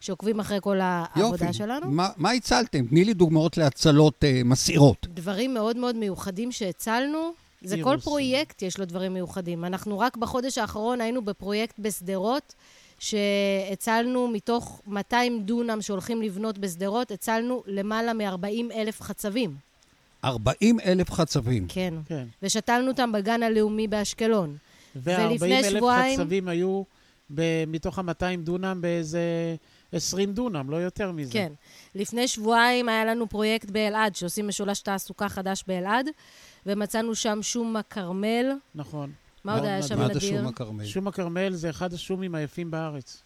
שעוקבים 0.00 0.40
אחרי 0.40 0.58
כל 0.60 0.80
העבודה 0.80 1.44
יופי. 1.44 1.52
שלנו. 1.52 1.90
מה, 1.90 2.08
מה 2.16 2.30
הצלתם? 2.30 2.86
תני 2.86 3.04
לי 3.04 3.14
דוגמאות 3.14 3.56
להצלות 3.56 4.24
אה, 4.24 4.40
מסעירות. 4.44 5.06
דברים 5.14 5.54
מאוד 5.54 5.76
מאוד 5.76 5.96
מיוחדים 5.96 6.52
שהצלנו. 6.52 7.32
זה 7.62 7.76
כל 7.82 7.90
אירוס. 7.90 8.04
פרויקט 8.04 8.62
יש 8.62 8.78
לו 8.78 8.84
דברים 8.84 9.14
מיוחדים. 9.14 9.64
אנחנו 9.64 9.98
רק 9.98 10.16
בחודש 10.16 10.58
האחרון 10.58 11.00
היינו 11.00 11.24
בפרויקט 11.24 11.78
בשדרות, 11.78 12.54
שהצלנו 12.98 14.28
מתוך 14.28 14.82
200 14.86 15.42
דונם 15.42 15.82
שהולכים 15.82 16.22
לבנות 16.22 16.58
בשדרות, 16.58 17.10
הצלנו 17.10 17.62
למעלה 17.66 18.12
מ-40 18.12 18.74
אלף 18.74 19.02
חצבים. 19.02 19.69
40 20.24 20.80
אלף 20.80 21.10
חצבים. 21.10 21.66
כן. 21.68 21.94
כן. 22.06 22.26
ושתלנו 22.42 22.88
אותם 22.88 23.12
בגן 23.12 23.42
הלאומי 23.42 23.88
באשקלון. 23.88 24.56
ו-40 24.96 25.20
ולפני 25.30 25.58
אלף 25.58 25.76
שבועיים- 25.76 26.20
חצבים 26.20 26.48
היו 26.48 26.82
ב- 27.34 27.64
מתוך 27.66 27.98
ה-200 27.98 28.04
דונם 28.44 28.78
באיזה 28.80 29.20
20 29.92 30.32
דונם, 30.32 30.70
לא 30.70 30.76
יותר 30.76 31.12
מזה. 31.12 31.32
כן. 31.32 31.52
לפני 31.94 32.28
שבועיים 32.28 32.88
היה 32.88 33.04
לנו 33.04 33.28
פרויקט 33.28 33.70
באלעד, 33.70 34.16
שעושים 34.16 34.48
משולש 34.48 34.80
תעסוקה 34.80 35.28
חדש 35.28 35.64
באלעד, 35.66 36.06
ומצאנו 36.66 37.14
שם 37.14 37.38
שום 37.42 37.76
הכרמל. 37.76 38.46
נכון. 38.74 39.12
מה 39.44 39.54
עוד 39.54 39.64
היה 39.64 39.82
שם 39.82 39.98
מה 39.98 40.06
זה 40.08 40.14
נדיר? 40.14 40.30
שום 40.38 40.46
הכרמל? 40.46 40.84
שום 40.86 41.08
הכרמל 41.08 41.52
זה 41.52 41.70
אחד 41.70 41.92
השומים 41.92 42.34
היפים 42.34 42.70
בארץ. 42.70 43.22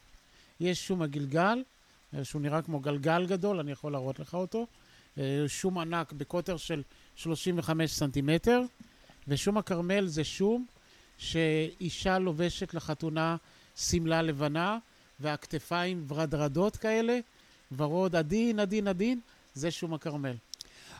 יש 0.61 0.87
שום 0.87 1.03
הגלגל, 1.03 1.63
שהוא 2.23 2.43
נראה 2.43 2.63
כמו 2.63 2.81
גלגל 2.81 3.27
גדול, 3.27 3.59
אני 3.61 3.73
יכול 3.73 3.93
להראות 3.93 4.19
לך 4.21 4.35
אותו. 4.35 4.67
אה, 5.19 5.45
שום 5.49 5.79
ענק 5.79 6.13
בקוטר 6.13 6.57
של 6.57 6.83
35 7.17 7.91
סנטימטר, 7.91 8.63
ושום 9.29 9.59
הכרמל 9.59 10.07
זה 10.07 10.25
שום 10.25 10.67
שאישה 11.19 12.19
לובשת 12.19 12.75
לחתונה 12.75 13.37
שמלה 13.77 14.23
לבנה, 14.23 14.79
והכתפיים 15.21 16.05
ורדרדות 16.09 16.77
כאלה, 16.77 17.19
ורוד 17.77 18.17
עדין, 18.17 18.59
עדין, 18.59 18.89
עדין, 18.89 19.21
זה 19.55 19.71
שום 19.71 19.95
הכרמל. 19.95 20.35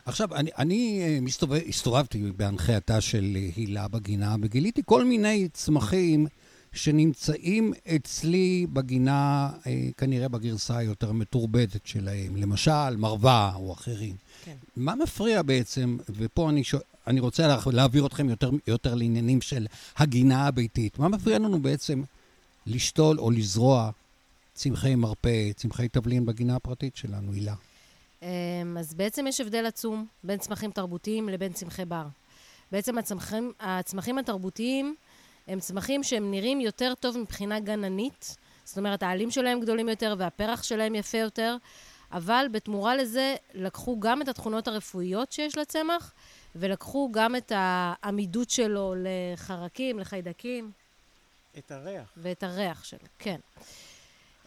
עכשיו, 0.05 0.35
אני, 0.35 0.49
אני 0.57 1.01
אה, 1.03 1.17
מסתובב, 1.21 1.61
הסתובבתי 1.67 2.31
בהנחייתה 2.37 3.01
של 3.01 3.33
אה, 3.35 3.49
הילה 3.55 3.87
בגינה, 3.87 4.35
וגיליתי 4.41 4.81
כל 4.85 5.05
מיני 5.05 5.49
צמחים 5.53 6.27
שנמצאים 6.75 7.73
אצלי 7.95 8.67
בגינה, 8.73 9.49
אה, 9.67 9.87
כנראה 9.97 10.27
בגרסה 10.27 10.77
היותר 10.77 11.11
מתורבתת 11.11 11.85
שלהם. 11.85 12.35
למשל, 12.35 12.95
מרווה 12.97 13.51
או 13.55 13.73
אחרים. 13.73 14.15
כן. 14.45 14.55
מה 14.77 14.95
מפריע 14.95 15.41
בעצם, 15.41 15.97
ופה 16.09 16.49
אני, 16.49 16.63
שואל, 16.63 16.81
אני 17.07 17.19
רוצה 17.19 17.47
לה- 17.47 17.57
להעביר 17.73 18.05
אתכם 18.05 18.29
יותר, 18.29 18.49
יותר 18.67 18.95
לעניינים 18.95 19.41
של 19.41 19.67
הגינה 19.97 20.47
הביתית, 20.47 20.99
מה 20.99 21.07
מפריע 21.07 21.39
לנו 21.39 21.59
בעצם 21.59 22.03
לשתול 22.67 23.19
או 23.19 23.31
לזרוע 23.31 23.91
צמחי 24.53 24.95
מרפא, 24.95 25.51
צמחי 25.55 25.87
תבלין 25.87 26.25
בגינה 26.25 26.55
הפרטית 26.55 26.95
שלנו, 26.95 27.31
הילה? 27.33 27.53
אמ, 28.21 28.27
אז 28.79 28.93
בעצם 28.93 29.25
יש 29.27 29.41
הבדל 29.41 29.65
עצום 29.65 30.05
בין 30.23 30.39
צמחים 30.39 30.71
תרבותיים 30.71 31.29
לבין 31.29 31.53
צמחי 31.53 31.85
בר. 31.85 32.05
בעצם 32.71 32.97
הצמחים, 32.97 33.51
הצמחים 33.59 34.17
התרבותיים 34.17 34.95
הם 35.47 35.59
צמחים 35.59 36.03
שהם 36.03 36.31
נראים 36.31 36.61
יותר 36.61 36.93
טוב 36.99 37.17
מבחינה 37.17 37.59
גננית, 37.59 38.35
זאת 38.63 38.77
אומרת 38.77 39.03
העלים 39.03 39.31
שלהם 39.31 39.59
גדולים 39.59 39.89
יותר 39.89 40.15
והפרח 40.17 40.63
שלהם 40.63 40.95
יפה 40.95 41.17
יותר, 41.17 41.57
אבל 42.11 42.47
בתמורה 42.51 42.95
לזה 42.95 43.35
לקחו 43.53 43.99
גם 43.99 44.21
את 44.21 44.27
התכונות 44.27 44.67
הרפואיות 44.67 45.31
שיש 45.31 45.57
לצמח, 45.57 46.13
ולקחו 46.55 47.09
גם 47.11 47.35
את 47.35 47.51
העמידות 47.55 48.49
שלו 48.49 48.93
לחרקים, 48.97 49.99
לחיידקים. 49.99 50.71
את 51.57 51.71
הריח. 51.71 52.13
ואת 52.17 52.43
הריח 52.43 52.83
שלו, 52.83 52.99
כן. 53.19 53.39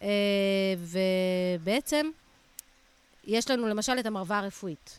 אה, 0.03 0.75
ובעצם, 0.79 2.11
יש 3.25 3.51
לנו 3.51 3.69
למשל 3.69 3.99
את 4.01 4.07
המרווה 4.07 4.39
הרפואית. 4.39 4.99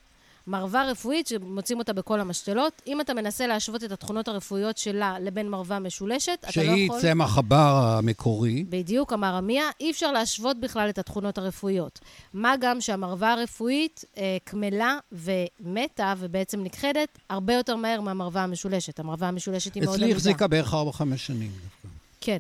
מרווה 0.50 0.84
רפואית 0.92 1.28
שמוצאים 1.28 1.80
אותה 1.80 1.94
בכל 1.94 2.20
המשתלות. 2.20 2.82
אם 2.88 3.02
אתה 3.02 3.14
מנסה 3.14 3.48
להשוות 3.48 3.84
את 3.84 3.92
התכונות 3.92 4.28
הרפואיות 4.28 4.78
שלה 4.78 5.20
לבין 5.20 5.50
מרווה 5.50 5.80
משולשת, 5.80 6.38
אתה 6.40 6.48
לא 6.48 6.52
שהיא 6.52 6.86
יכול... 6.86 7.02
צמח 7.02 7.38
הבר 7.38 7.96
המקורי. 7.98 8.64
בדיוק, 8.70 9.14
אמר 9.14 9.36
עמיה, 9.36 9.70
אי 9.80 9.92
אפשר 9.92 10.12
להשוות 10.12 10.60
בכלל 10.60 10.90
את 10.90 10.98
התכונות 10.98 11.38
הרפואיות. 11.38 12.00
מה 12.34 12.54
גם 12.60 12.82
שהמרווה 12.82 13.34
הרפואית 13.34 14.06
אה, 14.18 14.38
קמלה 14.44 14.98
ומתה 15.12 16.14
ובעצם 16.18 16.64
נכחדת 16.64 17.20
הרבה 17.30 17.54
יותר 17.54 17.76
מהר 17.76 18.02
מהמרווה 18.02 18.44
המשולשת. 18.44 19.00
המרווה 19.00 19.28
המשולשת 19.28 19.76
היא 19.76 19.84
מאוד 19.84 19.94
אצלי 19.94 20.06
עמידה. 20.06 20.18
החזיקה 20.18 20.48
בערך 20.48 20.74
4-5 20.74 20.78
שנים. 21.16 21.52
דווקא. 21.52 21.88
כן. 22.22 22.40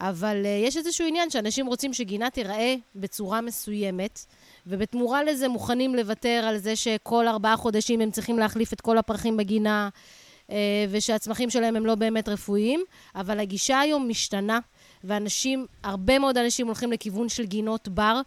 אבל 0.00 0.42
uh, 0.44 0.66
יש 0.66 0.76
איזשהו 0.76 1.06
עניין 1.06 1.30
שאנשים 1.30 1.66
רוצים 1.66 1.92
שגינה 1.92 2.30
תיראה 2.30 2.74
בצורה 2.96 3.40
מסוימת, 3.40 4.26
ובתמורה 4.66 5.24
לזה 5.24 5.48
מוכנים 5.48 5.94
לוותר 5.94 6.44
על 6.48 6.58
זה 6.58 6.76
שכל 6.76 7.28
ארבעה 7.28 7.56
חודשים 7.56 8.00
הם 8.00 8.10
צריכים 8.10 8.38
להחליף 8.38 8.72
את 8.72 8.80
כל 8.80 8.98
הפרחים 8.98 9.36
בגינה, 9.36 9.88
uh, 10.48 10.52
ושהצמחים 10.90 11.50
שלהם 11.50 11.76
הם 11.76 11.86
לא 11.86 11.94
באמת 11.94 12.28
רפואיים, 12.28 12.84
אבל 13.14 13.40
הגישה 13.40 13.80
היום 13.80 14.08
משתנה, 14.08 14.58
ואנשים, 15.04 15.66
הרבה 15.82 16.18
מאוד 16.18 16.38
אנשים 16.38 16.66
הולכים 16.66 16.92
לכיוון 16.92 17.28
של 17.28 17.44
גינות 17.44 17.88
בר, 17.88 18.20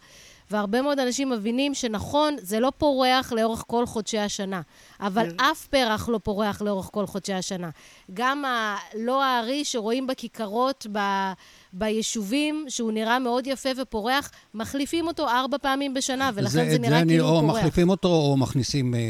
והרבה 0.50 0.82
מאוד 0.82 0.98
אנשים 0.98 1.30
מבינים 1.30 1.74
שנכון, 1.74 2.36
זה 2.40 2.60
לא 2.60 2.72
פורח 2.78 3.32
לאורך 3.32 3.64
כל 3.66 3.86
חודשי 3.86 4.18
השנה, 4.18 4.60
אבל 5.00 5.28
אף 5.36 5.66
פרח 5.66 6.08
לא 6.08 6.18
פורח 6.22 6.62
לאורך 6.62 6.88
כל 6.92 7.06
חודשי 7.06 7.32
השנה. 7.32 7.70
גם 8.14 8.44
ה... 8.44 8.76
לא 8.94 9.24
הארי 9.24 9.64
שרואים 9.64 10.06
בכיכרות, 10.06 10.86
ב... 10.92 10.98
ביישובים, 11.72 12.64
שהוא 12.68 12.92
נראה 12.92 13.18
מאוד 13.18 13.46
יפה 13.46 13.68
ופורח, 13.82 14.30
מחליפים 14.54 15.06
אותו 15.06 15.28
ארבע 15.28 15.58
פעמים 15.58 15.94
בשנה, 15.94 16.30
ולכן 16.34 16.50
זה, 16.70 16.74
את 16.74 16.80
נראה 16.80 17.00
אני 17.00 17.08
כאילו 17.08 17.24
או 17.24 17.30
הוא 17.30 17.40
פורח. 17.40 17.56
מחליפים 17.56 17.88
אותו 17.88 18.08
או 18.08 18.36
מכניסים 18.36 18.94
אה, 18.94 19.00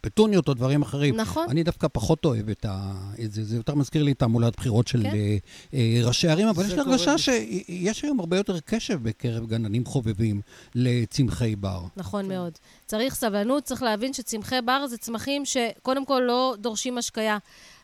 פטוניות 0.00 0.48
או 0.48 0.54
דברים 0.54 0.82
אחרים. 0.82 1.16
נכון. 1.16 1.46
אני 1.50 1.62
דווקא 1.62 1.88
פחות 1.92 2.24
אוהב 2.24 2.48
את 2.48 2.64
ה... 2.64 2.92
את 3.24 3.32
זה, 3.32 3.44
זה 3.44 3.56
יותר 3.56 3.74
מזכיר 3.74 4.02
לי 4.02 4.14
תעמולת 4.14 4.56
בחירות 4.56 4.88
של 4.88 5.02
כן. 5.02 5.10
אה, 5.14 5.36
אה, 5.74 6.00
ראשי 6.04 6.28
ערים, 6.28 6.48
אבל 6.48 6.62
זה 6.62 6.68
יש 6.68 6.74
לי 6.74 6.80
הרגשה 6.80 7.18
שיש 7.18 8.02
היום 8.02 8.20
הרבה 8.20 8.36
יותר 8.36 8.60
קשב 8.60 8.98
בקרב 9.02 9.46
גננים 9.46 9.84
חובבים 9.84 10.40
לצמחי 10.74 11.56
בר. 11.56 11.80
נכון 11.96 12.28
מאוד. 12.28 12.52
צריך 12.86 13.14
סבלנות, 13.14 13.64
צריך 13.64 13.82
להבין 13.82 14.12
שצמחי 14.12 14.60
בר 14.64 14.86
זה 14.86 14.98
צמחים 14.98 15.44
שקודם 15.44 16.04
כל 16.04 16.22
לא 16.26 16.54
דורשים 16.58 16.98
השקיה, 16.98 17.38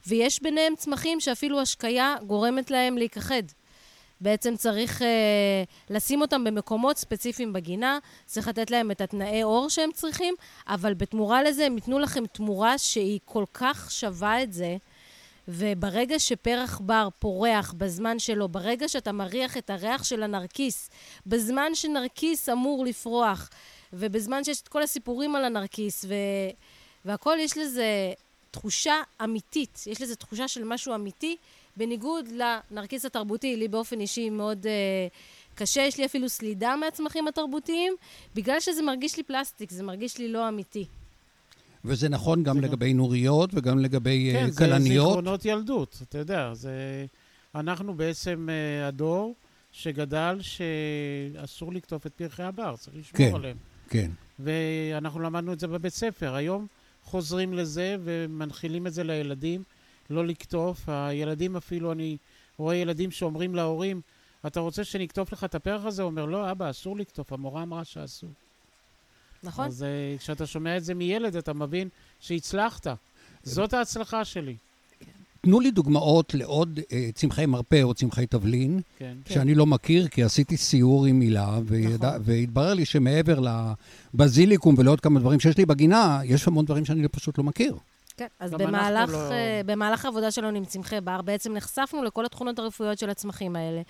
ויש 0.07 0.43
ביניהם 0.43 0.73
צמחים 0.77 1.21
שאפילו 1.21 1.61
השקיה 1.61 2.15
גורמת 2.27 2.71
להם 2.71 2.99
להיכחד. 2.99 3.43
בעצם 4.21 4.57
צריך 4.57 5.03
אה, 5.03 5.63
לשים 5.91 6.21
אותם 6.21 6.45
במקומות 6.45 6.99
ספציפיים 6.99 7.53
בגינה, 7.53 7.99
צריך 8.27 8.49
לתת 8.49 8.71
להם 8.71 8.91
את 8.91 9.01
התנאי 9.01 9.43
אור 9.43 9.71
שהם 9.71 9.91
צריכים, 9.93 10.35
אבל 10.69 10.95
בתמורה 10.95 11.43
לזה 11.43 11.67
הם 11.67 11.75
ייתנו 11.75 11.99
לכם 11.99 12.27
תמורה 12.27 12.79
שהיא 12.79 13.21
כל 13.25 13.45
כך 13.55 13.91
שווה 13.91 14.43
את 14.43 14.53
זה. 14.53 14.77
וברגע 15.49 16.19
שפרח 16.19 16.81
בר 16.85 17.09
פורח 17.19 17.75
בזמן 17.77 18.19
שלו, 18.19 18.49
ברגע 18.49 18.89
שאתה 18.89 19.13
מריח 19.13 19.57
את 19.57 19.71
הריח 19.71 20.05
של 20.05 20.23
הנרקיס, 20.23 20.91
בזמן 21.27 21.75
שנרקיס 21.75 22.49
אמור 22.49 22.85
לפרוח, 22.85 23.51
ובזמן 23.93 24.45
שיש 24.45 24.61
את 24.61 24.69
כל 24.69 24.83
הסיפורים 24.83 25.37
על 25.37 25.45
הנרקיס, 25.45 26.05
ו... 26.09 26.15
והכל 27.05 27.37
יש 27.41 27.59
לזה 27.59 28.13
תחושה 28.51 28.95
אמיתית, 29.25 29.85
יש 29.87 30.03
לזה 30.03 30.17
תחושה 30.17 30.49
של 30.49 30.65
משהו 30.65 30.95
אמיתי, 30.95 31.37
בניגוד 31.77 32.29
לנרקיס 32.71 33.05
התרבותי, 33.05 33.57
לי 33.57 33.69
באופן 33.69 34.01
אישי 34.01 34.31
מאוד 34.31 34.67
uh, 34.67 34.69
קשה, 35.55 35.81
יש 35.81 35.99
לי 35.99 36.07
אפילו 36.07 36.29
סלידה 36.29 36.77
מהצמחים 36.77 37.29
התרבותיים, 37.29 37.93
בגלל 38.35 38.61
שזה 38.61 38.83
מרגיש 38.83 39.17
לי 39.17 39.23
פלסטיק, 39.23 39.71
זה 39.71 39.83
מרגיש 39.83 40.19
לי 40.19 40.29
לא 40.29 40.49
אמיתי. 40.49 40.85
וזה 41.85 42.09
נכון 42.09 42.43
גם 42.43 42.61
זה 42.61 42.67
לגבי 42.67 42.95
נוריות 42.95 43.51
וגם 43.55 43.79
לגבי 43.79 44.31
כן, 44.33 44.49
uh, 44.53 44.59
כלניות. 44.59 44.79
כן, 44.79 44.83
זה 44.83 44.93
זיכרונות 44.93 45.45
ילדות, 45.45 45.99
אתה 46.03 46.19
יודע, 46.19 46.55
זה... 46.55 47.07
אנחנו 47.55 47.95
בעצם 47.95 48.49
uh, 48.49 48.89
הדור 48.89 49.35
שגדל 49.73 50.39
שאסור 50.41 51.73
לקטוף 51.73 52.07
את 52.07 52.13
פרחי 52.13 52.43
הבר, 52.43 52.77
צריך 52.77 52.97
לשמור 52.97 53.31
כן, 53.31 53.35
עליהם. 53.35 53.57
כן. 53.89 54.11
ואנחנו 54.39 55.21
למדנו 55.21 55.53
את 55.53 55.61
זה 55.61 55.67
בבית 55.67 55.93
ספר. 55.93 56.35
היום 56.35 56.67
חוזרים 57.05 57.55
לזה 57.55 57.97
ומנחילים 58.05 58.87
את 58.87 58.93
זה 58.93 59.05
לילדים, 59.05 59.63
לא 60.11 60.27
לקטוף. 60.27 60.89
הילדים 60.89 61.57
אפילו, 61.57 61.93
אני 61.93 62.17
רואה 62.59 62.77
ילדים 62.77 63.11
שאומרים 63.11 63.55
להורים, 63.55 64.01
אתה 64.47 64.61
רוצה 64.61 64.85
שנקטוף 64.85 65.33
לך 65.33 65.45
את 65.45 65.55
הפרח 65.55 65.85
הזה? 65.85 66.03
הוא 66.03 66.11
אומר, 66.11 66.25
לא, 66.25 66.51
אבא, 66.51 66.71
אסור 66.71 66.97
לקטוף, 66.97 67.33
המורה 67.33 67.63
אמרה 67.63 67.85
שאסור. 67.85 68.31
נכון. 69.43 69.67
אז 69.67 69.85
uh, 69.85 70.21
כשאתה 70.21 70.47
שומע 70.47 70.77
את 70.77 70.85
זה 70.85 70.95
מילד, 70.95 71.37
אתה 71.37 71.53
מבין 71.53 71.89
שהצלחת. 72.21 72.87
זאת 73.43 73.75
ההצלחה 73.75 74.25
שלי. 74.25 74.57
תנו 75.41 75.61
לי 75.61 75.71
דוגמאות 75.71 76.35
לעוד 76.35 76.81
אה, 76.93 77.09
צמחי 77.15 77.47
מרפא 77.47 77.83
או 77.83 77.95
צמחי 77.95 78.27
תבלין, 78.27 78.81
כן. 78.99 79.17
שאני 79.29 79.55
לא 79.55 79.67
מכיר, 79.67 80.09
כי 80.09 80.23
עשיתי 80.23 80.57
סיור 80.57 81.07
עם 81.07 81.21
הילה, 81.21 81.59
וידע, 81.65 82.09
נכון. 82.09 82.23
והתברר 82.25 82.75
לי 82.75 82.85
שמעבר 82.85 83.41
לבזיליקום 84.15 84.75
ולעוד 84.79 85.01
כמה 85.01 85.21
דברים 85.21 85.41
שיש 85.41 85.57
לי 85.57 85.67
בגינה, 85.67 86.21
יש 86.25 86.49
המון 86.49 86.65
דברים 86.65 86.85
שאני 86.85 87.09
פשוט 87.09 87.39
לא 87.39 87.45
מכיר. 87.45 87.77
כן, 88.17 88.27
אז 88.39 88.51
במהלך, 88.53 89.11
לא- 89.13 89.31
אה, 89.33 89.61
במהלך 89.67 90.05
העבודה 90.05 90.31
שלנו 90.31 90.57
עם 90.57 90.65
צמחי 90.65 91.01
בר, 91.01 91.23
בעצם 91.23 91.53
נחשפנו 91.53 92.05
לכל 92.05 92.25
התכונות 92.27 92.59
הרפואיות 92.59 92.99
של 92.99 93.11
הצמחים 93.11 93.57
האלה. 93.57 93.83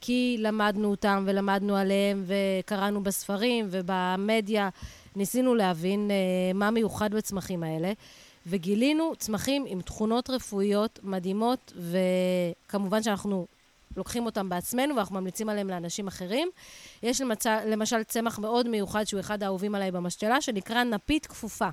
כי 0.00 0.36
למדנו 0.38 0.90
אותם 0.90 1.24
ולמדנו 1.26 1.76
עליהם 1.76 2.24
וקראנו 2.26 3.02
בספרים 3.02 3.66
ובמדיה, 3.70 4.68
ניסינו 5.16 5.54
להבין 5.54 6.10
אה, 6.10 6.16
מה 6.54 6.70
מיוחד 6.70 7.14
בצמחים 7.14 7.62
האלה. 7.62 7.92
וגילינו 8.46 9.12
צמחים 9.18 9.64
עם 9.66 9.80
תכונות 9.80 10.30
רפואיות 10.30 10.98
מדהימות, 11.02 11.72
וכמובן 11.76 13.02
שאנחנו 13.02 13.46
לוקחים 13.96 14.26
אותם 14.26 14.48
בעצמנו 14.48 14.96
ואנחנו 14.96 15.14
ממליצים 15.20 15.48
עליהם 15.48 15.68
לאנשים 15.68 16.06
אחרים. 16.06 16.48
יש 17.02 17.20
למצל, 17.20 17.58
למשל 17.66 18.02
צמח 18.02 18.38
מאוד 18.38 18.68
מיוחד 18.68 19.04
שהוא 19.04 19.20
אחד 19.20 19.42
האהובים 19.42 19.74
עליי 19.74 19.90
במשתלה, 19.90 20.40
שנקרא 20.40 20.84
נפית 20.84 21.26
כפופה. 21.26 21.68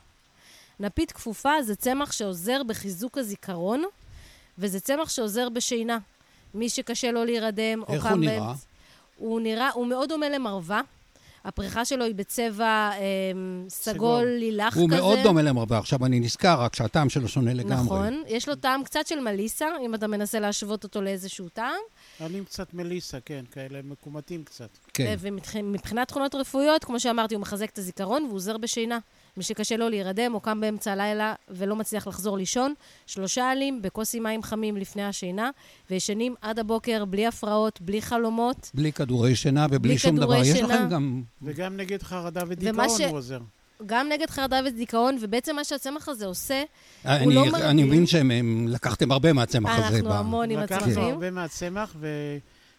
נפית 0.80 1.12
כפופה 1.12 1.52
זה 1.62 1.76
צמח 1.76 2.12
שעוזר 2.12 2.64
בחיזוק 2.64 3.18
הזיכרון, 3.18 3.84
וזה 4.58 4.80
צמח 4.80 5.10
שעוזר 5.10 5.50
בשינה. 5.50 5.98
מי 6.54 6.70
שקשה 6.70 7.12
לו 7.12 7.26
להירדם, 7.26 7.84
או 7.88 7.94
איך 7.94 8.04
קם 8.04 8.10
הוא 8.10 8.20
נראה? 8.20 8.54
הוא 9.18 9.40
נראה, 9.42 9.70
הוא 9.70 9.88
מאוד 9.88 10.10
דומה 10.10 10.30
למרווה. 10.30 10.82
הפריחה 11.46 11.86
שלו 11.86 12.06
היא 12.06 12.16
בצבע 12.16 12.66
אה, 12.66 12.98
סגול, 13.70 13.96
סגול. 13.96 14.28
לילך 14.28 14.78
הוא 14.78 14.90
כזה. 14.90 14.98
מאוד 14.98 15.20
דומה 15.24 15.42
למרבה, 15.42 15.78
עכשיו 15.78 16.06
אני 16.06 16.20
נזכר, 16.20 16.62
רק 16.62 16.76
שהטעם 16.76 17.10
שלו 17.10 17.28
שונה 17.28 17.54
לגמרי. 17.54 17.86
נכון. 17.86 18.24
יש 18.28 18.50
לו 18.50 18.56
טעם 18.56 18.84
קצת 18.84 19.08
של 19.08 19.20
מליסה, 19.20 19.66
אם 19.86 19.96
אתה 19.96 20.08
מנסה 20.08 20.40
להשוות 20.40 20.84
אותו 20.84 21.02
לאיזשהו 21.02 21.50
טעם. 21.50 21.80
עם 22.20 22.44
קצת 22.44 22.74
מליסה, 22.74 23.20
כן, 23.20 23.44
כאלה 23.52 23.80
מקומטים 23.84 24.44
קצת. 24.44 24.70
כן. 24.94 25.16
ומבחינת 25.20 26.08
תכונות 26.08 26.36
רפואיות, 26.36 26.84
כמו 26.84 27.00
שאמרתי, 27.00 27.36
הוא 27.36 27.42
מחזק 27.42 27.70
את 27.70 27.78
הזיכרון 27.78 28.24
והוא 28.24 28.36
עוזר 28.36 28.58
בשינה. 28.58 29.00
מי 29.38 29.44
שקשה 29.44 29.78
לו 29.78 29.90
להירדם 29.90 30.34
או 30.34 30.40
קם 30.40 30.62
באמצע 30.62 30.92
הלילה 30.92 31.34
ולא 31.50 31.76
מצליח 31.76 32.08
לחזור 32.08 32.38
לישון, 32.38 32.74
שלושה 33.06 33.52
עלים 33.52 33.82
בכוס 33.82 34.16
עם 34.16 34.24
מים 34.24 34.44
חמים 34.44 34.78
לפני 34.78 35.04
השינה, 35.04 35.50
וישנים 35.90 36.36
עד 36.42 36.60
הבוקר 36.60 37.06
בלי 37.06 37.28
הפרעות, 37.28 37.82
בלי 37.82 38.02
חלומות. 38.02 38.72
בלי 38.74 38.92
כדורי 38.94 39.36
שינה 39.36 39.66
ובלי 39.70 39.80
בלי 39.90 39.98
שום 39.98 40.16
דבר. 40.16 40.26
כדורי 40.26 40.40
יש 40.48 40.58
שינה. 40.58 40.68
לכם 40.76 40.90
גם... 40.90 41.22
וגם 41.42 41.78
נגד 41.78 42.04
חרדה 42.04 42.44
ודיכאון 42.48 42.90
ש- 42.90 43.02
הוא 43.02 43.18
עוזר. 43.18 43.40
גם 43.86 44.10
נגד 44.10 44.30
חרדה 44.30 44.60
ודיכאון, 44.66 45.18
ובעצם 45.22 45.56
מה 45.56 45.64
שהצמח 45.64 46.10
הזה 46.10 46.26
עושה, 46.26 46.64
אני, 47.06 47.36
לא 47.36 47.42
אני 47.42 47.52
מרדים. 47.52 47.88
מבין 47.88 48.06
שהם 48.06 48.68
לקחתם 48.68 49.12
הרבה 49.12 49.34
מהצמח 49.34 49.72
הזה. 49.80 49.88
אנחנו 49.98 50.14
המון 50.14 50.52
עם 50.52 50.60
לקחנו 50.60 50.82
הצמחים. 50.92 51.04
הרבה 51.14 51.32
מהצמח, 51.32 51.96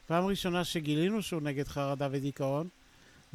ופעם 0.05 0.25
ראשונה 0.27 0.65
שגילינו 0.65 1.23
שהוא 1.23 1.43
נגד 1.43 1.69
חרדה 1.69 2.09
ודיכאון, 2.11 2.69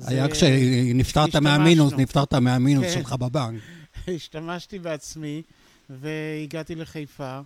היה 0.08 0.30
כשנפטרת. 0.30 1.36
מהמינוס, 1.36 1.94
נפטרת 1.94 2.34
מהמינוס 2.34 2.86
כן. 2.86 2.94
שלך 2.94 3.14
בבנק. 3.14 3.62
השתמשתי 4.16 4.80
בעצמי, 4.80 5.42
והגעתי 5.90 6.76
לחיפה, 6.76 7.40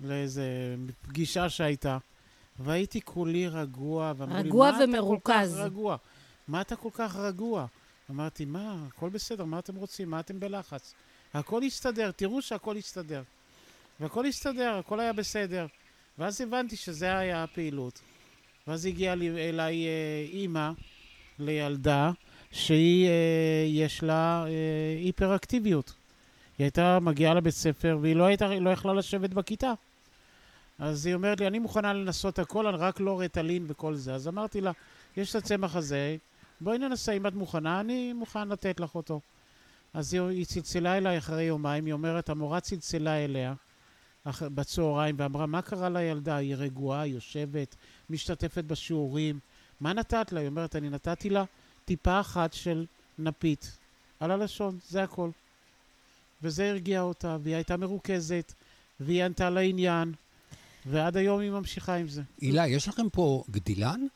לאיזה 0.00 0.74
פגישה 1.02 1.48
שהייתה, 1.48 1.98
והייתי 2.58 3.00
כולי 3.00 3.48
רגוע, 3.48 4.12
לי, 4.18 4.34
רגוע 4.34 4.70
מה 4.70 4.76
אתה 4.76 4.84
כל 4.86 4.98
ומרוכז." 4.98 5.56
רגוע? 5.56 5.96
מה 6.48 6.60
אתה 6.60 6.76
כל 6.76 6.88
כך 6.92 7.16
רגוע? 7.16 7.66
אמרתי, 8.10 8.44
מה, 8.44 8.86
הכל 8.88 9.08
בסדר, 9.08 9.44
מה 9.44 9.58
אתם 9.58 9.74
רוצים? 9.76 10.10
מה 10.10 10.20
אתם 10.20 10.40
בלחץ? 10.40 10.94
הכל 11.34 11.60
יסתדר, 11.64 12.10
תראו 12.10 12.42
שהכל 12.42 12.74
יסתדר. 12.78 13.22
והכל 14.00 14.26
הסתדר, 14.26 14.74
הכל 14.78 15.00
היה 15.00 15.12
בסדר. 15.12 15.66
ואז 16.18 16.40
הבנתי 16.40 16.76
שזה 16.76 17.16
היה 17.18 17.42
הפעילות. 17.44 18.00
ואז 18.66 18.86
הגיעה 18.86 19.14
לי- 19.14 19.48
אליי 19.48 19.86
אה, 19.86 19.90
אימא 20.32 20.70
לילדה 21.38 22.10
שהיא, 22.50 23.08
אה, 23.08 23.64
יש 23.66 24.02
לה 24.02 24.44
אה, 24.46 24.98
היפראקטיביות. 24.98 25.92
היא 26.58 26.64
הייתה 26.64 26.98
מגיעה 27.00 27.34
לבית 27.34 27.54
ספר 27.54 27.98
והיא 28.00 28.16
לא, 28.16 28.24
הייתה, 28.24 28.48
לא 28.48 28.70
יכלה 28.70 28.94
לשבת 28.94 29.30
בכיתה. 29.30 29.72
אז 30.78 31.06
היא 31.06 31.14
אומרת 31.14 31.40
לי, 31.40 31.46
אני 31.46 31.58
מוכנה 31.58 31.92
לנסות 31.92 32.38
הכל, 32.38 32.66
אני 32.66 32.76
רק 32.76 33.00
לא 33.00 33.20
רטלין 33.20 33.64
וכל 33.68 33.94
זה. 33.94 34.14
אז 34.14 34.28
אמרתי 34.28 34.60
לה, 34.60 34.72
יש 35.16 35.30
את 35.30 35.34
הצמח 35.36 35.76
הזה, 35.76 36.16
בואי 36.60 36.78
ננסה, 36.78 37.12
אם 37.12 37.26
את 37.26 37.34
מוכנה, 37.34 37.80
אני 37.80 38.12
מוכן 38.12 38.48
לתת 38.48 38.80
לך 38.80 38.94
אותו. 38.94 39.20
אז 39.94 40.14
היא, 40.14 40.22
היא 40.22 40.44
צלצלה 40.44 40.96
אליי 40.96 41.18
אחרי 41.18 41.42
יומיים, 41.42 41.84
היא 41.84 41.92
אומרת, 41.92 42.28
המורה 42.28 42.60
צלצלה 42.60 43.24
אליה 43.24 43.54
אח, 44.24 44.42
בצהריים 44.42 45.14
ואמרה, 45.18 45.46
מה 45.46 45.62
קרה 45.62 45.88
לילדה? 45.88 46.36
היא 46.36 46.54
רגועה, 46.56 47.06
יושבת, 47.06 47.76
משתתפת 48.10 48.64
בשיעורים. 48.64 49.38
מה 49.80 49.92
נתת 49.92 50.32
לה? 50.32 50.40
היא 50.40 50.48
אומרת, 50.48 50.76
אני 50.76 50.90
נתתי 50.90 51.30
לה 51.30 51.44
טיפה 51.84 52.20
אחת 52.20 52.52
של 52.52 52.84
נפית 53.18 53.72
על 54.20 54.30
הלשון, 54.30 54.78
זה 54.90 55.02
הכל. 55.02 55.30
וזה 56.42 56.70
הרגיע 56.70 57.02
אותה, 57.02 57.36
והיא 57.42 57.54
הייתה 57.54 57.76
מרוכזת, 57.76 58.52
והיא 59.00 59.24
ענתה 59.24 59.50
לעניין, 59.50 60.12
ועד 60.86 61.16
היום 61.16 61.40
היא 61.40 61.50
ממשיכה 61.50 61.94
עם 61.94 62.08
זה. 62.08 62.22
הילה, 62.40 62.68
יש 62.68 62.88
לכם 62.88 63.08
פה 63.08 63.44
גדילן? 63.50 64.06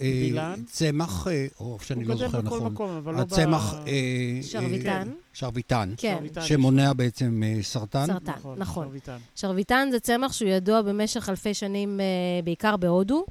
אה, 0.00 0.06
גדילן? 0.10 0.62
צמח, 0.66 1.26
אה, 1.26 1.46
או 1.60 1.78
שאני 1.82 2.04
לא 2.04 2.12
הוא 2.12 2.18
זוכר 2.20 2.38
גדל 2.38 2.46
בכל 2.46 2.56
נכון. 2.56 2.72
מקום, 2.72 2.90
אבל 2.90 3.14
לא 3.14 3.18
ב... 3.18 3.22
הצמח... 3.22 3.74
אה, 3.86 4.38
שרביטן. 4.42 5.08
שרביטן. 5.32 5.94
כן, 5.96 6.24
שמונע 6.40 6.92
בעצם 6.92 7.42
סרטן. 7.62 8.06
סרטן, 8.06 8.32
נכון. 8.56 8.86
שרביטן. 8.86 9.18
שרביטן 9.36 9.88
זה 9.90 10.00
צמח 10.00 10.32
שהוא 10.32 10.48
ידוע 10.48 10.82
במשך 10.82 11.28
אלפי 11.28 11.54
שנים, 11.54 12.00
בעיקר 12.44 12.76
בהודו, 12.76 13.26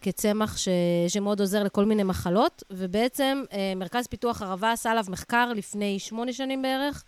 כצמח 0.00 0.56
ש... 0.56 0.68
שמאוד 1.08 1.40
עוזר 1.40 1.62
לכל 1.62 1.84
מיני 1.84 2.02
מחלות, 2.02 2.62
ובעצם 2.70 3.42
אה, 3.52 3.72
מרכז 3.76 4.06
פיתוח 4.06 4.42
ערבה 4.42 4.72
עשה 4.72 4.90
עליו 4.90 5.04
מחקר 5.08 5.52
לפני 5.52 5.98
שמונה 5.98 6.32
שנים 6.32 6.62
בערך, 6.62 7.04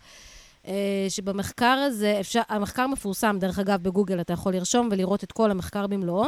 אה, 0.67 1.05
שבמחקר 1.09 1.65
הזה, 1.65 2.17
אפשר, 2.19 2.41
המחקר 2.49 2.87
מפורסם, 2.87 3.37
דרך 3.39 3.59
אגב, 3.59 3.83
בגוגל, 3.83 4.21
אתה 4.21 4.33
יכול 4.33 4.53
לרשום 4.53 4.89
ולראות 4.91 5.23
את 5.23 5.31
כל 5.31 5.51
המחקר 5.51 5.87
במלואו, 5.87 6.27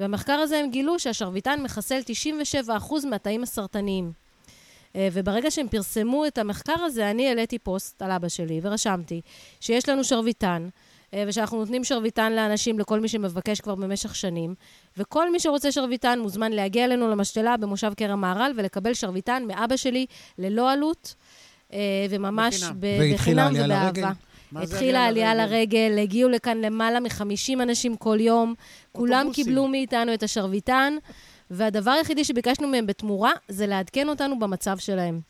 ובמחקר 0.00 0.32
הזה 0.32 0.58
הם 0.58 0.70
גילו 0.70 0.98
שהשרביטן 0.98 1.62
מחסל 1.62 2.00
97% 2.68 3.06
מהתאים 3.10 3.42
הסרטניים. 3.42 4.12
אה, 4.96 5.08
וברגע 5.12 5.50
שהם 5.50 5.68
פרסמו 5.68 6.26
את 6.26 6.38
המחקר 6.38 6.80
הזה, 6.84 7.10
אני 7.10 7.28
העליתי 7.28 7.58
פוסט 7.58 8.02
על 8.02 8.10
אבא 8.10 8.28
שלי 8.28 8.60
ורשמתי 8.62 9.20
שיש 9.60 9.88
לנו 9.88 10.04
שרביטן, 10.04 10.62
אה, 10.62 10.85
ושאנחנו 11.26 11.58
נותנים 11.58 11.84
שרביטן 11.84 12.32
לאנשים, 12.32 12.78
לכל 12.78 13.00
מי 13.00 13.08
שמבקש 13.08 13.60
כבר 13.60 13.74
במשך 13.74 14.14
שנים, 14.14 14.54
וכל 14.96 15.32
מי 15.32 15.40
שרוצה 15.40 15.72
שרביטן 15.72 16.18
מוזמן 16.18 16.52
להגיע 16.52 16.84
אלינו 16.84 17.08
למשתלה 17.08 17.56
במושב 17.56 17.92
כרם 17.96 18.20
מהר"ל 18.20 18.52
ולקבל 18.56 18.94
שרביטן 18.94 19.42
מאבא 19.46 19.76
שלי 19.76 20.06
ללא 20.38 20.72
עלות, 20.72 21.14
אה, 21.72 21.78
וממש 22.10 22.62
בחינם. 22.80 23.54
ב- 23.54 23.64
ובאהבה. 23.64 24.12
התחילה 24.54 25.06
עלייה 25.06 25.30
העלייה 25.30 25.34
לרגל? 25.34 25.78
לרגל, 25.78 25.98
הגיעו 26.02 26.30
לכאן 26.30 26.58
למעלה 26.58 27.00
מ-50 27.00 27.62
אנשים 27.62 27.96
כל 27.96 28.18
יום, 28.20 28.54
כולם. 28.92 29.28
קיבלו 29.32 29.68
מאיתנו 29.68 30.14
את 30.14 30.22
השרביטן, 30.22 30.94
והדבר 31.50 31.90
היחידי 31.90 32.24
שביקשנו 32.24 32.68
מהם 32.68 32.86
בתמורה 32.86 33.32
זה 33.48 33.66
לעדכן 33.66 34.08
אותנו 34.08 34.38
במצב 34.38 34.78
שלהם. 34.78 35.20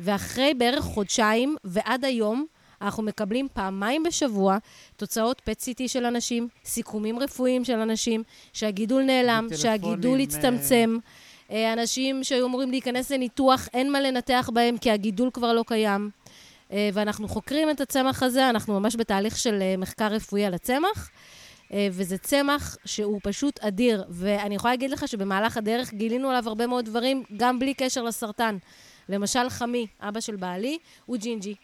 ואחרי 0.00 0.54
בערך 0.54 0.84
חודשיים 0.84 1.56
ועד 1.64 2.04
היום, 2.04 2.46
אנחנו 2.82 3.02
מקבלים 3.02 3.48
פעמיים 3.52 4.02
בשבוע 4.02 4.58
תוצאות 4.96 5.40
פט-סיטי 5.44 5.88
של 5.88 6.04
אנשים, 6.04 6.48
סיכומים 6.64 7.18
רפואיים 7.18 7.64
של 7.64 7.78
אנשים, 7.78 8.22
שהגידול 8.52 9.02
נעלם, 9.02 9.48
שהגידול 9.56 10.18
אה, 10.18 10.22
הצטמצם. 10.22 10.98
אה, 11.50 11.72
אנשים 11.72 12.24
שהיו 12.24 12.46
אמורים 12.46 12.70
להיכנס 12.70 13.10
לניתוח, 13.10 13.68
אין 13.74 13.92
מה 13.92 14.00
לנתח 14.00 14.50
בהם 14.54 14.78
כי 14.78 14.90
הגידול 14.90 15.30
כבר 15.32 15.52
לא 15.52 15.64
קיים. 15.66 16.10
אה, 16.72 16.90
ואנחנו 16.92 17.28
חוקרים 17.28 17.70
את 17.70 17.80
הצמח 17.80 18.22
הזה, 18.22 18.50
אנחנו 18.50 18.80
ממש 18.80 18.96
בתהליך 18.96 19.36
של 19.38 19.62
מחקר 19.78 20.06
רפואי 20.06 20.44
על 20.44 20.54
הצמח, 20.54 21.10
וזה 21.90 22.18
צמח 22.18 22.76
שהוא 22.84 23.20
פשוט 23.22 23.60
אדיר. 23.60 24.04
ואני 24.08 24.54
יכולה 24.54 24.72
להגיד 24.72 24.90
לך 24.90 25.08
שבמהלך 25.08 25.56
הדרך 25.56 25.94
גילינו 25.94 26.30
עליו 26.30 26.48
הרבה 26.48 26.66
מאוד 26.66 26.84
דברים, 26.84 27.22
גם 27.36 27.58
בלי 27.58 27.74
קשר 27.74 28.02
לסרטן. 28.02 28.56
למשל, 29.08 29.48
חמי, 29.48 29.86
אבא 30.00 30.20
של 30.20 30.36
בעלי, 30.36 30.78
הוא 31.06 31.16
ג'ינג'י. 31.16 31.54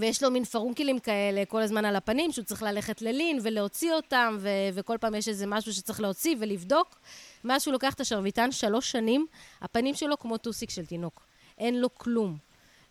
ויש 0.00 0.22
לו 0.22 0.30
מין 0.30 0.44
פרונקלים 0.44 0.98
כאלה 0.98 1.44
כל 1.44 1.62
הזמן 1.62 1.84
על 1.84 1.96
הפנים, 1.96 2.32
שהוא 2.32 2.44
צריך 2.44 2.62
ללכת 2.62 3.02
ללין 3.02 3.38
ולהוציא 3.42 3.92
אותם, 3.92 4.36
ו- 4.40 4.48
וכל 4.74 4.96
פעם 5.00 5.14
יש 5.14 5.28
איזה 5.28 5.46
משהו 5.46 5.72
שצריך 5.72 6.00
להוציא 6.00 6.36
ולבדוק. 6.40 7.00
מאז 7.44 7.62
שהוא 7.62 7.72
לוקח 7.72 7.94
את 7.94 8.00
השרביטן, 8.00 8.52
שלוש 8.52 8.90
שנים, 8.90 9.26
הפנים 9.62 9.94
שלו 9.94 10.18
כמו 10.18 10.36
טוסיק 10.36 10.70
של 10.70 10.86
תינוק. 10.86 11.26
אין 11.58 11.80
לו 11.80 11.94
כלום. 11.94 12.36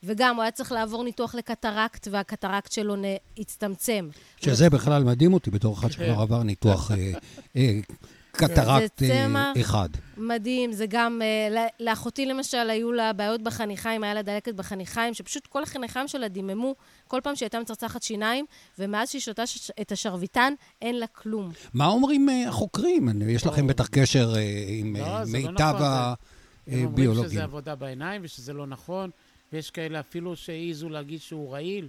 וגם, 0.04 0.36
הוא 0.36 0.42
היה 0.42 0.52
צריך 0.52 0.72
לעבור 0.72 1.04
ניתוח 1.04 1.36
לקטרקט, 1.36 2.08
והקטרקט 2.12 2.72
שלו 2.72 2.96
נ... 2.96 3.02
הצטמצם. 3.38 4.10
שזה 4.38 4.70
בכלל 4.70 5.04
מדהים 5.04 5.34
אותי 5.34 5.52
בתור 5.52 5.74
אחד 5.74 5.92
שכבר 5.92 6.22
עבר 6.22 6.44
ניתוח 6.44 6.92
אה, 6.92 7.12
אה, 7.56 7.80
קטרקט 8.38 9.00
זה 9.00 9.26
אה. 9.36 9.52
אחד. 9.62 9.90
מדהים, 10.18 10.72
זה 10.72 10.86
גם, 10.90 11.22
אה, 11.22 11.66
לאחותי 11.80 12.26
למשל 12.26 12.70
היו 12.70 12.92
לה 12.92 13.14
בעיות 13.14 13.42
בחניכיים, 13.42 14.04
היה 14.04 14.14
לה 14.14 14.22
דלקת 14.22 14.54
בחניכיים, 14.56 15.14
שפשוט 15.14 15.48
כל 15.48 15.64
החניכיים 15.64 16.08
שלה 16.08 16.28
דיממו 16.28 16.76
כל 17.08 17.20
פעם 17.24 17.36
שהיא 17.36 17.46
הייתה 17.46 17.60
מצרצחת 17.60 18.04
שיניים, 18.04 18.46
ומאז 18.80 19.10
שהיא 19.10 19.22
שותה 19.22 19.44
את 19.82 19.92
השרביטן, 19.92 20.54
אין 20.82 21.00
לה 21.00 21.08
כלום. 21.08 21.52
מה 21.74 21.86
אומרים 21.88 22.30
אה, 22.30 22.50
החוקרים? 22.50 23.10
אני- 23.10 23.32
יש 23.32 23.46
לכם 23.46 23.68
בטח 23.68 23.88
קשר 23.88 24.34
עם 24.68 24.96
לא, 24.96 25.26
זה 25.26 25.38
לא 25.38 25.50
מיטב 25.52 25.64
נכון, 25.76 25.82
הם 25.82 26.16
אומרים 26.68 26.88
הביולוגים. 26.88 27.30
שזה 27.32 27.44
עבודה 27.44 27.76
בעיניים 27.76 28.22
ושזה 28.24 28.54
לא 28.54 28.68
נכון, 28.68 29.10
ויש 29.54 29.72
כאלה 29.72 30.00
אפילו 30.00 30.36
שהעיזו 30.36 30.90
להגיד 30.90 31.22
שהוא 31.22 31.52
רעיל, 31.54 31.88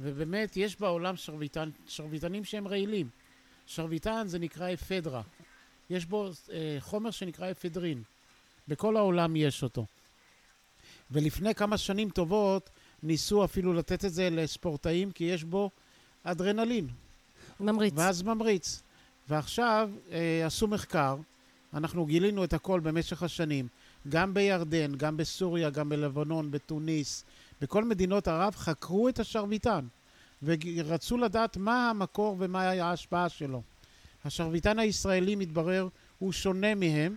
ובאמת, 0.00 0.56
יש 0.56 0.80
בעולם 0.80 1.16
שרביטן, 1.16 1.68
שרביטנים 1.86 2.44
שהם 2.44 2.68
רעילים. 2.68 3.08
שרביטן 3.66 4.22
זה 4.26 4.38
נקרא 4.38 4.72
אפדרה. 4.72 5.22
יש 5.90 6.06
בו 6.06 6.30
אה, 6.52 6.76
חומר 6.80 7.10
שנקרא 7.10 7.50
אפדרין. 7.50 8.02
בכל 8.68 8.96
העולם 8.96 9.36
יש 9.36 9.62
אותו. 9.62 9.86
ולפני 11.10 11.54
כמה 11.54 11.78
שנים 11.78 12.10
טובות 12.10 12.70
ניסו 13.02 13.44
אפילו 13.44 13.72
לתת 13.72 14.04
את 14.04 14.12
זה 14.12 14.30
לספורטאים, 14.30 15.10
כי 15.10 15.24
יש 15.24 15.44
בו 15.44 15.70
אדרנלין. 16.24 16.88
ממריץ. 17.60 17.92
ואז 17.96 18.22
ממריץ. 18.22 18.82
ועכשיו 19.28 19.90
אה, 20.10 20.46
עשו 20.46 20.66
מחקר, 20.66 21.16
אנחנו 21.74 22.06
גילינו 22.06 22.44
את 22.44 22.52
הכל 22.52 22.80
במשך 22.80 23.22
השנים, 23.22 23.68
גם 24.08 24.34
בירדן, 24.34 24.94
גם 24.96 25.16
בסוריה, 25.16 25.70
גם 25.70 25.88
בלבנון, 25.88 26.50
בתוניס, 26.50 27.24
בכל 27.60 27.84
מדינות 27.84 28.28
ערב 28.28 28.54
חקרו 28.56 29.08
את 29.08 29.18
השרביטן, 29.18 29.86
ורצו 30.42 31.16
לדעת 31.16 31.56
מה 31.56 31.90
המקור 31.90 32.36
ומה 32.38 32.70
ההשפעה 32.70 33.28
שלו. 33.28 33.62
השרביטן 34.26 34.78
הישראלי, 34.78 35.34
מתברר, 35.34 35.88
הוא 36.18 36.32
שונה 36.32 36.74
מהם 36.74 37.16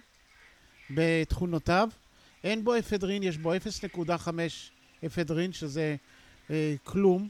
בתכונותיו. 0.89 1.89
אין 2.43 2.63
בו 2.63 2.77
אפדרין, 2.77 3.23
יש 3.23 3.37
בו 3.37 3.53
0.5 3.53 4.29
אפדרין, 5.05 5.53
שזה 5.53 5.95
אה, 6.49 6.75
כלום. 6.83 7.29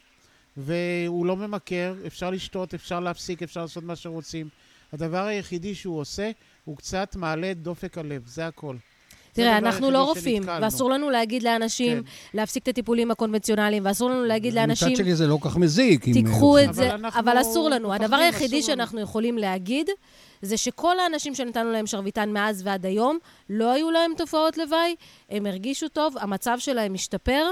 והוא 0.57 1.25
לא 1.25 1.37
ממכר, 1.37 1.95
אפשר 2.07 2.29
לשתות, 2.29 2.73
אפשר 2.73 2.99
להפסיק, 2.99 3.43
אפשר 3.43 3.61
לעשות 3.61 3.83
מה 3.83 3.95
שרוצים. 3.95 4.49
הדבר 4.93 5.25
היחידי 5.25 5.75
שהוא 5.75 5.99
עושה, 5.99 6.31
הוא 6.65 6.77
קצת 6.77 7.15
מעלה 7.15 7.51
את 7.51 7.61
דופק 7.61 7.97
הלב, 7.97 8.27
זה 8.27 8.47
הכל. 8.47 8.75
תראה, 9.33 9.57
אנחנו 9.57 9.91
לא 9.91 10.03
רופאים. 10.03 10.43
ואסור 10.61 10.89
לנו 10.89 11.09
להגיד 11.09 11.43
לאנשים 11.43 11.97
כן. 11.97 12.09
להפסיק 12.33 12.63
את 12.63 12.67
הטיפולים 12.67 13.11
הקונבנציונליים, 13.11 13.85
ואסור 13.85 14.09
לנו 14.09 14.25
להגיד 14.25 14.53
לאנשים, 14.53 14.87
מצד 14.87 14.97
שלי 14.97 15.15
זה 15.15 15.27
לא 15.27 15.37
כל 15.41 15.49
כך 15.49 15.57
מזיק. 15.57 16.07
אם, 16.07 16.13
תיקחו 16.13 16.57
אה, 16.57 16.63
את 16.63 16.73
זה, 16.73 16.87
אבל 16.87 17.05
אנחנו 17.05 17.19
אבל 17.19 17.41
אסור 17.41 17.69
לנו. 17.69 17.93
הדבר 17.93 18.15
היחידי. 18.15 18.59
שאנחנו 18.61 19.01
יכולים 19.01 19.37
להגיד, 19.37 19.89
זה 20.41 20.57
שכל 20.57 20.99
האנשים 20.99 21.35
שנתנו 21.35 21.71
להם 21.71 21.87
שרביטן 21.87 22.29
מאז 22.29 22.61
ועד 22.65 22.85
היום, 22.85 23.17
לא 23.49 23.71
היו 23.71 23.91
להם 23.91 24.11
תופעות 24.17 24.57
לוואי, 24.57 24.95
הם 25.29 25.45
הרגישו 25.45 25.87
טוב, 25.87 26.15
המצב 26.19 26.55
שלהם 26.59 26.93
השתפר, 26.93 27.51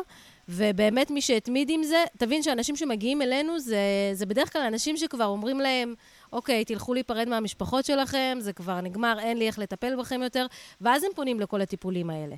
ובאמת 0.49 1.11
מי 1.11 1.21
שהתמיד 1.21 1.69
עם 1.69 1.83
זה, 1.83 2.03
תבין 2.17 2.43
שאנשים 2.43 2.75
שמגיעים 2.75 3.21
אלינו, 3.21 3.59
זה, 3.59 3.77
זה 4.13 4.25
בדרך 4.25 4.53
כלל 4.53 4.61
אנשים 4.61 4.97
שכבר 4.97 5.25
אומרים 5.25 5.59
להם, 5.59 5.93
אוקיי, 6.33 6.65
תלכו 6.65 6.93
להיפרד 6.93 7.29
מהמשפחות 7.29 7.85
שלכם, 7.85 8.37
זה 8.41 8.53
כבר 8.53 8.81
נגמר, 8.81 9.17
אין 9.19 9.37
לי 9.37 9.47
איך 9.47 9.59
לטפל 9.59 9.95
בכם 9.99 10.21
יותר, 10.23 10.45
ואז 10.81 11.03
הם 11.03 11.09
פונים 11.15 11.39
לכל 11.39 11.61
הטיפולים 11.61 12.09
האלה. 12.09 12.35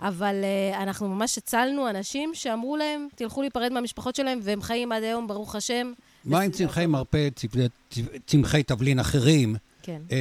אבל 0.00 0.34
uh, 0.72 0.76
אנחנו 0.76 1.08
ממש 1.08 1.38
הצלנו 1.38 1.90
אנשים 1.90 2.30
שאמרו 2.34 2.76
להם, 2.76 3.08
תלכו 3.14 3.40
להיפרד 3.42 3.72
מהמשפחות 3.72 4.16
שלהם, 4.16 4.38
והם 4.42 4.62
חיים 4.62 4.92
עד 4.92 5.02
היום, 5.02 5.26
ברוך 5.26 5.54
השם. 5.54 5.92
מה 6.24 6.40
עם 6.40 6.50
צמחי 6.50 6.86
מרפא, 6.86 7.28
צמחי- 7.36 7.98
צמחי 8.26 8.62
תבלין 8.62 8.98
אחרים, 8.98 9.56
כן. 9.82 10.02
אה, 10.12 10.18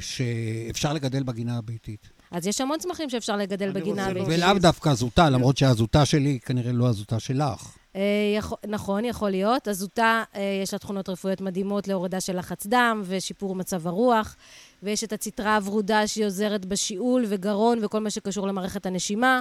שאפשר 0.00 0.92
לגדל 0.92 1.22
בגינה 1.22 1.58
הביתית? 1.58 2.10
אז 2.30 2.46
יש 2.46 2.60
המון 2.60 2.78
צמחים 2.78 3.10
שאפשר 3.10 3.36
לגדל 3.36 3.70
בגינה 3.72 4.06
הביתית. 4.06 4.28
ולאו 4.28 4.58
דווקא 4.58 4.88
הזוטה, 4.88 5.30
למרות 5.30 5.56
שהזוטה 5.56 6.04
שלי 6.04 6.28
היא 6.28 6.40
כנראה 6.40 6.72
לא 6.72 6.86
הזוטה 6.88 7.20
שלך. 7.20 7.76
אה, 7.96 8.00
יכול, 8.36 8.58
נכון, 8.68 9.04
יכול 9.04 9.30
להיות. 9.30 9.68
הזוטה, 9.68 10.22
אה, 10.36 10.60
יש 10.62 10.72
לה 10.72 10.78
תכונות 10.78 11.08
רפואיות 11.08 11.40
מדהימות 11.40 11.88
להורדה 11.88 12.20
של 12.20 12.38
לחץ 12.38 12.66
דם 12.66 13.02
ושיפור 13.04 13.54
מצב 13.54 13.86
הרוח. 13.86 14.36
ויש 14.82 15.04
את 15.04 15.12
הציטרה 15.12 15.56
הוורודה 15.56 16.06
שהיא 16.06 16.26
עוזרת 16.26 16.66
בשיעול 16.66 17.24
וגרון 17.28 17.84
וכל 17.84 18.00
מה 18.00 18.10
שקשור 18.10 18.46
למערכת 18.46 18.86
הנשימה. 18.86 19.40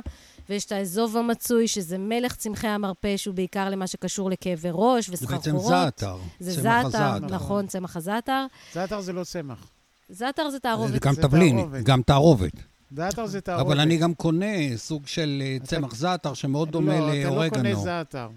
ויש 0.50 0.66
את 0.66 0.72
האזוב 0.72 1.18
המצוי, 1.18 1.68
שזה 1.68 1.98
מלך 1.98 2.36
צמחי 2.36 2.68
המרפא, 2.68 3.18
שהוא 3.18 3.36
בעיקר 3.36 3.70
למה 3.70 3.88
שקשור 3.88 4.30
לכאבי 4.30 4.70
ראש 4.72 5.08
זה 5.08 5.14
וסחרחורות. 5.14 5.46
בעצם 5.46 5.70
זעתר. 5.70 6.18
זה 6.40 6.62
זעתר. 6.62 7.20
נכון, 7.20 7.68
צמח 7.68 7.98
הזעתר. 7.98 8.46
זעתר 8.74 9.02
זה 9.02 9.14
לא 9.14 9.24
צמח. 9.24 9.68
זעתר 10.10 10.50
זה 10.50 10.60
תערובת. 10.60 10.92
זה 10.94 11.00
גם 11.02 11.14
זה 11.14 11.22
תבלין. 11.22 11.70
גם 11.84 12.02
תערובת. 12.02 12.54
זעתר 12.96 13.26
זה 13.26 13.42
תערובת. 13.42 13.66
אבל 13.66 13.80
אני 13.80 13.98
גם 13.98 14.14
קונה 14.14 14.46
סוג 14.78 15.08
של 15.08 15.42
אה, 15.46 15.58
צמח 15.64 15.96
זעתר 15.96 16.34
שמאוד 16.34 16.70
דומה 16.72 17.00
לא, 17.00 17.06
אתה 17.08 17.30
לא 17.30 17.50
קונה 17.50 17.64
לאורגנו. 17.64 17.84
זעתר. 17.84 18.30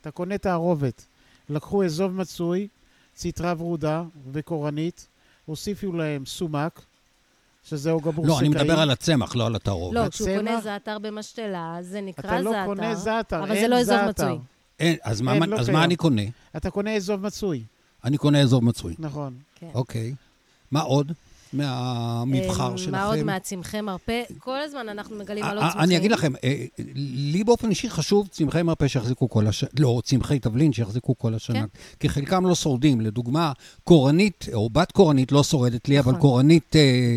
אתה 0.00 0.10
קונה 0.10 0.38
תערובת. 0.38 1.06
לקחו 1.48 1.84
אזוב 1.84 2.12
מצוי, 2.12 2.68
ציטרה 3.14 3.54
ורודה 3.58 4.02
וקורנית, 4.32 5.06
הוסיפו 5.46 5.92
להם 5.92 6.26
סומק, 6.26 6.80
שזה 7.64 7.90
אוגבורסקאי. 7.90 8.26
לא, 8.34 8.40
אני 8.40 8.48
מדבר 8.48 8.80
על 8.80 8.90
הצמח, 8.90 9.36
לא 9.36 9.46
על 9.46 9.56
התערובת. 9.56 9.94
לא, 9.94 10.08
כשהוא 10.08 10.28
קונה 10.36 10.60
זעתר 10.60 10.98
במשתלה, 10.98 11.76
זה 11.80 12.00
נקרא 12.00 12.30
אתה 12.30 12.42
זעתר. 12.42 12.60
לא 12.60 12.66
קונה 12.66 12.94
זעתר, 12.94 13.42
אבל 13.44 13.54
זה 13.60 13.68
לא 13.68 13.80
אזוב. 13.80 13.96
מצוי. 14.08 14.38
אין, 14.80 14.96
אז 15.02 15.20
מה- 15.20 15.34
אין, 15.34 15.42
לא 15.42 15.58
אז. 15.58 15.68
מה 15.68 15.84
אני 15.84 15.96
קונה? 15.96 16.22
אתה 16.56 16.70
קונה 16.70 16.94
אזוב 16.96 17.20
מצוי, 17.26 17.64
אני 18.04 18.18
קונה 18.18 18.40
אזור 18.40 18.62
מצוי. 18.62 18.94
נכון. 18.98 19.34
כן. 19.54 19.70
אוקיי. 19.74 20.14
מה 20.70 20.80
עוד 20.80 21.12
מהמבחר 21.52 22.72
אה, 22.72 22.78
שלכם? 22.78 22.92
מה 22.92 23.04
עוד 23.04 23.22
מהצמחי 23.22 23.80
מרפא? 23.80 24.22
כל 24.38 24.58
הזמן 24.58 24.88
אנחנו 24.88 25.16
מגלים 25.16 25.44
על 25.44 25.56
עוד 25.56 25.64
אה, 25.66 25.70
צמחים. 25.72 25.84
אני 25.88 25.96
אגיד 25.96 26.12
לכם, 26.12 26.32
אה, 26.44 26.64
לי 27.04 27.44
באופן 27.44 27.70
אישי 27.70 27.90
חשוב 27.90 28.28
צמחי 28.28 28.62
מרפא 28.62 28.88
שיחזיקו 28.88 29.28
כל 29.30 29.46
השנה, 29.46 29.70
לא, 29.78 30.00
צמחי 30.04 30.38
תבלין 30.38 30.72
שיחזיקו 30.72 31.18
כל 31.18 31.34
השנה, 31.34 31.60
כן. 31.60 31.66
כי 32.00 32.08
חלקם 32.08 32.46
לא 32.46 32.54
שורדים. 32.54 33.00
לדוגמה, 33.00 33.52
קורנית, 33.84 34.46
או 34.54 34.70
בת 34.70 34.92
קורנית 34.92 35.32
לא 35.32 35.42
שורדת 35.42 35.88
לי, 35.88 35.98
אבל 35.98 36.10
נכון. 36.10 36.20
קורנית 36.20 36.72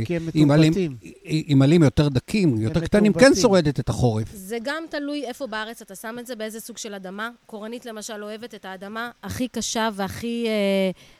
כי 0.05 0.15
הם 0.15 0.29
עם 0.33 0.51
עלים- 0.51 0.71
מתורבתים. 0.71 0.97
עם 1.25 1.61
עלים 1.61 1.83
יותר 1.83 2.07
דקים, 2.09 2.61
יותר 2.61 2.79
קטנים, 2.79 3.13
כן. 3.13 3.35
שורדת 3.35 3.79
את 3.79 3.89
החורף. 3.89 4.27
זה 4.33 4.57
גם 4.63 4.83
תלוי 4.89 5.25
איפה 5.25 5.47
בארץ 5.47 5.81
אתה 5.81 5.95
שם 5.95 6.15
את 6.19 6.27
זה, 6.27 6.35
באיזה 6.35 6.59
סוג 6.59 6.77
של 6.77 6.93
אדמה. 6.93 7.29
קורנית 7.45 7.85
למשל 7.85 8.23
אוהבת 8.23 8.55
את 8.55 8.65
האדמה 8.65 9.09
הכי 9.23 9.47
קשה 9.47 9.89
והכי 9.93 10.47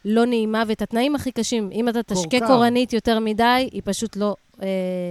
לא 0.06 0.26
נעימה, 0.26 0.64
ואת 0.68 0.82
התנאים 0.82 1.16
הכי 1.16 1.32
קשים. 1.32 1.70
אם 1.72 1.90
אתה 1.90 2.04
תשקה. 2.04 2.48
קורנית 2.48 2.94
יותר 3.08 3.20
מדי, 3.20 3.70
היא 3.72 3.82
פשוט 3.86 4.16
לא, 4.16 4.36
אה, 4.62 4.68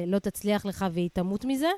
לא 0.07 0.18
תצליח 0.18 0.66
לך 0.66 0.86
והיא 0.92 1.11
תמות 1.12 1.45
מזה. 1.45 1.68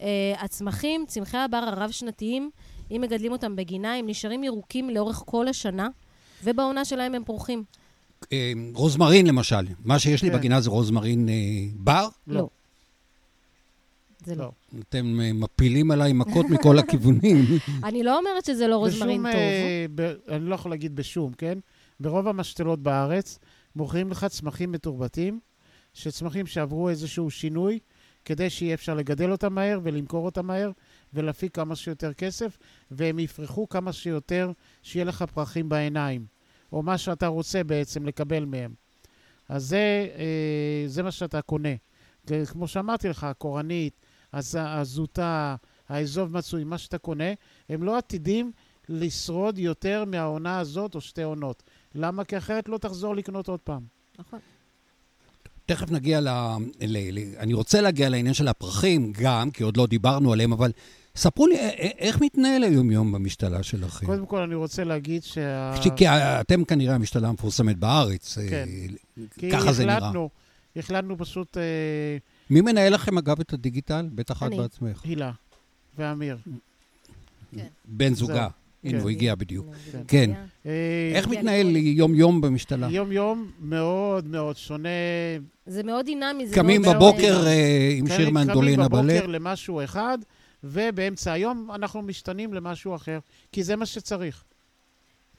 אה, 0.00 0.06
הצמחים, 0.38 1.04
צמחי 1.08 1.36
הבר 1.36 1.56
הרב-שנתיים, 1.56 2.50
אם 2.90 3.00
מגדלים 3.00 3.32
אותם 3.32 3.56
בגינה, 3.56 3.94
הם 3.94 4.06
נשארים 4.06 4.44
ירוקים 4.44 4.90
לאורך 4.90 5.22
כל 5.26 5.48
השנה, 5.48 5.88
ובעונה 6.44 6.84
שלהם 6.84 7.14
הם 7.14 7.24
פורחים. 7.24 7.64
אה, 8.32 8.52
רוזמרין 8.74 9.26
למשל, 9.26 9.66
מה 9.84 9.98
שיש 9.98 10.22
לי 10.22 10.30
כן. 10.30 10.36
בגינה 10.36 10.60
זה 10.60 10.70
רוזמרין 10.70 11.28
אה, 11.28 11.34
בר, 11.74 12.08
לא. 12.26 12.48
זה 14.24 14.34
לא. 14.34 14.50
אתם 14.88 15.20
אה, 15.20 15.32
מפילים 15.32 15.90
עליי 15.90 16.12
מכות 16.12 16.46
מכל 16.46 16.78
הכיוונים. 16.78 17.44
אני 17.84 18.02
לא 18.02 18.18
אומרת 18.18 18.44
שזה 18.44 18.66
לא 18.66 18.76
רוזמרין 18.76 19.22
בשום, 19.22 19.32
טוב. 19.32 19.40
אה, 19.40 19.86
ב- 19.94 20.14
אני 20.28 20.44
לא 20.44 20.54
יכול 20.54 20.70
להגיד 20.70 20.96
בשום, 20.96 21.32
כן? 21.32 21.58
ברוב 22.00 22.28
המשתלות 22.28 22.82
בארץ 22.82 23.38
מוכרים 23.76 24.10
לך 24.10 24.24
צמחים 24.24 24.72
מתורבתים, 24.72 25.40
שצמחים 25.94 26.46
שעברו 26.46 26.88
איזשהו 26.88 27.30
שינוי, 27.30 27.78
כדי 28.24 28.50
שיהיה 28.50 28.74
אפשר 28.74 28.94
לגדל 28.94 29.30
אותם 29.30 29.54
מהר 29.54 29.80
ולמכור 29.82 30.24
אותם 30.24 30.46
מהר 30.46 30.70
ולהפיק 31.14 31.54
כמה 31.54 31.76
שיותר 31.76 32.12
כסף, 32.12 32.58
והם 32.90 33.18
יפרחו 33.18 33.68
כמה 33.68 33.92
שיותר, 33.92 34.52
שיהיה 34.82 35.04
לך 35.04 35.22
פרחים 35.22 35.68
בעיניים, 35.68 36.26
או 36.72 36.82
מה 36.82 36.98
שאתה 36.98 37.26
רוצה 37.26 37.64
בעצם 37.64 38.06
לקבל 38.06 38.44
מהם. 38.44 38.74
אז 39.48 39.64
זה, 39.64 40.08
אה, 40.18 40.84
זה 40.86 41.02
מה 41.02 41.10
שאתה 41.10 41.42
קונה. 41.42 41.74
כמו 42.46 42.68
שאמרתי 42.68 43.08
לך, 43.08 43.24
הקורנית, 43.24 44.00
הז- 44.32 44.56
הזוטה, 44.60 45.56
האזוב 45.88 46.32
מצוי, 46.32 46.64
מה 46.64 46.78
שאתה 46.78 46.98
קונה, 46.98 47.32
הם 47.68 47.82
לא 47.82 47.98
עתידים 47.98 48.52
לשרוד 48.88 49.58
יותר 49.58 50.04
מהעונה 50.04 50.58
הזאת 50.58 50.94
או 50.94 51.00
שתי 51.00 51.22
עונות. 51.22 51.62
למה? 51.94 52.24
כי 52.24 52.38
אחרת 52.38 52.68
לא 52.68 52.78
תחזור 52.78 53.16
לקנות 53.16 53.48
עוד 53.48 53.60
פעם. 53.60 53.82
נכון. 54.18 54.38
תכף 55.66 55.90
נגיע 55.90 56.20
ל... 56.20 56.28
ל... 56.80 57.18
ל... 57.18 57.18
אני 57.38 57.54
רוצה 57.54 57.80
להגיע 57.80 58.08
לעניין 58.08 58.34
של 58.34 58.48
הפרחים 58.48 59.12
גם, 59.22 59.50
כי 59.50 59.62
עוד 59.62 59.76
לא 59.76 59.86
דיברנו 59.86 60.32
עליהם, 60.32 60.52
אבל 60.52 60.72
ספרו 61.16 61.46
לי, 61.46 61.60
א- 61.60 61.68
א- 61.68 61.98
איך 61.98 62.20
מתנהל 62.20 62.62
היום-יום 62.64 63.12
במשתלה 63.12 63.62
שלכם? 63.62 64.06
קודם 64.06 64.26
כל, 64.26 64.40
אני 64.42 64.54
רוצה 64.54 64.84
להגיד 64.84 65.22
שה... 65.22 65.76
ש- 65.82 65.88
כי 65.96 66.08
אתם 66.08 66.64
כנראה 66.64 66.94
המשתלה 66.94 67.28
המפורסמת 67.28 67.76
בארץ, 67.78 68.38
אה, 68.38 68.48
כן. 68.50 68.68
כי 69.38 69.50
ככה 69.50 69.72
זה 69.72 69.84
נראה. 69.84 69.96
החלטנו, 69.96 70.30
החלטנו 70.76 71.18
פשוט 71.18 71.56
אה, 71.56 71.62
מי 72.50 72.60
מנהל 72.60 72.94
לכם, 72.94 73.18
אגב, 73.18 73.40
את 73.40 73.52
הדיגיטל? 73.52 74.08
בטח 74.14 74.42
את 74.42 74.42
אני. 74.42 74.56
בעצמך. 74.56 75.04
הילה 75.04 75.32
ואמיר. 75.98 76.36
בן 77.84 78.14
זוגה. 78.14 78.48
הנה, 78.84 78.98
כן. 78.98 79.02
הוא 79.02 79.10
הגיע 79.10 79.34
בדיוק. 79.34 79.66
כן. 79.92 80.02
כן. 80.08 80.30
אה, 80.66 81.12
איך 81.14 81.26
הגיע 81.26 81.38
מתנהל. 81.38 81.76
יום-יום 81.76 82.40
במשתלה? 82.40 82.88
יום-יום 82.90 83.50
מאוד 83.60 84.26
מאוד 84.26 84.56
שונה. 84.56 84.88
זה 85.66 85.82
מאוד 85.82 86.06
דינמי, 86.06 86.46
זה 86.46 86.54
קמים 86.54 86.82
מאוד... 86.82 86.96
בבוקר 86.96 87.42
אה, 87.46 87.46
אה, 87.46 87.94
עם 87.98 88.06
שיר 88.06 88.16
קמים 88.16 88.34
מנדולינה 88.34 88.88
בלב? 88.88 89.12
בבוקר 89.12 89.26
למשהו 89.26 89.84
אחד, 89.84 90.18
ובאמצע 90.64 91.32
היום 91.32 91.68
אנחנו 91.74 92.02
משתנים 92.02 92.54
למשהו 92.54 92.94
אחר, 92.94 93.18
כי 93.52 93.62
זה 93.62 93.76
מה 93.76 93.86
שצריך. 93.86 94.44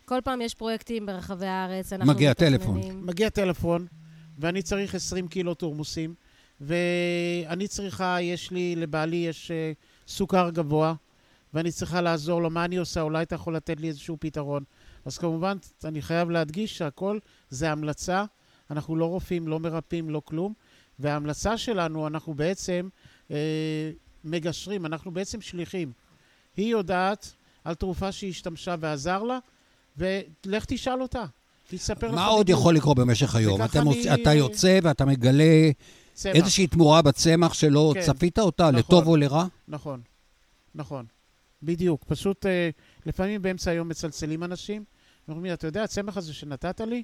כל 0.05 0.19
פעם 0.23 0.41
יש 0.41 0.53
פרויקטים 0.53 1.05
ברחבי 1.05 1.45
הארץ, 1.45 1.93
אנחנו 1.93 2.13
מגיע 2.13 2.31
מתכננים. 2.31 2.57
טלפון. 2.57 2.81
מגיע 3.05 3.29
טלפון, 3.29 3.85
ואני 4.39 4.61
צריך 4.61 4.95
20 4.95 5.27
קילו 5.27 5.53
תורמוסים, 5.53 6.13
ואני 6.61 7.67
צריכה, 7.67 8.17
יש 8.21 8.51
לי, 8.51 8.75
לבעלי 8.75 9.15
יש 9.15 9.51
אה, 9.51 9.71
סוכר 10.07 10.49
גבוה, 10.49 10.93
ואני 11.55 11.71
צריכה 11.71 12.01
לעזור 12.01 12.41
לו, 12.41 12.49
מה 12.49 12.65
אני 12.65 12.75
עושה? 12.77 13.01
אולי 13.01 13.23
אתה 13.23 13.35
יכול 13.35 13.55
לתת 13.55 13.79
לי 13.79 13.87
איזשהו 13.87 14.17
פתרון. 14.19 14.63
אז 15.05 15.17
כמובן, 15.17 15.57
אני 15.85 16.01
חייב 16.01 16.29
להדגיש 16.29 16.77
שהכל 16.77 17.19
זה 17.49 17.71
המלצה, 17.71 18.25
אנחנו 18.71 18.95
לא 18.95 19.05
רופאים, 19.05 19.47
לא 19.47 19.59
מרפאים, 19.59 20.09
לא 20.09 20.21
כלום, 20.25 20.53
וההמלצה 20.99 21.57
שלנו, 21.57 22.07
אנחנו 22.07 22.33
בעצם 22.33 22.89
אה, 23.31 23.35
מגשרים, 24.23 24.85
אנחנו 24.85 25.11
בעצם 25.11 25.41
שליחים. 25.41 25.91
היא 26.57 26.71
יודעת 26.71 27.33
על 27.63 27.73
תרופה 27.75 28.11
שהיא 28.11 28.29
השתמשה 28.29 28.75
ועזר 28.79 29.23
לה, 29.23 29.39
ולך 29.97 30.65
תשאל 30.67 31.01
אותה. 31.01 31.23
תספר 31.67 32.07
לך 32.07 32.13
מה 32.15 32.25
עוד 32.25 32.43
בדיוק. 32.45 32.59
יכול 32.59 32.75
לקרות 32.75 32.97
במשך 32.97 33.35
היום? 33.35 33.63
אתם 33.63 33.79
אני- 33.81 33.89
עוש- 33.89 34.07
אתה 34.21 34.33
יוצא 34.33 34.79
ואתה 34.83 35.05
מגלה 35.05 35.71
צמח. 36.13 36.35
איזושהי 36.35 36.67
תמורה 36.67 37.01
בצמח 37.01 37.53
שלא 37.53 37.91
כן. 37.93 38.01
צפית 38.01 38.39
אותה, 38.39 38.63
נכון. 38.63 38.75
לטוב 38.79 39.07
או 39.07 39.15
לרע? 39.15 39.45
נכון, 39.67 40.01
נכון. 40.75 41.05
בדיוק. 41.65 42.03
פשוט 42.03 42.45
אה, 42.45 42.69
לפעמים 43.05 43.41
באמצע 43.41 43.71
היום 43.71 43.89
מצלצלים 43.89 44.43
אנשים, 44.43 44.83
ואומרים 45.27 45.45
לי, 45.45 45.53
אתה 45.53 45.67
יודע, 45.67 45.83
הצמח 45.83 46.17
הזה 46.17 46.33
שנתת 46.33 46.81
לי, 46.81 47.03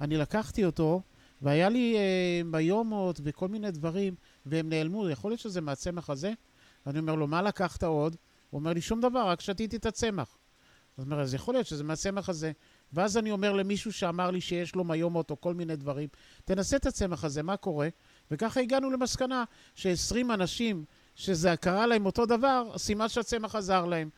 אני 0.00 0.16
לקחתי 0.16 0.64
אותו, 0.64 1.02
והיה 1.42 1.68
לי 1.68 1.96
אה, 1.96 2.40
ביומות 2.50 3.20
וכל 3.24 3.48
מיני 3.48 3.70
דברים, 3.70 4.14
והם 4.46 4.68
נעלמו, 4.68 5.10
יכול 5.10 5.30
להיות 5.30 5.40
שזה 5.40 5.60
מהצמח 5.60 6.10
הזה? 6.10 6.32
אני 6.86 6.98
אומר 6.98 7.14
לו, 7.14 7.26
מה 7.26 7.42
לקחת 7.42 7.84
עוד? 7.84 8.16
הוא 8.50 8.58
אומר 8.58 8.72
לי, 8.72 8.80
שום 8.80 9.00
דבר, 9.00 9.28
רק 9.28 9.40
שתיתי 9.40 9.76
את 9.76 9.86
הצמח. 9.86 10.38
אז 10.98 11.04
אומר, 11.04 11.20
אז 11.20 11.34
יכול 11.34 11.54
להיות 11.54 11.66
שזה 11.66 11.84
מהצמח 11.84 12.28
הזה. 12.28 12.52
ואז 12.92 13.16
אני 13.16 13.30
אומר 13.30 13.52
למישהו 13.52 13.92
שאמר 13.92 14.30
לי 14.30 14.40
שיש 14.40 14.74
לו 14.74 14.84
מיומות 14.84 15.30
או 15.30 15.40
כל 15.40 15.54
מיני 15.54 15.76
דברים, 15.76 16.08
תנסה 16.44 16.76
את 16.76 16.86
הצמח 16.86 17.24
הזה, 17.24 17.42
מה 17.42 17.56
קורה? 17.56 17.88
וככה 18.30 18.60
הגענו 18.60 18.90
למסקנה 18.90 19.44
ש-20 19.74 20.34
אנשים 20.34 20.84
שזה 21.18 21.54
קרה 21.60 21.86
להם 21.86 22.06
אותו 22.06 22.26
דבר, 22.26 22.64
סימן 22.76 23.08
שהצמח 23.08 23.54
עזר 23.54 23.84
להם. 23.84 24.08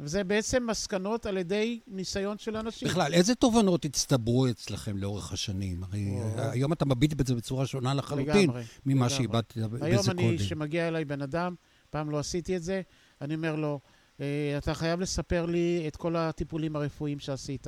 וזה 0.00 0.24
בעצם 0.24 0.66
מסקנות 0.66 1.26
על 1.26 1.36
ידי 1.36 1.80
ניסיון 1.86 2.38
של 2.38 2.56
אנשים. 2.56 2.88
בכלל, 2.88 3.14
איזה 3.14 3.34
תובנות 3.34 3.84
הצטברו 3.84 4.48
אצלכם 4.48 4.96
לאורך 4.96 5.32
השנים? 5.32 5.84
הרי 5.84 6.10
או. 6.10 6.38
אה, 6.38 6.50
היום 6.50 6.72
אתה 6.72 6.84
מביט 6.84 7.14
בזה 7.14 7.34
בצורה 7.34 7.66
שונה 7.66 7.94
לחלוטין 7.94 8.26
לגמרי, 8.50 8.62
ממה. 8.86 9.08
שאיבדת 9.08 9.52
היום 9.56 9.70
בזה 9.70 10.10
אני, 10.10 10.22
קודם. 10.22 10.36
כשמגיע 10.38 10.88
אליי 10.88 11.04
בן 11.04 11.22
אדם, 11.22 11.54
פעם 11.90 12.10
לא 12.10 12.18
עשיתי 12.18 12.56
את 12.56 12.62
זה, 12.62 12.80
אני 13.20 13.34
אומר 13.34 13.56
לו, 13.56 13.80
"אה, 14.20 14.26
אתה 14.58 14.74
חייב 14.74 15.00
לספר 15.00 15.46
לי 15.46 15.84
את 15.88 15.96
כל 15.96 16.16
הטיפולים 16.16 16.76
הרפואיים 16.76 17.18
שעשית. 17.18 17.66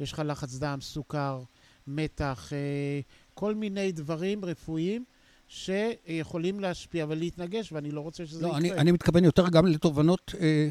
יש 0.00 0.12
לך 0.12 0.22
לחץ 0.24 0.54
דם, 0.58 0.78
סוכר, 0.80 1.42
מתח, 1.86 2.52
אה, 2.52 3.00
כל 3.34 3.54
מיני 3.54 3.92
דברים 3.92 4.44
רפואיים 4.44 5.04
שיכולים 5.48 6.60
להשפיע 6.60 7.06
ולהתנגש, 7.08 7.72
ואני 7.72 7.90
לא 7.90 8.00
רוצה 8.00 8.26
שזה 8.26 8.42
לא, 8.42 8.48
יקרה. 8.48 8.58
אני, 8.58 8.72
אני 8.72 8.92
מתכוון 8.92 9.24
יותר 9.24 9.48
גם 9.48 9.66
לתובנות 9.66 10.34
אה, 10.40 10.68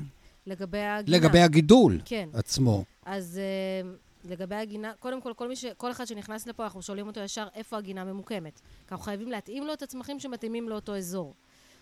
לגבי 0.48 0.78
הגינה. 0.78 1.18
לגבי 1.18 1.40
הגידול 1.40 2.00
כן. 2.06 2.30
עצמו. 2.34 2.84
אז 3.06 3.40
אה, 3.44 3.90
לגבי 4.30 4.56
הגינה, 4.56 4.92
קודם 5.00 5.22
כל, 5.22 5.34
כל, 5.36 5.48
מי 5.48 5.56
ש, 5.56 5.66
כל 5.78 5.92
אחד 5.92 6.06
שנכנס 6.08 6.48
לפה, 6.48 6.64
אנחנו 6.64 6.82
שואלים 6.82 7.08
אותו 7.08 7.20
ישר 7.20 7.48
איפה 7.56 7.78
הגינה 7.78 8.04
ממוקמת. 8.04 8.60
כי 8.88 8.92
אנחנו 8.92 9.06
חייבים 9.06 9.32
להתאים 9.32 9.68
לו 9.68 9.74
את 9.74 9.82
הצמחים 9.82 10.20
שמתאימים 10.20 10.70
לאותו 10.70 10.98
אזור. 10.98 11.34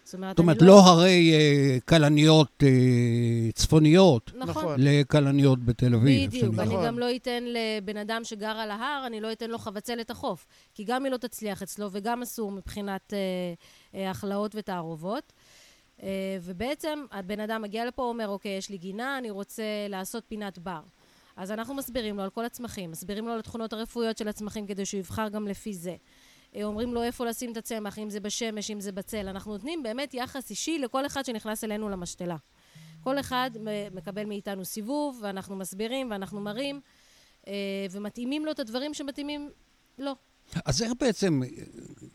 זאת 0.05 0.13
אומרת, 0.13 0.31
זאת 0.31 0.39
אומרת, 0.39 0.61
אני 0.61 0.67
לא 0.67 0.79
הרי 0.79 1.33
אה, 1.33 1.77
כלניות 1.89 2.63
אה, 2.63 3.51
צפוניות 3.53 4.31
נכון. 4.35 4.63
נכון. 4.63 4.75
לכלניות 4.79 5.65
בתל 5.65 5.95
אביב. 5.95 6.27
בדיוק, 6.29 6.45
שאני- 6.45 6.61
אני 6.61 6.69
נכון. 6.73 6.85
גם 6.85 6.99
לא 6.99 7.15
אתן 7.15 7.43
לבן 7.47 7.97
אדם 7.97 8.21
שגר 8.23 8.47
על 8.47 8.71
ההר, 8.71 9.03
אני 9.07 9.21
לא 9.21 9.31
אתן 9.31 9.49
לו 9.49 9.57
חבצלת 9.57 10.09
החוף. 10.09 10.45
כי 10.73 10.83
גם 10.83 11.03
היא 11.03 11.11
לא 11.11 11.17
תצליח 11.17 11.61
אצלו, 11.63 11.87
וגם 11.91 12.21
אסור 12.21 12.51
מבחינת 12.51 13.13
אה, 13.13 13.19
אה, 13.99 14.11
הכלאות 14.11 14.51
ותערובות. 14.55 15.33
אה, 16.03 16.07
ובעצם 16.41 16.99
הבן 17.11 17.39
אדם 17.39 17.61
מגיע 17.61 17.85
לפה, 17.85 18.03
אומר, 18.03 18.27
אוקיי, 18.27 18.57
יש 18.57 18.69
לי 18.69 18.77
גינה, 18.77 19.17
אני 19.17 19.29
רוצה 19.29 19.63
לעשות 19.89 20.23
פינת 20.27 20.59
בר. 20.59 20.81
אז 21.37 21.51
אנחנו 21.51 21.73
מסבירים 21.73 22.17
לו 22.17 22.23
על 22.23 22.29
כל 22.29 22.45
הצמחים, 22.45 22.91
מסבירים 22.91 23.25
לו 23.27 23.33
על 23.33 23.39
התכונות 23.39 23.73
הרפואיות 23.73 24.17
של 24.17 24.27
הצמחים 24.27 24.67
כדי 24.67 24.85
שהוא 24.85 24.99
יבחר 24.99 25.29
גם 25.29 25.47
לפי 25.47 25.73
זה. 25.73 25.95
אה, 26.55 26.63
אומרים 26.63 26.93
לו 26.93 27.03
איפה 27.03 27.25
לשים 27.25 27.51
את 27.51 27.57
הצמח, 27.57 27.99
אם 27.99 28.09
זה 28.09 28.19
בשמש, 28.19 28.71
אם 28.71 28.81
זה 28.81 28.91
בצל. 28.91 29.27
אנחנו 29.27 29.51
נותנים 29.51 29.83
באמת 29.83 30.13
יחס 30.13 30.49
אישי 30.49 30.79
לכל 30.79 31.05
אחד 31.05 31.25
שנכנס 31.25 31.63
אלינו 31.63 31.89
למשתלה. 31.89 32.35
כל 33.03 33.19
אחד 33.19 33.51
מקבל 33.93 34.25
מאיתנו 34.25 34.65
סיבוב, 34.65 35.19
ואנחנו 35.23 35.55
מסבירים 35.55 36.11
ואנחנו 36.11 36.41
מראים, 36.41 36.81
אה, 37.47 37.53
ומתאימים 37.91 38.45
לו 38.45 38.51
את 38.51 38.59
הדברים 38.59 38.93
שמתאימים 38.93 39.49
לו. 39.99 40.11
אז 40.65 40.81
איך 40.81 40.91
בעצם 40.99 41.41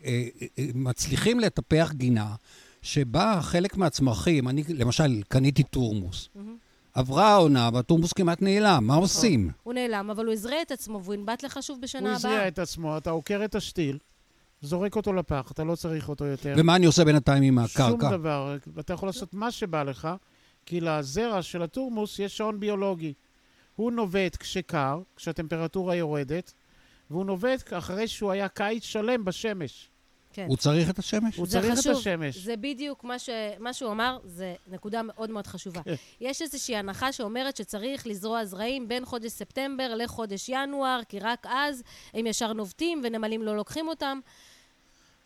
אה, 0.05 0.29
מצליחים 0.75 1.41
לטפח 1.41 1.93
גינה 1.93 2.35
שבה 2.83 3.39
חלק 3.43 3.77
מהצמחים, 3.77 4.49
אני 4.49 4.63
למשל 4.69 5.23
קניתי 5.29 5.63
תורמוס, 5.63 6.29
עברה 6.95 7.29
העונה 7.29 7.71
והתורמוס 7.73 8.13
כמעט 8.13 8.43
נעלם, 8.43 8.85
מה 8.87 8.95
עושים? 8.95 9.51
הוא 9.63 9.75
נעלם, 9.75 10.11
אבל 10.11 10.27
הוא 10.27 10.33
הזרה 10.33 10.63
את 10.63 10.71
עצמו 10.71 11.05
והוא 11.05 11.15
ינבט 11.15 11.43
לך 11.43 11.63
שוב 11.63 11.77
הוא 11.77 11.83
בשנה 11.83 12.17
הבאה. 12.17 12.49
את 12.49 12.59
עצמו, 12.59 12.97
אתה 12.97 13.11
עוקר 13.11 13.45
את 13.45 13.55
השתיל, 13.55 13.99
זורק 14.63 14.97
אותו 14.97 15.13
לפח, 15.13 15.51
אתה 15.53 15.65
לא 15.65 15.75
צריך 15.75 16.09
אותו 16.09 16.25
יותר. 16.25 16.55
ומה 16.57 16.77
אני 16.77 16.87
עושה 16.87 17.05
בינתיים 17.05 17.43
עם 17.43 17.67
שום 17.67 17.85
הקרקע? 17.87 18.11
דבר, 18.17 18.57
אתה 18.81 18.93
יכול 18.93 19.09
לעשות 19.09 19.35
מה 19.35 19.51
שבא 19.51 19.83
לך, 19.83 20.09
כי 20.67 20.81
לזרע 20.81 21.43
של 21.43 21.63
התורמוס 21.63 22.19
יש 22.19 22.37
שעון 22.37 22.61
ביולוגי. 22.61 23.15
הוא 23.77 23.93
נובט 23.93 24.37
כשקר, 24.37 25.01
כשהטמפרטורה 25.17 25.97
יורדת, 25.97 26.53
והוא 27.11 27.25
נובט 27.25 27.73
אחרי 27.73 28.09
שהוא 28.09 28.31
היה 28.31 28.49
קיץ 28.49 28.85
שלם 28.85 29.25
בשמש. 29.25 29.90
כן. 30.33 30.47
הוא 30.49 30.57
צריך 30.57 30.91
את 30.91 30.99
השמש? 30.99 31.37
הוא 31.37 31.47
זה 31.47 31.61
צריך 31.61 31.79
חשוב. 31.79 31.93
את 31.93 31.99
השמש. 31.99 32.37
זה 32.37 32.57
בדיוק 32.57 33.05
מה, 33.05 33.19
ש... 33.19 33.29
מה 33.59 33.73
שהוא 33.73 33.93
אמר, 33.93 34.19
זה 34.25 34.55
נקודה 34.67 35.03
מאוד 35.03 35.31
מאוד 35.31 35.47
חשובה. 35.47 35.83
כן. 35.83 35.95
יש 36.21 36.43
איזושהי 36.43 36.77
הנחה 36.77 37.13
שאומרת 37.13 37.57
שצריך 37.57 38.07
לזרוע 38.07 38.45
זרעים 38.45 38.89
בין 38.89 39.05
חודש 39.05 39.31
ספטמבר 39.31 39.95
לחודש 39.95 40.49
ינואר, 40.49 41.01
כי 41.09 41.19
רק 41.19 41.47
אז 41.49 41.83
הם 42.15 42.27
ישר 42.27 42.53
נובטים 42.53 43.01
ונמלים 43.05 43.43
לא 43.43 43.57
לוקחים 43.57 43.89
אותם. 43.89 44.21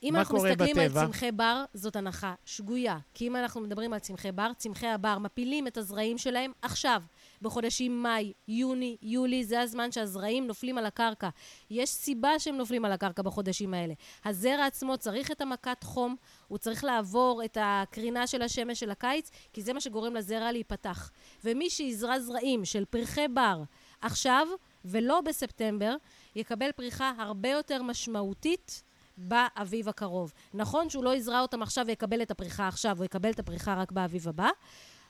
אם 0.02 0.16
אנחנו 0.16 0.36
מסתכלים 0.36 0.76
בטבע? 0.76 1.00
על 1.00 1.06
צמחי 1.06 1.32
בר, 1.32 1.64
זאת 1.74 1.96
הנחה 1.96 2.34
שגויה. 2.44 2.98
כי 3.14 3.26
אם 3.26 3.36
אנחנו 3.36 3.60
מדברים 3.60 3.92
על 3.92 3.98
צמחי 3.98 4.32
בר, 4.32 4.50
צמחי 4.56 4.86
הבר 4.86 5.18
מפילים 5.18 5.66
את 5.66 5.76
הזרעים 5.76 6.18
שלהם 6.18 6.52
עכשיו, 6.62 7.02
בחודשים 7.44 8.02
מאי, 8.02 8.32
יוני, 8.48 8.96
יולי, 9.02 9.44
זה 9.44 9.60
הזמן 9.60 9.92
שהזרעים 9.92 10.46
נופלים 10.46 10.78
על 10.78 10.86
הקרקע. 10.86 11.28
יש 11.70 11.90
סיבה 11.90 12.38
שהם 12.38 12.56
נופלים 12.56 12.84
על 12.84 12.92
הקרקע 12.92 13.22
בחודשים 13.22 13.74
האלה. 13.74 13.94
הזרע 14.24 14.66
עצמו 14.66 14.98
צריך 14.98 15.30
את 15.30 15.40
המכת 15.40 15.82
חום, 15.82 16.16
הוא 16.48 16.58
צריך 16.58 16.84
לעבור 16.84 17.42
את 17.44 17.58
הקרינה 17.60 18.26
של 18.26 18.42
השמש 18.42 18.80
של 18.80 18.90
הקיץ, 18.90 19.30
כי 19.52 19.62
זה 19.62 19.72
מה 19.72 19.80
שגורם 19.80 20.14
לזרע 20.14 20.52
להיפתח. 20.52 21.10
ומי 21.44 21.70
שיזרע 21.70 22.20
זרעים 22.20 22.64
של 22.64 22.84
פרחי 22.84 23.28
בר 23.28 23.62
עכשיו, 24.00 24.48
ולא 24.84 25.20
בספטמבר, 25.20 25.96
יקבל 26.36 26.72
פריחה 26.72 27.12
הרבה 27.18 27.48
יותר 27.48 27.82
משמעותית 27.82 28.82
באביב 29.16 29.88
הקרוב. 29.88 30.32
נכון 30.54 30.90
שהוא 30.90 31.04
לא 31.04 31.14
יזרע 31.14 31.40
אותם 31.40 31.62
עכשיו 31.62 31.84
ויקבל 31.86 32.22
את 32.22 32.30
הפריחה 32.30 32.68
עכשיו, 32.68 32.96
הוא 32.96 33.04
יקבל 33.04 33.30
את 33.30 33.38
הפריחה 33.38 33.74
רק 33.74 33.92
באביב 33.92 34.28
הבא, 34.28 34.48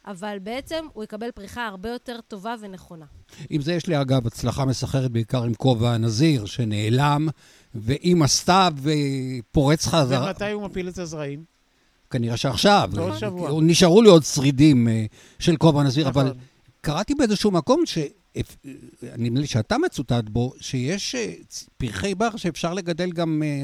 אבל 0.06 0.38
בעצם 0.42 0.84
הוא 0.92 1.04
יקבל 1.04 1.30
פריחה 1.30 1.66
הרבה 1.66 1.88
יותר 1.88 2.20
טובה 2.28 2.54
ונכונה. 2.60 3.04
עם 3.50 3.62
זה 3.62 3.72
יש 3.72 3.86
לי 3.86 4.00
אגב 4.00 4.26
הצלחה 4.26 4.64
מסחרת 4.64 5.10
בעיקר 5.10 5.42
עם 5.42 5.54
כובע 5.54 5.90
הנזיר, 5.90 6.44
שנעלם, 6.44 7.28
ועם 7.74 8.22
הסתיו 8.22 8.74
פורץ 9.52 9.86
חזרה. 9.86 10.26
ומתי 10.26 10.50
הוא 10.50 10.62
מפיל 10.62 10.88
את 10.88 10.98
הזרעים? 10.98 11.44
כנראה 12.10 12.36
שעכשיו. 12.36 12.90
בעוד 12.94 13.18
שבוע. 13.18 13.62
נשארו 13.62 14.02
לי 14.02 14.08
עוד 14.08 14.22
שרידים 14.24 14.88
אה, 14.88 15.04
של 15.38 15.56
כובע 15.56 15.80
הנזיר, 15.80 16.08
נכון. 16.08 16.26
אבל 16.26 16.34
קראתי 16.80 17.14
באיזשהו 17.14 17.50
מקום 17.50 17.86
ש... 17.86 17.98
נדמה 19.18 19.40
לי 19.40 19.46
שאתה 19.46 19.78
מצוטט 19.78 20.24
בו, 20.28 20.52
שיש 20.60 21.14
אה, 21.14 21.32
פרחי 21.76 22.14
בר 22.14 22.36
שאפשר 22.36 22.74
לגדל 22.74 23.12
גם 23.12 23.42
אה, 23.44 23.62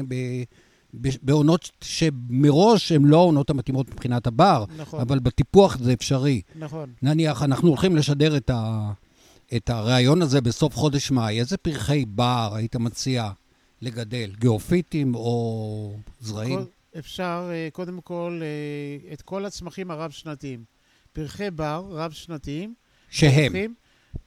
בעונות 0.93 1.69
שמראש 1.81 2.91
הן 2.91 3.05
לא 3.05 3.17
העונות 3.17 3.49
המתאימות 3.49 3.89
מבחינת 3.89 4.27
הבר, 4.27 4.65
נכון, 4.77 4.99
אבל 5.01 5.19
בטיפוח 5.19 5.77
זה 5.77 5.93
אפשרי. 5.93 6.41
נכון. 6.55 6.89
נניח, 7.01 7.43
אנחנו 7.43 7.67
הולכים 7.69 7.95
לשדר 7.95 8.37
את, 8.37 8.49
ה... 8.49 8.91
את 9.55 9.69
הריאיון 9.69 10.21
הזה 10.21 10.41
בסוף 10.41 10.75
חודש 10.75 11.11
מאי, 11.11 11.39
איזה 11.39 11.57
פרחי 11.57 12.05
בר 12.07 12.51
היית 12.55 12.75
מציע 12.75 13.31
לגדל? 13.81 14.31
גיאופיטים 14.39 15.15
או 15.15 15.93
זרעים? 16.21 16.59
כל- 16.59 16.65
אפשר, 16.99 17.49
אה, 17.51 17.67
קודם 17.73 18.01
כל, 18.01 18.39
אה, 18.41 19.13
את 19.13 19.21
כל 19.21 19.45
הצמחים 19.45 19.91
הרב-שנתיים. 19.91 20.63
פרחי 21.13 21.51
בר 21.51 21.83
רב-שנתיים, 21.89 22.73
שהם. 23.09 23.51
פרחים, 23.53 23.73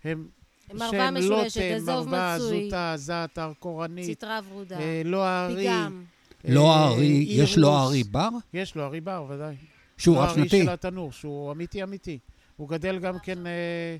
הם 0.04 0.26
מרווה 0.72 0.90
שהם 0.90 1.14
משולשת, 1.14 1.56
לוטם, 1.60 1.74
אזוב 1.76 2.08
מרווה, 2.08 2.36
מצוי, 2.36 2.64
זוטה, 2.64 2.92
זעתר, 2.96 3.52
קורנית, 3.58 4.04
ציטרה 4.06 4.40
ורודה, 4.50 4.78
אה, 4.80 5.02
לא 5.04 5.24
הארי. 5.24 5.56
פיגם. 5.56 6.04
לא 6.48 6.72
אה, 6.72 6.76
הארי, 6.76 7.24
יש 7.28 7.58
לו. 7.58 7.72
הארי 7.72 8.04
בר? 8.04 8.28
יש 8.52 8.74
לו 8.74 8.82
הארי 8.82 9.00
בר, 9.00 9.26
ודאי. 9.28 9.54
שהוא 9.96 10.16
לא 10.16 10.20
רב 10.20 10.28
הארי 10.28 10.42
שנתי. 10.42 10.62
של 10.62 10.68
התנור, 10.68 11.12
שהוא 11.12 11.52
אמיתי 11.52 11.82
אמיתי. 11.82 12.18
הוא 12.56 12.68
גדל 12.68 12.98
גם 12.98 13.18
כן, 13.18 13.46
אה, 13.46 13.96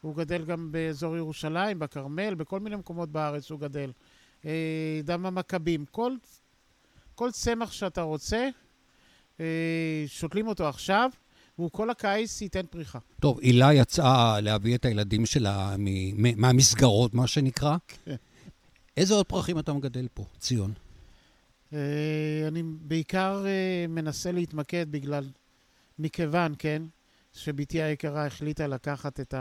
הוא 0.00 0.16
גדל 0.16 0.44
גם 0.44 0.72
באזור 0.72 1.16
ירושלים, 1.16 1.78
בכרמל, 1.78 2.34
בכל 2.34 2.60
מיני 2.60 2.76
מקומות 2.76 3.08
בארץ 3.08 3.50
הוא 3.50 3.60
גדל. 3.60 3.92
אה, 4.46 5.00
דם 5.04 5.26
המכבים, 5.26 5.84
כל, 5.90 6.12
כל 7.14 7.30
צמח 7.30 7.72
שאתה 7.72 8.02
רוצה, 8.02 8.48
שותלים 10.06 10.48
אותו 10.48 10.68
עכשיו, 10.68 11.10
והוא 11.58 11.70
כל 11.70 11.90
הקיץ 11.90 12.40
ייתן 12.40 12.66
פריחה. 12.70 12.98
טוב, 13.20 13.38
הילה 13.40 13.74
יצאה 13.74 14.40
להביא 14.40 14.74
את 14.74 14.84
הילדים 14.84 15.26
שלה 15.26 15.76
מהמסגרות, 16.36 17.14
מה 17.14 17.26
שנקרא. 17.26 17.76
כן. 18.04 18.14
איזה 18.96 19.14
עוד 19.14 19.26
פרחים 19.26 19.58
אתה 19.58 19.72
מגדל 19.72 20.08
פה, 20.14 20.24
ציון? 20.38 20.72
אה, 21.72 22.48
אני 22.48 22.62
בעיקר 22.62 23.44
אה, 23.46 23.86
מנסה 23.88 24.32
להתמקד 24.32 24.86
בגלל, 24.90 25.30
מכיוון, 25.98 26.54
כן, 26.58 26.82
שבתי 27.32 27.82
היקרה 27.82 28.26
החליטה 28.26 28.66
לקחת 28.66 29.20
את 29.20 29.34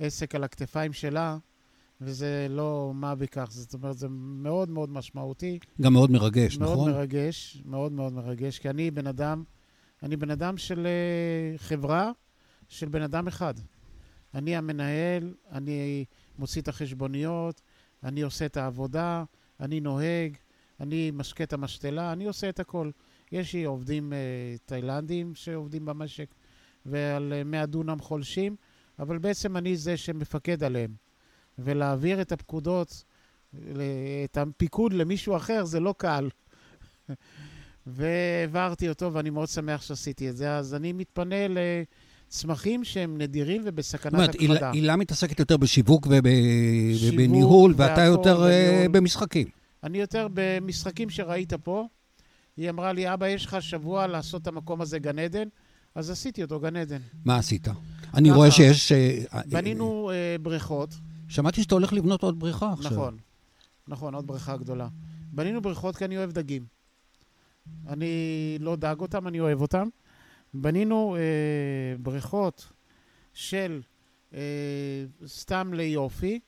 העסק 0.00 0.34
על 0.34 0.44
הכתפיים 0.44 0.92
שלה, 0.92 1.38
וזה 2.00 2.46
לא 2.50 2.92
מה 2.94 3.14
בכך, 3.14 3.48
זאת 3.50 3.74
אומרת, 3.74 3.98
זה 3.98 4.08
מאוד 4.10 4.70
מאוד 4.70 4.90
משמעותי. 4.90 5.58
גם 5.80 5.92
מאוד 5.92 6.10
מרגש, 6.10 6.58
מאוד 6.58 6.72
נכון? 6.72 6.90
מרגש, 6.90 7.62
מאוד 7.64 7.92
מאוד 7.92 8.12
מרגש, 8.12 8.58
כי 8.58 8.70
אני 8.70 8.90
בן 8.90 9.06
אדם, 9.06 9.44
אני 10.02 10.16
בן 10.16 10.30
אדם 10.30 10.56
של 10.56 10.86
אה, 10.86 11.58
חברה, 11.58 12.10
של 12.68 12.88
בן 12.88 13.02
אדם 13.02 13.28
אחד. 13.28 13.54
אני 14.34 14.56
המנהל, 14.56 15.34
אני 15.52 16.04
מוציא 16.38 16.62
את 16.62 16.68
החשבוניות, 16.68 17.60
אני 18.04 18.22
עושה 18.22 18.46
את 18.46 18.56
העבודה, 18.56 19.24
אני 19.60 19.80
נוהג, 19.80 20.36
אני 20.80 21.10
משקה 21.14 21.44
את 21.44 21.52
המשתלה, 21.52 22.12
אני 22.12 22.24
עושה 22.26 22.48
את 22.48 22.60
הכל. 22.60 22.90
יש 23.32 23.52
לי 23.54 23.64
עובדים 23.64 24.12
אה, 24.12 24.18
תאילנדים 24.66 25.32
שעובדים 25.34 25.84
במשק 25.84 26.26
ועל 26.86 27.32
אה, 27.36 27.44
100 27.44 27.66
דונם 27.66 27.98
חולשים, 28.00 28.56
אבל 28.98 29.18
בעצם 29.18 29.56
אני 29.56 29.76
זה 29.76 29.96
שמפקד 29.96 30.64
עליהם. 30.64 30.90
ולהעביר 31.58 32.20
את 32.20 32.32
הפקודות, 32.32 33.04
ל- 33.54 33.80
את 34.24 34.36
הפיקוד 34.36 34.92
למישהו 34.92 35.36
אחר, 35.36 35.64
זה 35.64 35.80
לא 35.80 35.94
קל. 35.98 36.28
והעברתי 37.86 38.88
אותו, 38.88 39.12
ואני 39.12 39.30
מאוד 39.30 39.48
שמח 39.48 39.82
שעשיתי 39.82 40.28
את 40.28 40.36
זה. 40.36 40.56
אז 40.56 40.74
אני 40.74 40.92
מתפנה 40.92 41.36
לצמחים 42.28 42.84
שהם 42.84 43.18
נדירים 43.18 43.62
זאת 43.62 43.72
ובסכנת 43.72 44.12
אומרת, 44.14 44.34
הילה- 44.34 44.54
הכחדה. 44.54 44.70
הילה 44.70 44.96
מתעסקת 44.96 45.38
יותר 45.40 45.56
בשיווק 45.56 46.06
וב- 46.06 46.12
שיווק 46.96 47.14
ובניהול, 47.14 47.74
ואתה 47.76 48.02
יותר 48.04 48.46
אה. 48.46 48.86
במשחקים. 48.90 49.46
אני 49.84 49.98
יותר 49.98 50.28
במשחקים 50.34 51.10
שראית 51.10 51.52
פה. 51.52 51.86
היא 52.56 52.70
אמרה 52.70 52.92
לי, 52.92 53.14
אבא, 53.14 53.28
יש 53.28 53.46
לך 53.46 53.62
שבוע 53.62 54.06
לעשות 54.06 54.42
את 54.42 54.46
המקום 54.46 54.80
הזה 54.80 54.98
גן 54.98 55.18
עדן? 55.18 55.48
אז 55.94 56.10
עשיתי 56.10 56.42
אותו 56.42 56.60
גן 56.60 56.76
עדן. 56.76 57.00
מה 57.24 57.36
עשית? 57.36 57.68
אני. 58.14 58.30
רואה 58.30 58.50
שיש... 58.50 58.92
אה, 58.92 59.24
אה, 59.34 59.40
בנינו 59.50 60.10
אה, 60.10 60.36
בריכות, 60.42 60.94
שמעתי 61.28 61.62
שאתה 61.62 61.74
הולך 61.74 61.92
לבנות 61.92 62.22
עוד 62.22 62.40
בריכה 62.40 62.72
עכשיו. 62.72 62.92
נכון, 62.92 63.16
נכון, 63.88 64.14
עוד 64.14 64.26
בריכה 64.26 64.56
גדולה. 64.56 64.88
בנינו 65.32 65.62
בריכות 65.62 65.96
כי 65.96 66.04
אני 66.04 66.16
אוהב 66.16 66.32
דגים. 66.32 66.64
אני 67.86 68.56
לא 68.60 68.76
דג 68.76 68.96
אותם, 68.98 69.28
אני 69.28 69.40
אוהב 69.40 69.60
אותם. 69.60 69.88
בנינו 70.54 71.16
אה, 71.16 71.96
בריכות 71.98 72.72
של 73.34 73.80
אה, 74.34 74.40
סתם 75.26 75.70
ליופי, 75.74 76.40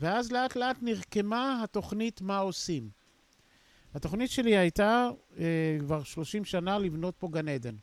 ואז 0.00 0.32
לאט 0.32 0.56
לאט 0.56 0.76
נרקמה 0.82 1.60
התוכנית 1.64 2.20
מה 2.20 2.38
עושים. 2.38 2.90
התוכנית 3.94 4.30
שלי 4.30 4.56
הייתה 4.56 5.10
אה, 5.38 5.76
כבר 5.80 6.02
30 6.02 6.44
שנה 6.44 6.78
לבנות 6.78 7.14
פה 7.18 7.28
גן 7.32 7.48
עדן. 7.48 7.74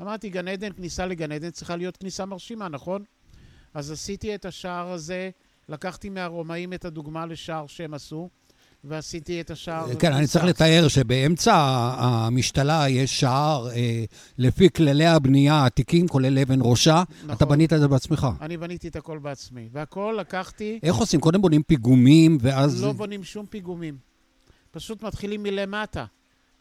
אמרתי, 0.00 0.30
גן 0.30 0.48
עדן, 0.48 0.72
כניסה 0.72 1.06
לגן 1.06 1.32
עדן 1.32 1.50
צריכה 1.50 1.76
להיות 1.76 1.96
כניסה 1.96 2.24
מרשימה, 2.26 2.68
נכון? 2.68 3.04
אז 3.74 3.90
עשיתי 3.90 4.34
את 4.34 4.44
השער 4.44 4.88
הזה, 4.88 5.30
לקחתי 5.68 6.08
מהרומאים 6.08 6.72
את 6.72 6.84
הדוגמה 6.84 7.26
לשער 7.26 7.66
שהם 7.66 7.94
עשו, 7.94 8.28
ועשיתי 8.84 9.40
את 9.40 9.50
השער... 9.50 9.94
כן, 9.94 10.12
אני 10.12 10.26
צריך 10.26 10.44
לתאר 10.44 10.88
שבאמצע 10.88 11.54
המשתלה 11.98 12.88
יש 12.88 13.20
שער 13.20 13.70
אה, 13.70 14.04
לפי 14.38 14.70
כללי 14.70 15.06
הבנייה 15.06 15.54
העתיקים, 15.54 16.08
כולל 16.08 16.38
אבן 16.38 16.58
ראשה. 16.62 17.02
נכון. 17.18 17.30
אתה 17.30 17.44
בנית 17.44 17.72
את 17.72 17.80
זה 17.80 17.88
בעצמך. 17.88 18.26
אני 18.40 18.56
בניתי 18.56 18.88
את 18.88 18.96
הכל 18.96 19.18
בעצמי. 19.18 19.68
והכל 19.72 20.16
לקחתי, 20.20 20.78
איך 20.82 20.96
עושים? 20.96 21.20
קודם 21.20 21.42
בונים 21.42 21.62
פיגומים, 21.62 22.38
ואז... 22.40 22.82
לא 22.84 22.92
בונים 22.92 23.24
שום 23.24 23.46
פיגומים. 23.46 23.96
פשוט 24.70 25.02
מתחילים 25.02 25.42
מלמטה, 25.42 26.04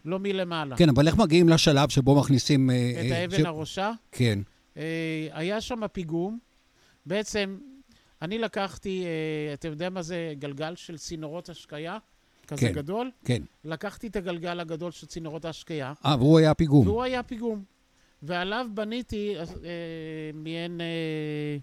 לא 0.06 0.20
מלמעלה. 0.20 0.76
כן, 0.76 0.90
אבל 0.90 1.08
איך 1.08 1.16
מגיעים 1.18 1.50
לשלב 1.50 1.90
שבו 1.90 2.20
מכניסים... 2.20 2.70
אה, 2.70 2.92
את 3.06 3.12
אה, 3.12 3.18
האבן 3.22 3.38
ש- 3.38 3.46
הראשה. 3.46 3.92
כן. 4.12 4.40
אה, 4.78 4.84
היה 5.32 5.62
שם 5.62 5.88
פיגום. 5.92 6.40
בעצם, 7.06 7.58
אני 8.22 8.38
לקחתי, 8.38 9.06
אה, 9.06 9.54
אתה 9.54 9.68
יודע 9.68 9.90
מה 9.90 10.02
זה 10.02 10.34
גלגל 10.40 10.76
של 10.76 10.98
צינורות 10.98 11.50
השקיה? 11.50 11.98
כזה 12.48 12.62
כן. 12.62 12.74
גדול? 12.74 13.12
כן. 13.26 13.44
לקחתי 13.66 14.08
את 14.08 14.16
הגלגל 14.16 14.60
הגדול 14.60 14.92
של 14.92 15.08
צינורות 15.08 15.46
ההשקיה, 15.46 15.94
אה, 16.06 16.16
והוא 16.20 16.40
היה 16.40 16.54
פיגום. 16.54 16.88
והוא 16.88 17.04
היה 17.04 17.24
פיגום. 17.24 17.64
ועליו 18.24 18.68
בניתי 18.74 19.36
אה, 19.38 19.44
מעין... 20.34 20.82
אה, 20.82 21.58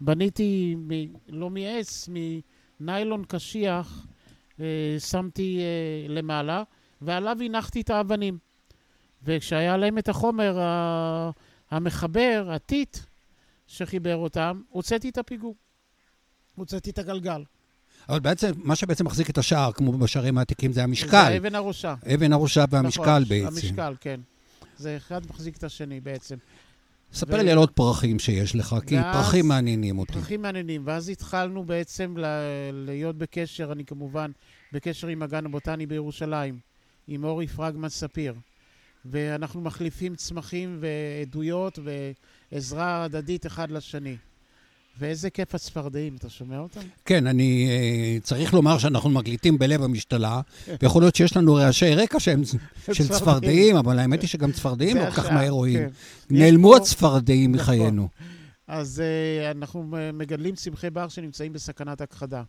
בניתי, 0.00 0.74
מ, 0.78 0.90
לא 1.28 1.50
מעץ, 1.50 2.08
מניילון 2.80 3.24
קשיח, 3.28 4.06
אה, 4.60 4.96
שמתי 4.98 5.58
אה, 5.58 6.08
למעלה, 6.08 6.62
ועליו 7.00 7.36
הנחתי 7.44 7.80
את 7.80 7.90
האבנים. 7.90 8.38
וכשהיה 9.22 9.76
להם 9.76 9.98
את 9.98 10.08
החומר 10.08 10.58
המחבר, 11.70 12.48
הטיט, 12.50 12.96
שחיבר 13.66 14.16
אותם, 14.16 14.60
הוצאתי 14.68 15.08
את 15.08 15.18
הפיגום. 15.18 15.54
הוצאתי 16.60 16.90
את 16.90 16.98
הגלגל. 16.98 17.42
אבל 18.08 18.20
בעצם, 18.20 18.52
מה 18.56 18.76
שבעצם 18.76 19.04
מחזיק 19.06 19.30
את 19.30 19.38
השער, 19.38 19.72
כמו 19.72 19.92
בשערים 19.98 20.38
העתיקים, 20.38 20.72
זה 20.72 20.74
זה 20.74 20.84
המשקל. 20.84 21.32
אבן 21.36 21.54
הראשה. 21.54 21.94
אבן 22.14 22.32
הראשה 22.32 22.64
והמשקל 22.70 23.02
נכון, 23.18 23.24
בעצם. 23.24 23.46
המשקל, 23.46 23.94
כן. 24.00 24.20
זה 24.76 24.96
אחד 24.96 25.20
מחזיק 25.30 25.56
את 25.56 25.64
השני 25.64 26.00
בעצם. 26.00 26.36
ספר 27.12 27.34
ו- 27.34 27.42
לי 27.42 27.50
על 27.50 27.58
עוד 27.58 27.70
פרחים 27.70 28.18
שיש 28.18 28.56
לך, 28.56 28.76
כי 28.86 28.96
ואז- 28.96 29.16
פרחים 29.16 29.48
מעניינים 29.48 29.98
אותי. 29.98 30.12
פרחים 30.12 30.42
מעניינים, 30.42 30.82
ואז 30.84 31.08
התחלנו 31.08 31.64
בעצם 31.64 32.14
ל- 32.18 32.24
להיות 32.72 33.16
בקשר, 33.16 33.72
אני 33.72 33.84
כמובן 33.84 34.30
בקשר 34.72 35.06
עם 35.06 35.22
הגן 35.22 35.46
הבוטני 35.46 35.86
בירושלים, 35.86 36.58
עם 37.08 37.24
אורי 37.24 37.46
פרגמן 37.46 37.88
ספיר, 37.88 38.34
ואנחנו 39.04 39.60
מחליפים 39.60 40.14
צמחים 40.16 40.80
ועדויות 40.80 41.78
ועזרה 42.52 43.04
הדדית 43.04 43.46
אחד 43.46 43.70
לשני. 43.70 44.16
ואיזה 44.98 45.30
כיף 45.30 45.54
הצפרדעים, 45.54 46.16
אתה 46.16 46.30
שומע 46.30 46.58
אותם? 46.58 46.80
כן, 47.04 47.26
אני 47.26 47.68
uh, 47.68 48.24
צריך 48.24 48.54
לומר 48.54 48.78
שאנחנו 48.78 49.10
מקליטים 49.10 49.58
בלב 49.58 49.82
המשתלה, 49.82 50.40
ויכול 50.82 51.02
להיות 51.02 51.16
שיש 51.16 51.36
לנו 51.36 51.54
רעשי 51.54 51.94
רקע 51.94 52.20
שהם 52.20 52.42
של 52.92 53.08
צפרדעים, 53.08 53.76
אבל 53.76 53.98
האמת 53.98 54.20
היא 54.22 54.28
שגם 54.28 54.52
צפרדעים 54.52 54.96
לא 54.96 55.04
כל 55.04 55.10
כך 55.10 55.30
מהר 55.32 55.50
רואים. 55.50 55.78
כן. 55.78 55.88
נעלמו 56.30 56.76
הצפרדעים 56.76 57.52
נכון. 57.52 57.74
מחיינו. 57.74 58.08
אז 58.66 59.02
uh, 59.02 59.50
אנחנו 59.56 59.84
מגדלים 60.12 60.54
צמחי 60.54 60.90
בר 60.90 61.08
שנמצאים 61.08 61.52
בסכנת 61.52 62.00
הכחדה. 62.00 62.42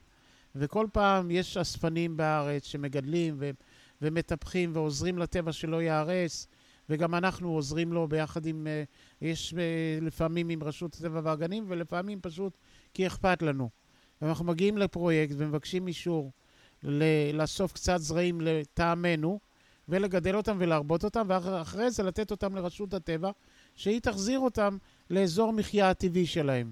וכל 0.56 0.88
פעם 0.92 1.32
יש 1.32 1.58
אספנים 1.58 2.18
בארץ 2.18 2.66
שמגדלים 2.66 3.38
ומטפחים 4.02 4.72
ועוזרים 4.74 5.18
לטבע 5.18 5.52
שלא 5.52 5.82
ייהרס, 5.82 6.48
וגם 6.92 7.16
אנחנו 7.16 7.50
עוזרים 7.50 7.94
לו 7.94 8.08
ביחד 8.08 8.46
עם, 8.46 8.68
אה, 8.68 8.84
יש 9.22 9.54
אה, 9.54 9.60
לפעמים 10.02 10.50
עם 10.50 10.64
רשות 10.64 10.96
הטבע 10.96 11.22
והגנים, 11.24 11.66
ולפעמים 11.68 12.20
פשוט 12.22 12.58
כי 12.94 13.08
אכפת 13.08 13.42
לנו. 13.42 13.70
ואנחנו 14.22 14.46
מגיעים 14.46 14.78
לפרויקט 14.78 15.34
ומבקשים 15.38 15.88
אישור 15.88 16.32
לאסוף 17.34 17.74
קצת 17.74 17.98
זרעים 17.98 18.42
לטעמנו, 18.42 19.40
ולגדל 19.90 20.36
אותם 20.36 20.58
ולהרבות 20.60 21.04
אותם, 21.04 21.26
ואחרי 21.30 21.92
זה 21.92 22.04
לתת 22.04 22.32
אותם 22.32 22.56
לרשות 22.56 22.94
הטבע, 22.94 23.32
שהיא 23.76 24.00
תחזיר 24.02 24.40
אותם 24.40 24.78
לאזור 25.10 25.54
מחיה 25.54 25.90
הטבעי 25.90 26.26
שלהם. 26.26 26.72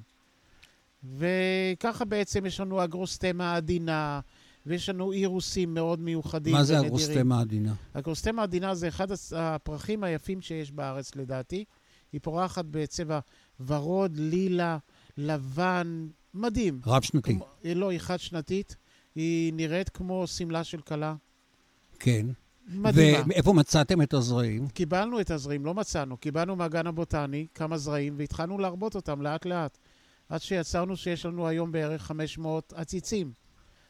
וככה 1.03 2.05
בעצם 2.05 2.45
יש 2.45 2.59
לנו 2.59 2.83
אגרוסטמה 2.83 3.55
עדינה, 3.55 4.19
ויש 4.65 4.89
לנו 4.89 5.11
אירוסים 5.11 5.73
מאוד 5.73 5.99
מיוחדים 5.99 6.53
מה 6.53 6.63
זה 6.63 6.79
אגרוסטמה 6.79 7.41
עדינה? 7.41 7.73
אגרוסטמה 7.93 8.43
עדינה 8.43 8.75
זה 8.75 8.87
אחד 8.87 9.07
הפרחים 9.35 10.03
היפים 10.03 10.41
שיש 10.41 10.71
בארץ 10.71 11.15
לדעתי. 11.15 11.65
היא 12.11 12.21
פורחת 12.23 12.65
בצבע 12.71 13.19
ורוד, 13.65 14.17
לילה, 14.17 14.77
לבן, 15.17 16.07
מדהים. 16.33 16.79
רב-שנתי. 16.85 17.33
כמו, 17.33 17.45
לא, 17.75 17.89
היא 17.89 17.99
חד-שנתית. 17.99 18.75
היא 19.15 19.53
נראית 19.53 19.89
כמו 19.89 20.27
שמלה 20.27 20.63
של 20.63 20.81
כלה. 20.81 21.15
כן. 21.99 22.25
מדהימה. 22.67 23.23
ואיפה 23.27 23.53
מצאתם 23.53 24.01
את 24.01 24.13
הזרעים? 24.13 24.67
קיבלנו 24.67 25.21
את 25.21 25.31
הזרעים, 25.31 25.65
לא 25.65 25.73
מצאנו. 25.73 26.17
קיבלנו 26.17 26.55
מהגן 26.55 26.87
הבוטני 26.87 27.47
כמה 27.53 27.77
זרעים 27.77 28.15
והתחלנו 28.17 28.57
להרבות 28.57 28.95
אותם 28.95 29.21
לאט-לאט. 29.21 29.77
עד 30.29 30.41
שיצרנו 30.41 30.97
שיש 30.97 31.25
לנו 31.25 31.47
היום 31.47 31.71
בערך 31.71 32.01
500 32.01 32.73
עציצים 32.75 33.31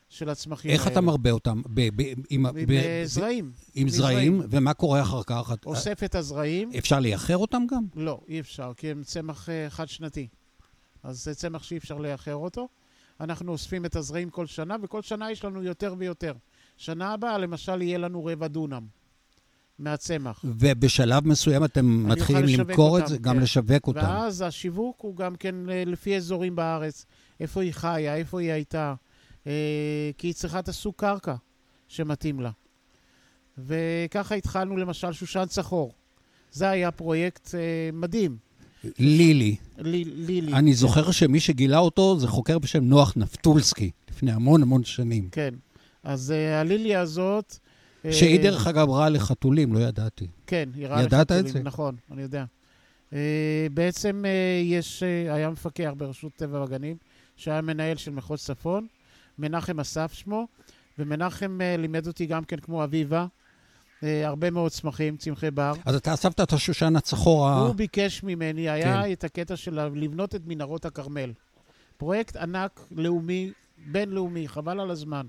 של 0.09 0.29
הצמחים 0.29 0.71
איך 0.71 0.81
האלה. 0.81 0.89
איך 0.89 0.97
אתה 0.97 1.01
מרבה 1.01 1.31
אותם? 1.31 1.61
ב- 1.65 2.01
ב- 2.01 2.13
עם, 2.29 2.45
עם 2.45 2.45
ב- 2.67 3.01
זרעים. 3.05 3.51
עם 3.75 3.89
זרעים, 3.89 4.41
ומה 4.49 4.73
קורה 4.73 5.01
אחר 5.01 5.23
כך? 5.23 5.53
אוסף 5.65 6.03
את 6.03 6.15
הזרעים. 6.15 6.71
אפשר 6.77 6.99
לייחר 6.99 7.37
אותם 7.37 7.63
גם? 7.71 7.83
לא, 7.95 8.19
אי 8.27 8.39
אפשר, 8.39 8.71
כי 8.77 8.91
הם 8.91 9.03
צמח 9.03 9.49
uh, 9.49 9.69
חד-שנתי. 9.69 10.27
אז 11.03 11.23
זה 11.23 11.35
צמח 11.35 11.63
שאי 11.63 11.77
אפשר 11.77 11.97
לייחר 11.97 12.35
אותו. 12.35 12.67
אנחנו 13.19 13.51
אוספים 13.51 13.85
את 13.85 13.95
הזרעים 13.95 14.29
כל 14.29 14.45
שנה, 14.45 14.75
וכל 14.81 15.01
שנה 15.01 15.31
יש 15.31 15.45
לנו 15.45 15.63
יותר 15.63 15.95
ויותר. 15.97 16.33
שנה 16.77 17.13
הבאה, 17.13 17.37
למשל, 17.37 17.81
יהיה 17.81 17.97
לנו 17.97 18.25
רבע 18.25 18.47
דונם. 18.47 18.85
מהצמח. 19.79 20.41
ובשלב 20.43 21.27
מסוים 21.27 21.65
אתם 21.65 22.07
מתחילים 22.07 22.59
למכור 22.59 22.89
אותם, 22.89 23.03
את 23.03 23.09
זה, 23.09 23.17
כן. 23.17 23.23
גם 23.23 23.39
לשווק 23.39 23.87
אותם. 23.87 23.99
ואז 23.99 24.41
השיווק 24.41 25.01
הוא 25.01 25.15
גם 25.15 25.35
כן 25.35 25.69
אה, 25.69 25.83
לפי 25.85 26.17
אזורים 26.17 26.55
בארץ, 26.55 27.05
איפה 27.39 27.61
היא 27.61 27.73
חיה, 27.73 28.15
איפה 28.15 28.41
היא 28.41 28.51
הייתה, 28.51 28.79
אה, 28.89 28.93
כי 30.17 30.27
היא 30.27 30.33
צריכה 30.33 30.59
את 30.59 30.67
הסוג 30.67 30.93
קרקע 30.97 31.35
שמתאים 31.87 32.39
לה. 32.39 32.51
וככה 33.57 34.35
התחלנו 34.35 34.77
למשל 34.77 35.11
שושן 35.13 35.45
צחור. 35.45 35.93
זה 36.51 36.69
היה 36.69 36.91
פרויקט 36.91 37.55
אה, 37.55 37.59
מדהים. 37.93 38.37
לילי. 38.99 39.55
לילי. 39.77 40.53
אני 40.53 40.73
זוכר 40.73 41.11
שמי 41.11 41.39
שגילה 41.39 41.77
אותו 41.77 42.19
זה 42.19 42.27
חוקר 42.27 42.59
בשם 42.59 42.83
נוח 42.83 43.13
נפטולסקי, 43.15 43.91
לפני 44.09 44.31
המון 44.31 44.61
המון 44.61 44.83
שנים. 44.83 45.29
כן. 45.31 45.53
אז 46.03 46.33
הלילי 46.61 46.95
הזאת... 46.95 47.57
שהיא 48.11 48.39
דרך 48.39 48.67
אגב 48.67 48.89
רעה 48.89 49.09
לחתולים, 49.09 49.73
לא 49.73 49.79
ידעתי. 49.79 50.27
כן, 50.47 50.69
היא 50.75 50.87
רעה 50.87 51.01
לחתולים. 51.01 51.21
ידעת 51.21 51.31
את 51.31 51.47
זה? 51.47 51.63
נכון, 51.63 51.95
אני 52.11 52.21
יודע. 52.21 52.45
אה, 53.13 53.67
בעצם 53.73 54.25
אה, 54.25 54.61
יש, 54.63 55.03
אה, 55.03 55.33
היה 55.33 55.49
מפקח 55.49 55.91
ברשות 55.97 56.31
טבע 56.35 56.59
והגנים, 56.59 56.97
שהיה 57.35 57.61
מנהל 57.61 57.97
של 57.97 58.11
מחוז 58.11 58.43
צפון, 58.43 58.87
מנחם 59.39 59.79
אסף 59.79 60.13
שמו, 60.13 60.47
ומנחם 60.99 61.59
לימד 61.77 62.07
אותי 62.07 62.25
גם 62.25 62.43
כן 62.43 62.57
כמו 62.59 62.83
אביבה, 62.83 63.25
הרבה 64.03 64.51
מאוד 64.51 64.71
צמחים, 64.71 65.17
צמחי 65.17 65.51
בר. 65.51 65.73
אז 65.85 65.95
אתה 65.95 66.13
אספת 66.13 66.41
את 66.41 66.53
השושן 66.53 66.95
הצחור 66.95 67.47
ה... 67.47 67.59
הוא 67.59 67.75
ביקש 67.75 68.23
ממני, 68.23 68.69
היה 68.69 69.03
כן. 69.03 69.11
את 69.11 69.23
הקטע 69.23 69.55
של 69.55 69.79
לבנות 69.95 70.35
את 70.35 70.41
מנהרות 70.45 70.85
הכרמל. 70.85 71.31
פרויקט 71.97 72.35
ענק, 72.35 72.79
לאומי, 72.91 73.51
בינלאומי, 73.91 74.47
חבל 74.47 74.79
על 74.79 74.91
הזמן. 74.91 75.25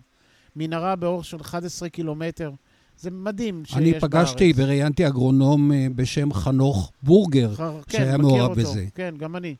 מנהרה 0.56 0.96
באורך 0.96 1.24
של 1.24 1.40
11 1.40 1.88
קילומטר. 1.88 2.50
זה 2.96 3.10
מדהים 3.10 3.64
שיש 3.64 3.74
בארץ. 3.74 3.86
אני 3.86 4.00
פגשתי 4.00 4.52
וראיינתי 4.56 5.06
אגרונום 5.06 5.72
אה, 5.72 5.86
בשם 5.94 6.32
חנוך 6.32 6.92
בורגר, 7.02 7.54
ח... 7.54 7.60
כן, 7.88 7.98
שהיה 7.98 8.16
מעורב 8.16 8.52
בזה. 8.52 8.86
כן, 8.94 9.14
גם 9.18 9.36
אני. 9.36 9.56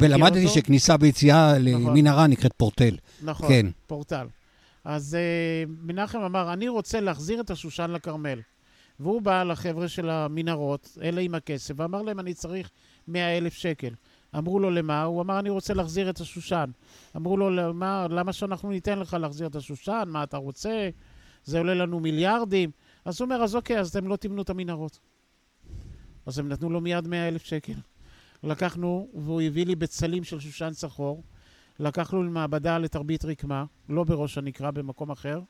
ולמדתי 0.00 0.48
שכניסה 0.48 0.94
ויציאה 1.00 1.58
נכון. 1.58 1.96
למנהרה 1.96 2.26
נקראת 2.26 2.52
פורטל. 2.52 2.96
נכון, 3.22 3.48
כן. 3.48 3.66
פורטל. 3.86 4.26
אז 4.84 5.16
uh, 5.16 5.70
מנחם 5.82 6.18
אמר, 6.18 6.52
אני 6.52 6.68
רוצה 6.68 7.00
להחזיר 7.00 7.40
את 7.40 7.50
השושן 7.50 7.90
לכרמל. 7.90 8.40
והוא 9.00 9.22
בא 9.22 9.42
לחבר'ה 9.42 9.88
של 9.88 10.10
המנהרות, 10.10 10.98
אלה 11.02 11.20
עם 11.20 11.34
הכסף, 11.34 11.74
ואמר 11.76 12.02
להם, 12.02 12.20
אני 12.20 12.34
צריך 12.34 12.70
100 13.08 13.38
אלף 13.38 13.54
שקל. 13.54 13.94
אמרו 14.38 14.58
לו 14.58 14.70
למה? 14.70 15.02
הוא 15.02 15.22
אמר, 15.22 15.38
אני 15.38 15.50
רוצה 15.50 15.74
להחזיר 15.74 16.10
את 16.10 16.20
השושן. 16.20 16.70
אמרו 17.16 17.36
לו, 17.36 17.50
למה, 17.50 18.06
למה 18.10 18.32
שאנחנו 18.32 18.70
ניתן 18.70 18.98
לך 18.98 19.14
להחזיר 19.14 19.46
את 19.46 19.56
השושן? 19.56 20.02
מה 20.06 20.22
אתה 20.22 20.36
רוצה? 20.36 20.90
זה 21.44 21.58
עולה 21.58 21.74
לנו 21.74 22.00
מיליארדים. 22.00 22.70
אז 23.04 23.20
הוא 23.20 23.24
אומר, 23.24 23.42
אז 23.42 23.56
אוקיי, 23.56 23.80
אז 23.80 23.88
אתם 23.88 24.08
לא 24.08 24.16
תמנו 24.16 24.42
את 24.42 24.50
המנהרות. 24.50 24.98
אז 26.26 26.38
הם 26.38 26.48
נתנו 26.48 26.70
לו 26.70 26.80
מיד 26.80 27.08
100 27.08 27.28
אלף 27.28 27.44
שקל. 27.44 27.74
לקחנו, 28.42 29.08
והוא 29.14 29.42
הביא 29.42 29.66
לי 29.66 29.76
בצלים 29.76 30.24
של 30.24 30.40
שושן 30.40 30.70
צחור. 30.70 31.22
לקחנו 31.78 32.22
למעבדה 32.22 32.78
לתרבית 32.78 33.24
רקמה, 33.24 33.64
לא 33.88 34.04
בראש 34.04 34.38
הנקרה, 34.38 34.70
במקום 34.70 35.10
אחר. 35.10 35.40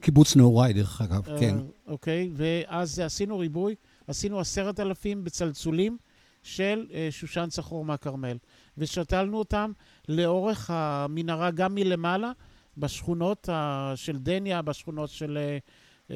קיבוץ 0.00 0.36
נעוריי, 0.36 0.72
דרך 0.72 1.00
אגב, 1.00 1.26
uh, 1.26 1.40
כן. 1.40 1.56
אוקיי, 1.86 2.30
ואז 2.34 2.98
עשינו 2.98 3.38
ריבוי, 3.38 3.74
עשינו 4.06 4.40
עשרת 4.40 4.80
אלפים 4.80 5.24
בצלצולים 5.24 5.96
של 6.42 6.86
uh, 6.88 6.92
שושן 7.10 7.46
צחור 7.50 7.84
מהכרמל, 7.84 8.36
ושתלנו 8.78 9.38
אותם 9.38 9.72
לאורך 10.08 10.70
המנהרה 10.70 11.50
גם 11.50 11.74
מלמעלה, 11.74 12.32
בשכונות 12.78 13.48
uh, 13.48 13.52
של 13.96 14.18
דניה, 14.18 14.62
בשכונות 14.62 15.10
של, 15.10 15.38
uh, 15.38 16.10
uh, 16.10 16.12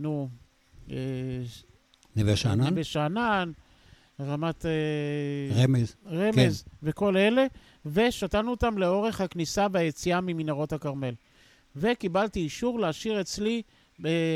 נו... 0.00 0.28
Uh, 0.88 0.90
נווה 2.16 2.36
שאנן? 2.36 2.68
נווה 2.68 2.84
שאנן, 2.84 3.52
רמת... 4.26 4.64
Uh, 4.64 5.54
רמז. 5.54 5.96
רמז, 6.06 6.62
כן. 6.62 6.76
וכל 6.82 7.16
אלה, 7.16 7.46
ושתלנו 7.86 8.50
אותם 8.50 8.78
לאורך 8.78 9.20
הכניסה 9.20 9.66
והיציאה 9.72 10.20
ממנהרות 10.20 10.72
הכרמל. 10.72 11.14
וקיבלתי 11.76 12.40
אישור 12.40 12.80
להשאיר 12.80 13.20
אצלי 13.20 13.62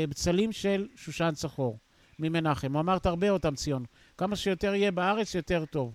בצלים 0.09 0.51
של 0.51 0.87
שושן 0.95 1.31
צחור, 1.33 1.79
ממנחם. 2.19 2.73
הוא 2.73 2.81
אמר, 2.81 2.99
תרבה 2.99 3.29
אותם, 3.29 3.55
ציון. 3.55 3.85
כמה 4.17 4.35
שיותר 4.35 4.75
יהיה 4.75 4.91
בארץ, 4.91 5.35
יותר 5.35 5.65
טוב. 5.65 5.93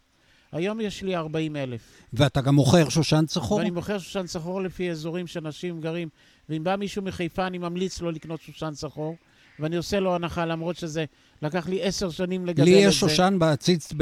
היום 0.53 0.81
יש 0.81 1.03
לי 1.03 1.17
40 1.17 1.57
אלף. 1.57 2.03
ואתה 2.13 2.41
גם 2.41 2.55
מוכר 2.55 2.89
שושן 2.89 3.27
צחור? 3.27 3.59
ואני 3.59 3.71
מוכר 3.71 3.99
שושן 3.99 4.27
צחור 4.27 4.63
לפי 4.63 4.91
אזורים 4.91 5.27
שאנשים 5.27 5.81
גרים. 5.81 6.09
ואם 6.49 6.65
בא 6.65 6.77
מישהו 6.77 7.03
מחיפה, 7.03 7.47
אני 7.47 7.59
ממליץ 7.59 8.01
לו 8.01 8.11
לקנות 8.11 8.41
שושן 8.41 8.71
צחור. 8.75 9.17
ואני 9.59 9.77
עושה 9.77 10.01
לו 10.01 10.15
הנחה, 10.15 10.47
למרות 10.47 10.77
שזה 10.77 11.05
לקח 11.43 11.69
לי 11.69 11.83
עשר 11.83 12.11
שנים 12.11 12.47
לגדל 12.47 12.63
את 12.63 12.69
זה. 12.69 12.75
לי 12.75 12.79
יש 12.79 13.01
שושן 13.01 13.37
בעציץ 13.39 13.93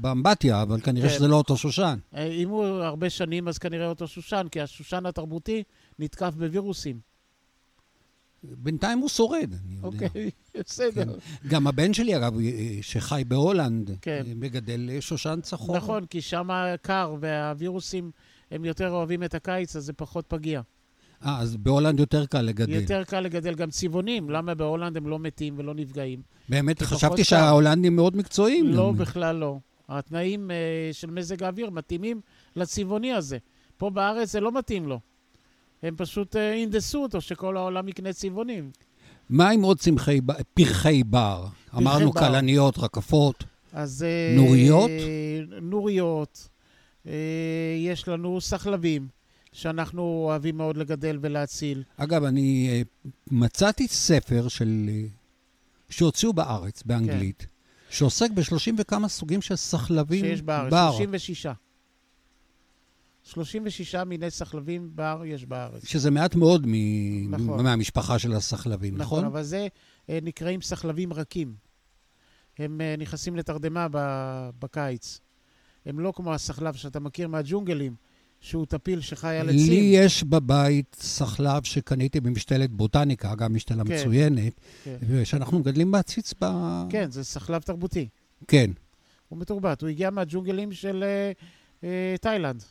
באמבטיה, 0.00 0.62
אבל 0.62 0.80
כנראה 0.80 1.08
כן. 1.08 1.14
שזה 1.14 1.28
לא 1.28 1.36
אותו 1.36 1.56
שושן. 1.56 1.98
אה, 2.14 2.26
אם 2.26 2.48
הוא 2.48 2.64
הרבה 2.64 3.10
שנים, 3.10 3.48
אז 3.48 3.58
כנראה 3.58 3.86
אותו 3.86 4.08
שושן, 4.08 4.46
כי 4.50 4.60
השושן 4.60 5.06
התרבותי 5.06 5.62
נתקף 5.98 6.34
בווירוסים. 6.34 7.00
בינתיים 8.42 8.98
הוא 8.98 9.08
שורד, 9.08 9.54
אני 9.64 9.74
יודע. 9.74 10.06
אוקיי, 10.06 10.30
בסדר. 10.66 11.04
כן. 11.04 11.48
גם 11.48 11.66
הבן 11.66 11.92
שלי, 11.92 12.16
אגב, 12.16 12.34
שחי 12.82 13.22
בהולנד, 13.28 13.90
כן. 14.02 14.22
מגדל 14.36 14.90
שושן 15.00 15.38
צחור. 15.42 15.76
נכון, 15.76 16.06
כי 16.06 16.20
שם 16.20 16.48
קר, 16.82 17.16
והווירוסים, 17.20 18.10
הם 18.50 18.64
יותר 18.64 18.90
אוהבים 18.90 19.22
את 19.22 19.34
הקיץ, 19.34 19.76
אז 19.76 19.84
זה 19.84 19.92
פחות 19.92 20.24
פגיע. 20.28 20.60
אה, 21.26 21.40
אז 21.40 21.56
בהולנד 21.56 22.00
יותר 22.00 22.26
קל 22.26 22.42
לגדל. 22.42 22.72
יותר 22.72 23.04
קל 23.04 23.20
לגדל 23.20 23.54
גם 23.54 23.70
צבעונים. 23.70 24.30
למה 24.30 24.54
בהולנד 24.54 24.96
הם 24.96 25.08
לא 25.08 25.18
מתים 25.18 25.54
ולא 25.56 25.74
נפגעים? 25.74 26.22
באמת, 26.48 26.82
חשבתי 26.82 27.24
שההולנדים 27.24 27.96
מאוד 27.96 28.16
מקצועיים. 28.16 28.68
לא, 28.68 28.92
בכלל 28.92 29.36
לא. 29.36 29.58
התנאים 29.88 30.50
uh, 30.50 30.94
של 30.94 31.10
מזג 31.10 31.42
האוויר 31.42 31.70
מתאימים 31.70 32.20
לצבעוני 32.56 33.12
הזה. 33.12 33.38
פה 33.76 33.90
בארץ 33.90 34.32
זה 34.32 34.40
לא 34.40 34.52
מתאים 34.52 34.88
לו. 34.88 35.00
הם 35.82 35.94
פשוט 35.96 36.36
הנדסו 36.36 36.98
אה, 36.98 37.02
אותו, 37.02 37.20
שכל 37.20 37.56
העולם 37.56 37.88
יקנה 37.88 38.12
צבעונים. 38.12 38.70
מה 39.30 39.50
עם 39.50 39.62
עוד 39.62 39.78
צמחי, 39.78 40.20
פרחי 40.54 41.04
בר? 41.04 41.46
אמרנו 41.76 42.12
כלניות, 42.12 42.78
רקפות. 42.78 43.44
אז... 43.72 44.04
נוריות? 44.36 44.90
נוריות, 45.62 46.48
אה, 47.06 47.12
יש 47.78 48.08
לנו 48.08 48.40
סחלבים, 48.40 49.08
שאנחנו 49.52 50.02
אוהבים 50.02 50.56
מאוד 50.56 50.76
לגדל 50.76 51.18
ולהציל. 51.22 51.82
אגב, 51.96 52.24
אני 52.24 52.68
אה, 52.70 52.82
מצאתי 53.30 53.88
ספר 53.88 54.48
של... 54.48 54.86
אה, 54.88 55.02
שהוציאו 55.88 56.32
בארץ, 56.32 56.82
באנגלית, 56.82 57.38
כן. 57.38 57.46
שעוסק 57.90 58.30
בשלושים 58.30 58.74
וכמה 58.78 59.08
סוגים 59.08 59.42
של 59.42 59.56
סחלבים 59.56 60.24
שיש 60.24 60.42
בארץ, 60.42 60.70
בר. 60.70 60.92
36. 60.92 61.46
36 63.22 63.94
מיני 63.94 64.30
סחלבים 64.30 64.90
בר 64.94 65.22
יש 65.26 65.44
בארץ. 65.44 65.84
שזה 65.84 66.10
מעט 66.10 66.34
מאוד 66.34 66.66
מ... 66.66 66.74
נכון. 67.30 67.64
מהמשפחה 67.64 68.18
של 68.18 68.32
הסחלבים, 68.32 68.96
נכון? 68.96 69.18
נכון, 69.18 69.32
אבל 69.32 69.42
זה 69.42 69.68
נקראים 70.08 70.62
סחלבים 70.62 71.12
רכים. 71.12 71.54
הם 72.58 72.80
נכנסים 72.98 73.36
לתרדמה 73.36 73.86
בקיץ. 74.58 75.20
הם 75.86 76.00
לא 76.00 76.12
כמו 76.16 76.34
הסחלב 76.34 76.74
שאתה 76.74 77.00
מכיר 77.00 77.28
מהג'ונגלים, 77.28 77.94
שהוא 78.40 78.66
טפיל 78.66 79.00
שחי 79.00 79.36
על 79.36 79.48
עצים. 79.48 79.68
לי 79.68 79.90
יש 79.94 80.24
בבית 80.24 80.96
סחלב 81.00 81.62
שקניתי 81.64 82.20
במשתלת 82.20 82.70
בוטניקה, 82.70 83.32
אגב, 83.32 83.48
משתלה 83.48 83.84
כן, 83.84 83.94
מצוינת, 83.94 84.60
כן. 84.84 85.24
שאנחנו 85.24 85.58
מגדלים 85.58 85.92
בעציץ 85.92 86.34
ב... 86.40 86.46
כן, 86.90 87.10
זה 87.10 87.24
סחלב 87.24 87.62
תרבותי. 87.62 88.08
כן. 88.48 88.70
הוא 89.28 89.38
מתורבת, 89.38 89.80
הוא 89.82 89.88
הגיע 89.88 90.10
מהג'ונגלים 90.10 90.72
של 90.72 91.04
אה, 91.06 91.32
אה, 91.84 92.14
תאילנד. 92.20 92.62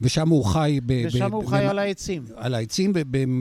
ושם 0.00 0.28
הוא 0.28 0.44
חי... 0.44 0.80
ב, 0.86 1.02
ושם 1.06 1.30
ב, 1.30 1.34
הוא 1.34 1.46
חי 1.46 1.64
ב, 1.66 1.68
על 1.70 1.78
העצים. 1.78 2.24
על 2.36 2.54
העצים 2.54 2.92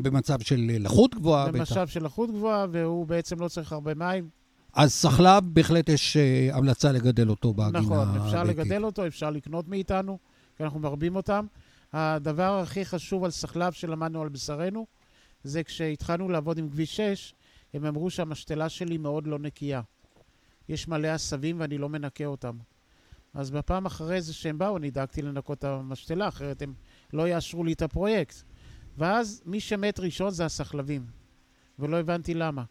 במצב 0.03 0.39
של 0.39 0.71
לחות 0.79 1.15
גבוהה. 1.15 1.51
במצב 1.51 1.87
של 1.87 2.03
לחות 2.03 2.31
גבוהה, 2.31 2.65
והוא 2.71 3.07
בעצם 3.07 3.39
לא 3.39 3.47
צריך 3.47 3.71
הרבה 3.71 3.93
מים. 3.93 4.29
אז 4.73 4.93
סחלב, 4.93 5.43
בהחלט 5.45 5.89
יש 5.89 6.17
uh, 6.17 6.55
המלצה 6.55 6.91
לגדל 6.91 7.29
אותו 7.29 7.53
בגינה 7.53 7.79
נכון, 7.79 8.07
אפשר 8.07 8.39
הביתית. 8.39 8.57
לגדל 8.57 8.85
אותו, 8.85 9.07
אפשר 9.07 9.29
לקנות 9.29 9.67
מאיתנו, 9.67 10.17
כי 10.57 10.63
אנחנו 10.63 10.79
מרבים 10.79 11.15
אותם. 11.15 11.45
הדבר 11.93 12.59
הכי 12.59 12.85
חשוב 12.85 13.23
על 13.23 13.31
סחלב 13.31 13.73
שלמדנו 13.73 14.21
על 14.21 14.29
בשרנו, 14.29 14.87
זה 15.43 15.63
כשהתחלנו 15.63 16.29
לעבוד 16.29 16.57
עם 16.57 16.69
כביש 16.69 16.95
6, 16.95 17.33
הם 17.73 17.85
אמרו 17.85 18.09
שהמשתלה 18.09 18.69
שלי 18.69 18.97
מאוד 18.97 19.27
לא 19.27 19.39
נקייה. 19.39 19.81
יש 20.69 20.87
מלא 20.87 21.07
עשבים 21.07 21.59
ואני 21.59 21.77
לא 21.77 21.89
מנקה 21.89 22.25
אותם. 22.25 22.57
אז 23.33 23.51
בפעם 23.51 23.85
אחרי 23.85 24.21
זה 24.21 24.33
שהם 24.33 24.57
באו, 24.57 24.77
אני 24.77 24.91
דאגתי 24.91 25.21
לנקות 25.21 25.57
את 25.57 25.63
המשתלה, 25.63 26.27
אחרת 26.27 26.61
הם 26.61 26.73
לא 27.13 27.27
יאשרו 27.27 27.63
לי 27.63 27.73
את 27.73 27.81
הפרויקט. 27.81 28.35
ואז 28.97 29.43
מי 29.45 29.59
שמת 29.59 29.99
ראשון 29.99 30.31
זה 30.31 30.45
הסחלבים, 30.45 31.05
ולא 31.79 31.99
הבנתי 31.99 32.33
למה. 32.33 32.63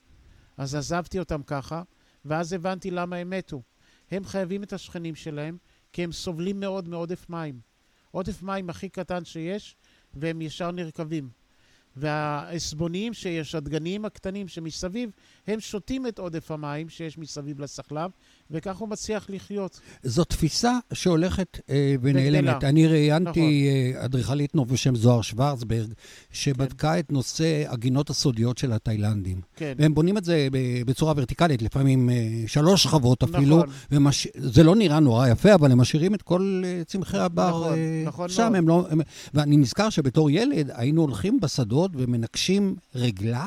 אז 0.56 0.74
עזבתי 0.74 1.18
אותם 1.18 1.42
ככה, 1.42 1.82
ואז 2.24 2.52
הבנתי 2.52 2.90
למה 2.90 3.16
הם 3.16 3.30
מתו. 3.30 3.62
הם 4.10 4.24
חייבים 4.24 4.62
את 4.62 4.72
השכנים 4.72 5.14
שלהם, 5.14 5.56
כי 5.92 6.04
הם 6.04 6.12
סובלים 6.12 6.60
מאוד 6.60 6.88
מעודף 6.88 7.30
מים. 7.30 7.71
עודף 8.12 8.42
מים 8.42 8.70
הכי 8.70 8.88
קטן 8.88 9.24
שיש, 9.24 9.76
והם 10.14 10.42
ישר 10.42 10.70
נרקבים. 10.70 11.28
והעסבוניים 11.96 13.14
שיש, 13.14 13.54
הדגניים 13.54 14.04
הקטנים 14.04 14.48
שמסביב, 14.48 15.10
הם 15.46 15.60
שותים 15.60 16.06
את 16.06 16.18
עודף 16.18 16.50
המים 16.50 16.88
שיש 16.88 17.18
מסביב 17.18 17.60
לסחלב, 17.60 18.10
וכך 18.50 18.76
הוא 18.76 18.88
מצליח 18.88 19.26
לחיות. 19.28 19.80
זו 20.02 20.24
תפיסה 20.24 20.78
שהולכת 20.92 21.60
אה, 21.70 21.94
ונעלמת. 22.02 22.64
אני 22.64 22.86
ראיינתי 22.86 23.28
נכון. 23.30 24.00
אה, 24.00 24.04
אדריכלית 24.04 24.54
נוף 24.54 24.68
בשם 24.68 24.94
זוהר 24.94 25.22
שוורצברג, 25.22 25.92
שבדקה 26.30 26.92
כן. 26.92 26.98
את 26.98 27.12
נושא 27.12 27.64
הגינות 27.68 28.10
הסודיות 28.10 28.58
של 28.58 28.72
התאילנדים. 28.72 29.40
כן. 29.56 29.74
והם 29.78 29.94
בונים 29.94 30.18
את 30.18 30.24
זה 30.24 30.48
בצורה 30.86 31.12
ורטיקלית, 31.16 31.62
לפעמים 31.62 32.10
אה, 32.10 32.14
שלוש 32.46 32.82
שכבות 32.82 33.22
אפילו, 33.22 33.56
נכון. 33.56 33.74
ומש... 33.92 34.28
זה 34.34 34.62
לא 34.62 34.76
נראה 34.76 35.00
נורא 35.00 35.28
יפה, 35.28 35.54
אבל 35.54 35.72
הם 35.72 35.78
משאירים 35.78 36.14
את 36.14 36.22
כל 36.22 36.62
אה, 36.64 36.82
צמחי 36.84 37.18
הבר 37.18 37.48
נכון, 37.48 37.72
אה, 37.78 38.02
נכון 38.06 38.28
שם. 38.28 38.42
מאוד. 38.42 38.56
הם 38.56 38.68
לא, 38.68 38.86
הם... 38.90 39.00
ואני 39.34 39.56
נזכר 39.56 39.90
שבתור 39.90 40.30
ילד 40.30 40.70
היינו 40.74 41.02
הולכים 41.02 41.40
בשדות 41.40 41.90
ומנקשים 41.94 42.76
רגלה. 42.94 43.46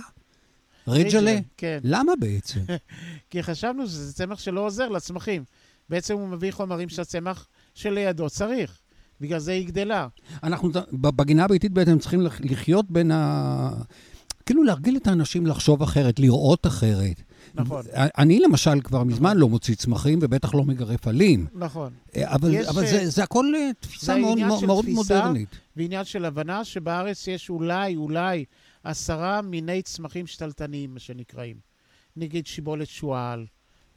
ריג'לה? 0.88 1.38
כן. 1.58 1.80
למה 1.84 2.12
בעצם? 2.20 2.60
כי 3.30 3.44
חשבנו 3.44 3.88
שזה 3.88 4.14
צמח 4.14 4.40
שלא 4.40 4.66
עוזר 4.66 4.90
לצמחים. 4.90 5.44
בעצם 5.90 6.14
הוא 6.14 6.28
מביא 6.28 6.52
חומרים 6.52 6.90
שהצמח 6.90 7.48
שלידו 7.74 8.30
צריך. 8.30 8.80
בגלל 9.22 9.40
זה 9.40 9.52
היא 9.52 9.68
גדלה. 9.68 10.08
אנחנו 10.44 10.70
בגינה 10.94 11.44
הביתית 11.44 11.72
בעצם 11.72 12.00
צריכים 12.00 12.22
לחיות 12.40 12.92
בין 12.92 13.12
ה... 13.12 13.70
כאילו 14.46 14.64
להרגיל 14.64 14.98
את 14.98 15.08
האנשים 15.08 15.48
לחשוב 15.48 15.82
אחרת, 15.82 16.20
לראות 16.20 16.68
אחרת. 16.68 17.22
נכון. 17.56 17.86
אני 17.96 18.40
למשל 18.40 18.82
כבר 18.82 19.04
מזמן 19.04 19.38
לא 19.38 19.50
מוציא 19.50 19.76
צמחים, 19.76 20.20
ובטח 20.22 20.54
לא 20.54 20.64
מגרף 20.64 21.08
עלים. 21.08 21.46
נכון. 21.54 21.94
אבל, 22.18 22.54
יש, 22.54 22.68
אבל 22.68 22.86
זה, 22.86 23.10
זה 23.10 23.24
הכל 23.24 23.46
אה, 23.56 23.70
תפיסה 23.80 24.18
מאוד, 24.18 24.38
מאוד 24.66 24.86
מודרנית. 24.90 25.50
ועניין 25.76 26.04
של 26.04 26.26
הבנה 26.26 26.64
שבארץ 26.64 27.28
יש 27.28 27.50
אולי, 27.50 27.96
אולי, 27.96 28.46
עשרה 28.86 29.42
מיני 29.42 29.82
צמחים 29.82 30.28
שתלטניים, 30.28 30.94
מה 30.94 31.00
שנקראים. 31.00 31.56
נגיד 32.16 32.48
שיבולת 32.48 32.88
שועל, 32.88 33.46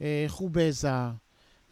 אה, 0.01 0.25
חובזה, 0.27 0.89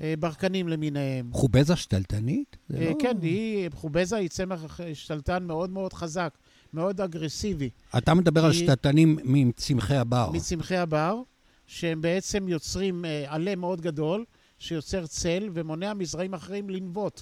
אה, 0.02 0.14
ברקנים 0.20 0.68
למיניהם. 0.68 1.30
חובזה 1.34 1.76
שתלטנית? 1.76 2.58
אה, 2.74 2.90
לא... 2.90 2.96
כן, 3.00 3.18
היא, 3.22 3.70
חובזה 3.74 4.16
היא 4.16 4.30
צמח 4.30 4.80
שתלטן 4.94 5.44
מאוד 5.44 5.70
מאוד 5.70 5.94
חזק, 5.94 6.38
מאוד 6.74 7.02
אגרסיבי. 7.02 7.70
אתה 7.98 8.14
מדבר 8.14 8.42
היא... 8.42 8.48
על 8.48 8.54
שתלטנים 8.54 9.18
מצמחי 9.24 9.96
הבר. 9.96 10.30
מצמחי 10.34 10.78
הבר, 10.78 11.22
שהם 11.68 12.02
בעצם 12.02 12.48
יוצרים 12.48 13.06
עלה 13.28 13.56
מאוד 13.56 13.82
גדול, 13.82 14.26
שיוצר 14.60 15.08
צל 15.08 15.50
ומונע 15.54 15.94
מזרעים 15.94 16.34
אחרים 16.34 16.70
לנבוט. 16.70 17.22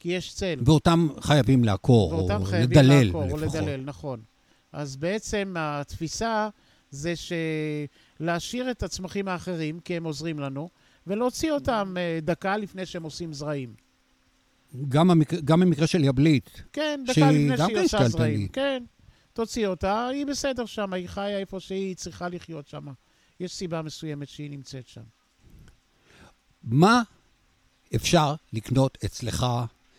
כי 0.00 0.12
יש 0.12 0.34
צל. 0.34 0.54
ואותם 0.64 1.08
חייבים 1.20 1.64
לעקור, 1.64 2.12
או 2.12 2.18
לדלל 2.18 2.28
לפחות. 2.28 2.40
ואותם 2.40 2.50
חייבים 2.50 3.04
לעקור, 3.06 3.30
או 3.30 3.36
לדלל, 3.36 3.80
נכון. 3.80 4.20
אז 4.74 4.96
בעצם 4.96 5.54
התפיסה 5.58 6.48
זה 6.90 7.14
להשאיר 8.20 8.70
את 8.70 8.82
הצמחים 8.82 9.28
האחרים, 9.28 9.80
כי 9.80 9.96
הם 9.96 10.04
עוזרים 10.04 10.38
לנו, 10.38 10.70
ולהוציא 11.06 11.52
אותם 11.52 11.94
אה, 11.98 12.18
דקה 12.22 12.56
לפני 12.56 12.86
שהם 12.86 13.02
עושים 13.02 13.32
זרעים. 13.32 13.74
גם, 14.88 15.10
המק... 15.10 15.34
גם 15.34 15.60
במקרה 15.60 15.86
של 15.86 16.04
יבלית. 16.04 16.62
כן, 16.72 17.04
דקה 17.06 17.30
לפני 17.30 17.56
שהיא 17.56 17.78
עושה 17.78 18.08
זרעים. 18.08 18.48
כן, 18.48 18.84
תוציא 19.32 19.66
אותה, 19.66 20.08
היא 20.08 20.26
בסדר 20.26 20.66
שם, 20.66 20.92
היא 20.92 21.08
חיה 21.08 21.38
איפה 21.38 21.60
שהיא 21.60 21.96
צריכה 21.96 22.28
לחיות 22.28 22.68
שם. 22.68 22.86
יש 23.40 23.54
סיבה 23.54 23.82
מסוימת 23.82 24.28
שהיא 24.28 24.50
נמצאת 24.50 24.88
שם. 24.88 25.02
מה 26.62 27.02
אפשר 27.94 28.34
לקנות 28.52 28.98
אצלך 29.04 29.46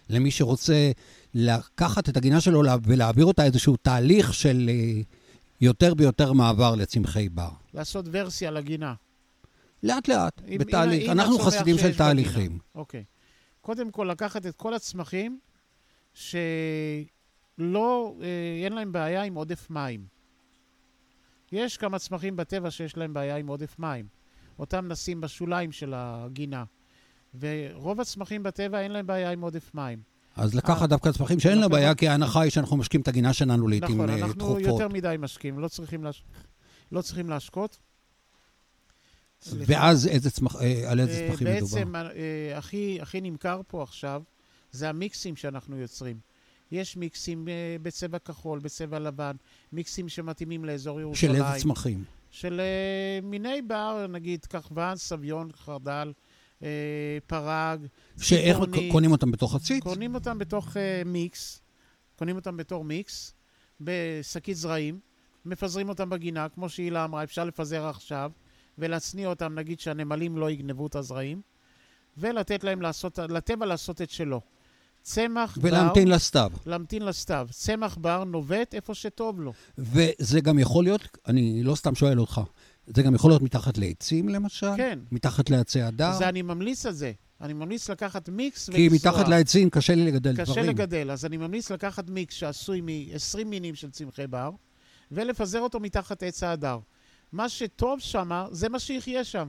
למי 0.10 0.32
שרוצה 0.32 0.92
לקחת 1.34 2.10
את 2.10 2.18
הגינה 2.18 2.42
שלו 2.42 2.62
ולהעביר 2.84 3.26
אותה 3.26 3.46
איזשהו 3.46 3.76
תהליך 3.78 4.34
של 4.34 4.70
אה, 4.70 5.02
יותר 5.62 5.94
ויותר 5.98 6.34
מעבר 6.34 6.76
לצמחי 6.76 7.30
בר. 7.30 7.50
לעשות 7.74 8.06
ורסיה 8.12 8.52
לגינה. 8.52 8.94
לאט 9.84 10.08
לאט, 10.08 10.42
עם, 10.48 10.58
בתהליך. 10.58 11.04
עם, 11.04 11.12
אנחנו 11.12 11.40
חסידים 11.40 11.78
של 11.78 11.98
תהליכים. 11.98 12.46
בגינה. 12.46 12.64
אוקיי. 12.76 13.04
קודם 13.62 13.92
כל, 13.92 14.08
לקחת 14.12 14.46
את 14.46 14.56
כל 14.56 14.74
הצמחים 14.74 15.40
שלא, 16.14 16.36
אה, 17.58 18.28
אין 18.64 18.74
להם 18.74 18.92
בעיה 18.92 19.24
עם 19.24 19.36
עודף 19.36 19.70
מים. 19.70 20.06
יש 21.52 21.78
כמה 21.78 22.00
צמחים 22.00 22.36
בטבע 22.36 22.72
שיש 22.72 22.98
להם 22.98 23.14
בעיה 23.14 23.38
עם 23.38 23.48
עודף 23.48 23.80
מים. 23.80 24.08
אותם 24.60 24.88
נשים 24.88 25.22
בשוליים 25.22 25.72
של 25.72 25.94
הגינה. 25.96 26.64
ורוב 27.40 28.02
הצמחים 28.02 28.44
בטבע 28.44 28.82
אין 28.82 28.92
להם 28.92 29.08
בעיה 29.08 29.32
עם 29.32 29.42
עודף 29.42 29.72
מים. 29.74 30.00
אז 30.36 30.56
לקחת 30.56 30.82
אה, 30.82 30.88
דווקא 30.88 31.12
צמחים 31.12 31.40
שאין 31.40 31.60
לה 31.60 31.68
בעיה, 31.68 31.96
כי 31.96 32.08
ההנחה 32.08 32.42
היא 32.42 32.52
שאנחנו 32.52 32.78
משקים 32.78 33.02
את 33.02 33.08
הגינה 33.08 33.34
שלנו 33.34 33.68
לעיתים 33.68 33.88
תכופות. 33.88 34.10
נכון, 34.10 34.30
אנחנו 34.30 34.60
יותר 34.60 34.88
מדי 34.88 35.16
משקים, 35.20 35.60
לא 35.60 35.68
צריכים, 35.68 36.04
להש... 36.04 36.24
לא 36.92 37.02
צריכים 37.02 37.30
להשקות. 37.30 37.80
ואז 39.52 40.08
איזה 40.08 40.32
צמח... 40.32 40.56
אה, 40.56 40.92
על 40.92 41.00
איזה 41.00 41.28
צמחים 41.30 41.48
מדובר? 41.48 41.76
בעצם 41.76 41.94
הכי, 42.56 42.98
הכי 43.02 43.22
נמכר 43.22 43.62
פה 43.68 43.84
עכשיו 43.84 44.22
זה 44.72 44.90
המיקסים 44.90 45.36
שאנחנו 45.36 45.78
יוצרים. 45.78 46.20
יש 46.72 46.98
מיקסים 46.98 47.48
בצבע 47.82 48.20
כחול, 48.20 48.60
בצבע 48.60 49.00
לבן, 49.00 49.36
מיקסים 49.72 50.10
שמתאימים 50.10 50.66
לאזור 50.66 51.02
ירושלים. 51.02 51.36
של 51.36 51.44
איזה 51.44 51.60
צמחים? 51.60 52.04
של 52.32 52.62
מיני 53.24 53.62
בר, 53.62 54.06
נגיד 54.10 54.46
כחבן, 54.46 54.94
סביון, 54.96 55.50
חרדל. 55.52 56.12
אה, 56.66 57.18
פרג, 57.28 57.86
שאיך 58.22 58.58
קונים 58.92 59.12
אותם 59.12 59.32
בתוך 59.32 59.56
הציץ? 59.56 59.84
קונים 59.84 60.16
אותם 60.16 60.38
בתוך 60.38 60.78
אה, 60.78 61.02
מיקס, 61.06 61.62
קונים 62.16 62.36
אותם 62.36 62.58
בתור 62.58 62.84
מיקס, 62.84 63.34
בשקית 63.82 64.58
זרעים, 64.58 65.00
מפזרים 65.46 65.90
אותם 65.90 66.10
בגינה, 66.10 66.50
כמו 66.50 66.70
שהילה 66.70 67.06
אמרה, 67.06 67.24
אפשר 67.24 67.44
לפזר 67.44 67.86
עכשיו, 67.86 68.32
ולהצניע 68.78 69.28
אותם, 69.28 69.56
נגיד 69.56 69.80
שהנמלים 69.80 70.38
לא 70.38 70.52
יגנבו 70.52 70.88
את 70.88 70.96
הזרעים, 70.96 71.42
ולתת 72.18 72.64
להם 72.64 72.82
לעשות, 72.82 73.20
לטבע 73.20 73.66
לעשות 73.66 74.02
את 74.02 74.10
שלו. 74.10 74.42
צמח 75.02 75.58
בר... 75.58 75.68
ולהמתין 75.68 76.08
לסתיו. 76.08 76.52
להמתין 76.66 77.06
לסתיו. 77.06 77.48
צמח 77.52 77.98
בר 78.02 78.24
נובט 78.24 78.76
איפה 78.76 78.94
שטוב 78.94 79.42
לו. 79.42 79.54
וזה 79.78 80.42
גם 80.42 80.60
יכול 80.60 80.84
להיות, 80.84 81.18
אני 81.28 81.64
לא 81.64 81.76
סתם 81.76 81.96
שואל 81.96 82.20
אותך, 82.20 82.42
זה 82.88 83.02
גם 83.02 83.16
יכול 83.16 83.32
להיות 83.32 83.42
מתחת 83.42 83.78
לעצים, 83.78 84.30
למשל? 84.30 84.76
כן. 84.78 85.00
מתחת 85.12 85.50
לעצי 85.50 85.82
הדר? 85.82 86.14
זה 86.14 86.30
אני 86.30 86.42
ממליץ 86.42 86.86
על 86.86 86.94
זה. 86.94 87.12
אני 87.42 87.54
ממליץ 87.54 87.90
לקחת 87.90 88.30
מיקס 88.30 88.70
כי 88.70 88.90
מתחת 88.92 89.28
לעצים 89.28 89.70
קשה 89.70 89.96
לי 89.96 90.06
לגדל 90.06 90.34
קשה 90.34 90.44
דברים. 90.44 90.64
קשה 90.64 90.72
לגדל, 90.72 91.12
אז 91.12 91.26
אני 91.26 91.38
ממליץ 91.38 91.72
לקחת 91.72 92.10
מיקס 92.10 92.34
שעשוי 92.36 92.82
מ-20 92.82 93.44
מינים 93.46 93.76
של 93.76 93.92
צמחי 93.92 94.28
בר, 94.28 94.50
ולפזר 95.12 95.60
אותו 95.60 95.80
מתחת 95.80 96.24
עץ 96.24 96.44
ההדר. 96.44 96.80
מה 97.32 97.50
שטוב 97.50 98.00
שם, 98.00 98.46
זה 98.52 98.70
מה 98.70 98.80
שיחיה 98.80 99.24
שם. 99.24 99.48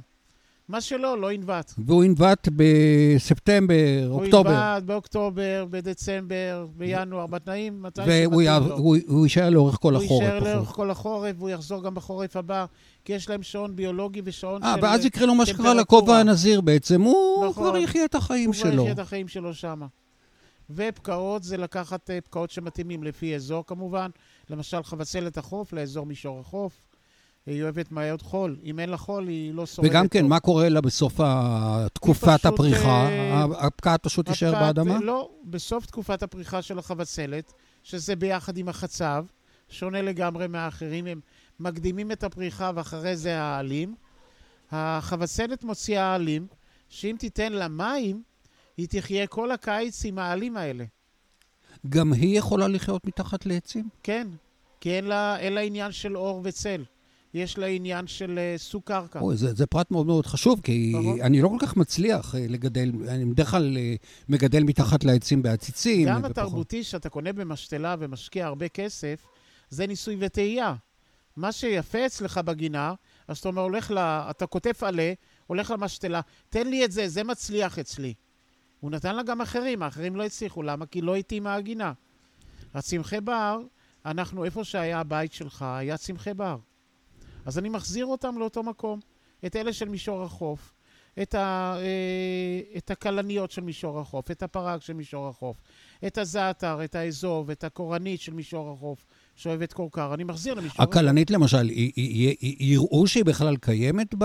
מה 0.68 0.80
שלא, 0.80 1.20
לא 1.20 1.32
ינבט. 1.32 1.72
והוא 1.78 2.04
ינבט 2.04 2.48
בספטמבר, 2.56 4.08
אוקטובר. 4.10 4.50
הוא 4.50 4.74
ינבט 4.74 4.82
באוקטובר, 4.82 5.66
בדצמבר, 5.70 6.66
בינואר, 6.76 7.26
בתנאים, 7.26 7.82
מתי 7.82 8.00
שמתאים 8.00 8.30
לו. 8.30 8.76
והוא 9.08 9.26
יישאר 9.26 9.50
לאורך 9.50 9.76
כל 9.80 9.96
החורף. 9.96 10.10
הוא 10.10 10.22
יישאר 10.22 10.54
לאורך 10.54 10.68
כל 10.68 10.90
החורף, 10.90 11.36
והוא 11.38 11.50
יחזור 11.50 11.82
גם 11.82 11.94
בחורף 11.94 12.36
הבא, 12.36 12.64
כי 13.04 13.12
יש 13.12 13.30
להם 13.30 13.42
שעון 13.42 13.76
ביולוגי 13.76 14.22
ושעון 14.24 14.62
아, 14.62 14.66
של... 14.66 14.70
אה, 14.70 14.76
ואז 14.82 15.04
יקרה 15.04 15.26
לו 15.26 15.34
מה 15.34 15.46
שקרה 15.46 15.74
לכובע 15.74 16.18
הנזיר 16.18 16.60
בעצם, 16.60 17.02
הוא 17.02 17.46
נכון, 17.46 17.70
כבר 17.70 17.76
יחיה 17.76 18.04
את 18.04 18.14
החיים 18.14 18.46
הוא 18.46 18.54
שלו. 18.54 18.68
הוא 18.68 18.74
כבר 18.74 18.82
יחיה 18.82 18.92
את 18.92 18.98
החיים 18.98 19.28
שלו 19.28 19.54
שם. 19.54 19.80
ופקעות 20.70 21.42
זה 21.42 21.56
לקחת 21.56 22.10
אה, 22.10 22.20
פקעות 22.20 22.50
שמתאימים 22.50 23.02
לפי 23.02 23.34
אזור 23.34 23.66
כמובן, 23.66 24.10
למשל 24.50 24.82
חבצלת 24.82 25.38
החוף 25.38 25.72
לאזור 25.72 26.06
מישור 26.06 26.40
החוף. 26.40 26.85
היא 27.46 27.62
אוהבת 27.62 27.92
מעיות 27.92 28.22
חול. 28.22 28.56
אם 28.64 28.80
אין 28.80 28.88
לה 28.88 28.96
חול, 28.96 29.28
היא 29.28 29.54
לא 29.54 29.66
שורדת 29.66 29.90
וגם 29.90 30.08
כן, 30.08 30.20
טוב. 30.20 30.28
מה 30.28 30.40
קורה 30.40 30.68
לה 30.68 30.80
בסוף 30.80 31.20
תקופת 31.92 32.40
פשוט, 32.40 32.46
הפריחה? 32.46 33.08
אה, 33.08 33.44
הפקעת 33.44 34.02
פשוט 34.02 34.28
תישאר 34.28 34.52
באדמה? 34.52 35.00
לא, 35.00 35.30
בסוף 35.44 35.86
תקופת 35.86 36.22
הפריחה 36.22 36.62
של 36.62 36.78
החבצלת, 36.78 37.52
שזה 37.82 38.16
ביחד 38.16 38.56
עם 38.56 38.68
החצב, 38.68 39.24
שונה 39.68 40.02
לגמרי 40.02 40.46
מהאחרים, 40.46 41.06
הם 41.06 41.20
מקדימים 41.60 42.12
את 42.12 42.24
הפריחה 42.24 42.70
ואחרי 42.74 43.16
זה 43.16 43.38
העלים. 43.40 43.94
החבצלת 44.70 45.64
מוציאה 45.64 46.04
העלים, 46.04 46.46
שאם 46.88 47.16
תיתן 47.18 47.52
לה 47.52 47.68
מים, 47.68 48.22
היא 48.76 48.88
תחיה 48.90 49.26
כל 49.26 49.50
הקיץ 49.50 50.04
עם 50.04 50.18
העלים 50.18 50.56
האלה. 50.56 50.84
גם 51.88 52.12
היא 52.12 52.38
יכולה 52.38 52.68
לחיות 52.68 53.06
מתחת 53.06 53.46
לעצים? 53.46 53.88
כן, 54.02 54.28
כי 54.80 54.90
אין 54.90 55.04
לה, 55.04 55.38
אין 55.38 55.52
לה 55.52 55.60
עניין 55.60 55.92
של 55.92 56.16
אור 56.16 56.40
וצל. 56.44 56.84
יש 57.36 57.58
לה 57.58 57.66
עניין 57.66 58.06
של 58.06 58.38
uh, 58.38 58.60
סוג 58.60 58.82
קרקע. 58.84 59.20
אוי, 59.20 59.36
זה, 59.36 59.54
זה 59.54 59.66
פרט 59.66 59.90
מאוד 59.90 60.06
מאוד 60.06 60.26
חשוב, 60.26 60.60
כי 60.62 60.92
נכון. 61.00 61.20
אני 61.20 61.42
לא 61.42 61.48
כל 61.48 61.66
כך 61.66 61.76
מצליח 61.76 62.34
אה, 62.34 62.46
לגדל, 62.48 62.92
אני 63.08 63.24
בדרך 63.24 63.50
כלל 63.50 63.76
אה, 63.76 63.94
מגדל 64.28 64.62
מתחת 64.62 65.04
לעצים 65.04 65.42
בעציצים. 65.42 66.08
גם 66.08 66.18
ופחות. 66.18 66.30
התרבותי 66.30 66.84
שאתה 66.84 67.08
קונה 67.08 67.32
במשתלה 67.32 67.96
ומשקיע 67.98 68.46
הרבה 68.46 68.68
כסף, 68.68 69.26
זה 69.70 69.86
ניסוי 69.86 70.16
וטעייה. 70.20 70.74
מה 71.36 71.52
שיפה 71.52 72.06
אצלך 72.06 72.38
בגינה, 72.38 72.94
אז 73.28 73.38
אתה 73.38 73.48
אומר, 73.48 73.62
הולך 73.62 73.90
ל... 73.90 73.98
אתה 73.98 74.46
כותב 74.46 74.72
עלה, 74.80 75.12
הולך 75.46 75.70
למשתלה, 75.70 76.20
תן 76.48 76.66
לי 76.66 76.84
את 76.84 76.92
זה, 76.92 77.08
זה 77.08 77.24
מצליח 77.24 77.78
אצלי. 77.78 78.14
הוא 78.80 78.90
נתן 78.90 79.16
לה 79.16 79.22
גם 79.22 79.40
אחרים, 79.40 79.82
האחרים 79.82 80.16
לא 80.16 80.24
הצליחו. 80.24 80.62
למה? 80.62 80.86
כי 80.86 81.00
לא 81.00 81.16
התאימה 81.16 81.54
הגינה. 81.54 81.92
הצמחי 82.74 83.20
בר, 83.20 83.60
אנחנו, 84.06 84.44
איפה 84.44 84.64
שהיה 84.64 85.00
הבית 85.00 85.32
שלך, 85.32 85.62
היה 85.62 85.96
צמחי 85.96 86.34
בר. 86.34 86.56
אז 87.46 87.58
אני 87.58 87.68
מחזיר 87.68 88.06
אותם 88.06 88.38
לאותו 88.38 88.62
מקום. 88.62 89.00
את 89.46 89.56
אלה 89.56 89.72
של 89.72 89.88
מישור 89.88 90.22
החוף, 90.22 90.72
את, 91.22 91.34
ה, 91.34 91.76
אה, 91.78 92.78
את 92.78 92.90
הכלניות 92.90 93.50
של 93.50 93.62
מישור 93.62 94.00
החוף, 94.00 94.30
את 94.30 94.42
הפרג 94.42 94.80
של 94.80 94.92
מישור 94.92 95.28
החוף, 95.28 95.56
את 96.06 96.18
הזעתר, 96.18 96.84
את 96.84 96.94
האזוב, 96.94 97.50
את 97.50 97.64
הקורנית 97.64 98.20
של 98.20 98.32
מישור 98.32 98.72
החוף, 98.72 99.04
שאוהבת 99.34 99.72
כורכר. 99.72 100.14
אני 100.14 100.24
מחזיר 100.24 100.54
למישור 100.54 100.82
החוף. 100.82 100.96
הכלנית 100.96 101.30
למשל, 101.30 101.70
יראו 102.60 103.06
שהיא 103.06 103.24
בכלל 103.24 103.56
קיימת 103.56 104.14
ב... 104.18 104.24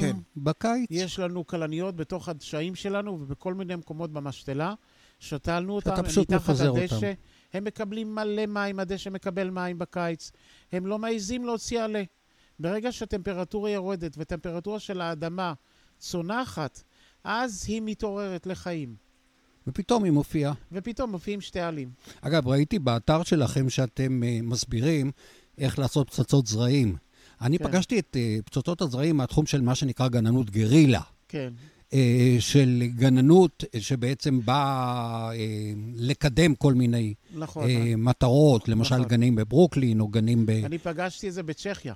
כן. 0.00 0.16
בקיץ? 0.36 0.86
יש 0.90 1.18
לנו 1.18 1.46
כלניות 1.46 1.96
בתוך 1.96 2.28
הדשאים 2.28 2.74
שלנו 2.74 3.18
ובכל 3.20 3.54
מיני 3.54 3.76
מקומות 3.76 4.12
במשתלה. 4.12 4.74
שתלנו 5.18 5.74
אותם, 5.74 5.90
הם 5.90 6.04
מתחת 6.20 6.48
הדשא. 6.60 6.94
אותם. 6.94 7.06
הם 7.52 7.64
מקבלים 7.64 8.14
מלא 8.14 8.46
מים, 8.46 8.80
הדשא 8.80 9.08
מקבל 9.08 9.50
מים 9.50 9.78
בקיץ. 9.78 10.32
הם 10.72 10.86
לא 10.86 10.98
מעיזים 10.98 11.46
להוציא 11.46 11.82
עלה. 11.82 12.02
ברגע 12.58 12.92
שהטמפרטורה 12.92 13.70
יורדת 13.70 14.14
וטמפרטורה 14.18 14.80
של 14.80 15.00
האדמה 15.00 15.52
צונחת, 15.98 16.82
אז 17.24 17.64
היא 17.68 17.82
מתעוררת 17.84 18.46
לחיים. 18.46 18.94
ופתאום 19.66 20.04
היא 20.04 20.12
מופיעה. 20.12 20.52
ופתאום 20.72 21.10
מופיעים 21.10 21.40
שתי 21.40 21.60
עלים. 21.60 21.90
אגב, 22.20 22.48
ראיתי 22.48 22.78
באתר 22.78 23.22
שלכם 23.22 23.70
שאתם 23.70 24.22
אה, 24.22 24.38
מסבירים 24.42 25.10
איך 25.58 25.78
לעשות 25.78 26.10
פצצות 26.10 26.46
זרעים. 26.46 26.96
אני 27.40 27.58
כן. 27.58 27.64
פגשתי 27.64 27.98
את 27.98 28.16
אה, 28.16 28.38
פצצות 28.44 28.80
הזרעים 28.80 29.16
מהתחום 29.16 29.46
של 29.46 29.60
מה 29.60 29.74
שנקרא 29.74 30.08
גננות 30.08 30.50
גרילה. 30.50 31.00
כן, 31.28 31.52
אה, 31.94 32.36
של 32.40 32.82
גננות 32.96 33.64
שבעצם 33.78 34.40
באה 34.44 35.30
אה, 35.34 35.72
לקדם 35.94 36.54
כל 36.54 36.74
מיני 36.74 37.14
נכון. 37.34 37.68
אה, 37.68 37.94
מטרות, 37.96 38.68
למשל 38.68 38.94
נכון. 38.94 39.08
גנים 39.08 39.34
בברוקלין 39.34 40.00
או 40.00 40.08
גנים 40.08 40.46
אני 40.64 40.78
פגשתי 40.78 41.28
את 41.28 41.34
זה 41.34 41.42
בצ'כיה, 41.42 41.94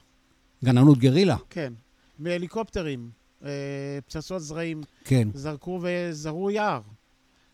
בגננות 0.63 0.99
גרילה. 0.99 1.37
כן. 1.51 1.73
מהליקופטרים, 2.19 3.11
אה, 3.45 3.51
פצצות 4.07 4.43
זרעים, 4.43 4.81
כן, 5.05 5.29
זרקו 5.35 5.81
וזרו 5.83 6.51
יער. 6.51 6.81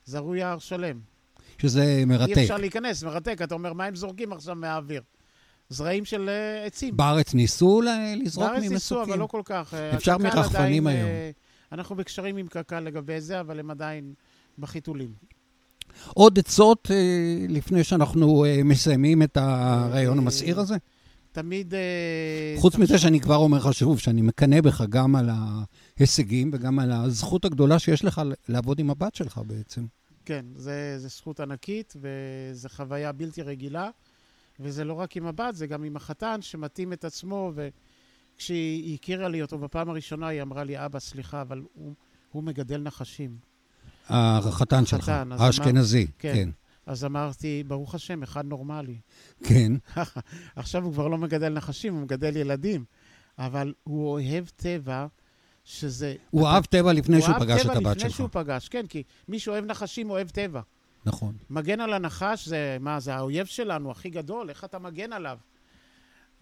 זרו 0.05 0.35
יער 0.35 0.59
שלם. 0.59 1.01
שזה 1.59 1.85
אי 1.85 2.05
מרתק. 2.05 2.39
אפשר 2.39 2.57
להיכנס, 2.57 3.03
מרתק. 3.03 3.43
אתה 3.43 3.55
אומר, 3.55 3.73
מה 3.73 3.85
הם 3.85 3.95
זורקים 3.95 4.33
עכשיו 4.33 4.55
מהאוויר? 4.55 5.03
זרעים 5.69 6.05
של 6.05 6.29
אה, 6.29 6.65
עצים. 6.67 6.97
בארץ 6.97 7.35
ניסו 7.35 7.83
לזרוק 7.83 8.47
בארץ 8.47 8.61
ניסו, 8.61 8.73
ממסוקים. 8.73 9.13
אבל 9.13 9.19
לא 9.19 9.27
כל 9.27 9.43
כך. 9.45 9.75
אה, 9.75 9.97
אפשר 9.97 10.13
הקק"ל 10.13 10.23
מרחפנים 10.23 10.87
היום. 10.87 11.11
אנחנו 11.73 11.97
בקשרים 11.97 12.37
עם 12.37 12.47
קק"ל 12.47 12.81
לגבי 12.81 13.21
זה, 13.21 13.41
אבל 13.41 13.61
הם 13.61 13.71
עדיין 13.71 14.15
בחיתולים. 14.59 15.13
עוד 16.15 16.39
עצות 16.39 16.91
לפני 17.49 17.85
שאנחנו 17.85 18.45
מסיימים 18.65 19.23
את 19.23 19.37
הרעיון 19.37 20.19
המסעיר 20.19 20.61
הזה? 20.61 20.77
תמיד... 21.33 21.75
אה, 21.75 22.55
חוץ 22.59 22.77
מזה 22.77 22.99
שאני 22.99 23.21
כבר 23.21 23.37
אומר 23.37 23.59
לך 23.59 23.75
שוב, 23.75 23.99
שאני 23.99 24.23
מקנא 24.23 24.61
בך 24.61 24.81
גם 24.89 25.17
על 25.17 25.31
ההישגים 25.31 26.51
וגם 26.53 26.79
על 26.79 26.93
הזכות 26.93 27.45
הגדולה 27.45 27.79
שיש 27.79 28.05
לך 28.05 28.23
לעבוד 28.49 28.79
עם 28.79 28.91
הבת 28.91 29.15
שלך 29.15 29.41
בעצם. 29.47 29.87
כן, 30.25 30.45
זה, 30.57 30.95
זה 30.99 31.09
זכות 31.09 31.41
ענקית, 31.41 31.97
וזו 31.97 32.69
חוויה 32.69 33.13
בלתי 33.13 33.43
רגילה. 33.43 33.91
וזה 34.61 34.85
לא 34.85 34.93
רק 34.93 35.17
עם 35.17 35.27
הבת, 35.27 35.55
זה 35.55 35.67
גם 35.67 35.85
עם 35.85 35.97
החתן 35.97 36.43
שמתאים 36.43 36.93
את 36.93 37.05
עצמו, 37.05 37.53
וכשהיא 37.55 38.95
הכירה 38.95 39.29
לי 39.29 39.43
אותו 39.43 39.59
בפעם 39.59 39.91
הראשונה, 39.91 40.29
היא 40.29 40.43
אמרה 40.43 40.65
לי, 40.65 40.85
אבא, 40.85 40.99
סליחה, 40.99 41.41
אבל 41.41 41.63
הוא, 41.73 41.95
הוא 42.33 42.43
מגדל 42.43 42.81
נחשים. 42.81 43.37
החתן 44.09 44.87
שלך, 44.87 45.13
האשכנזי. 45.31 46.07
כן. 46.19 46.35
כן. 46.35 46.49
אז 46.87 47.05
אמרתי, 47.05 47.63
ברוך 47.67 47.95
השם, 47.95 48.23
אחד 48.23 48.45
נורמלי. 48.47 48.99
כן. 49.45 49.73
עכשיו 50.57 50.85
הוא 50.85 50.93
כבר 50.93 51.09
לא 51.09 51.19
מגדל 51.19 51.49
נחשים, 51.49 51.95
הוא 51.95 52.03
מגדל 52.03 52.37
ילדים. 52.37 52.85
אבל 53.39 53.75
הוא 53.83 54.09
אוהב 54.09 54.45
טבע, 54.57 55.07
שזה... 55.65 56.15
הוא 56.31 56.43
אתה- 56.43 56.51
אהב 56.51 56.65
טבע 56.65 56.93
לפני 56.93 57.17
הוא 57.17 57.23
שהוא 57.25 57.35
אהב 57.35 57.43
פגש 57.43 57.61
את 57.61 57.67
טבע 57.67 57.73
הבת 57.77 57.97
לפני 57.97 58.09
שלך. 58.11 58.17
שהוא 58.17 58.29
פגש, 58.33 58.69
כן, 58.69 58.87
כי 58.87 59.03
מי 59.29 59.39
שאוהב 59.39 59.65
נחשים 59.65 60.11
אוהב 60.11 60.29
טבע. 60.29 60.61
נכון. 61.07 61.35
מגן 61.51 61.81
על 61.81 61.93
הנחש 61.93 62.49
זה, 62.49 62.77
מה, 62.81 63.01
זה 63.01 63.15
האויב 63.15 63.47
שלנו, 63.47 63.91
הכי 63.91 64.11
גדול, 64.11 64.49
איך 64.51 64.65
אתה 64.65 64.79
מגן 64.79 65.13
עליו? 65.13 65.39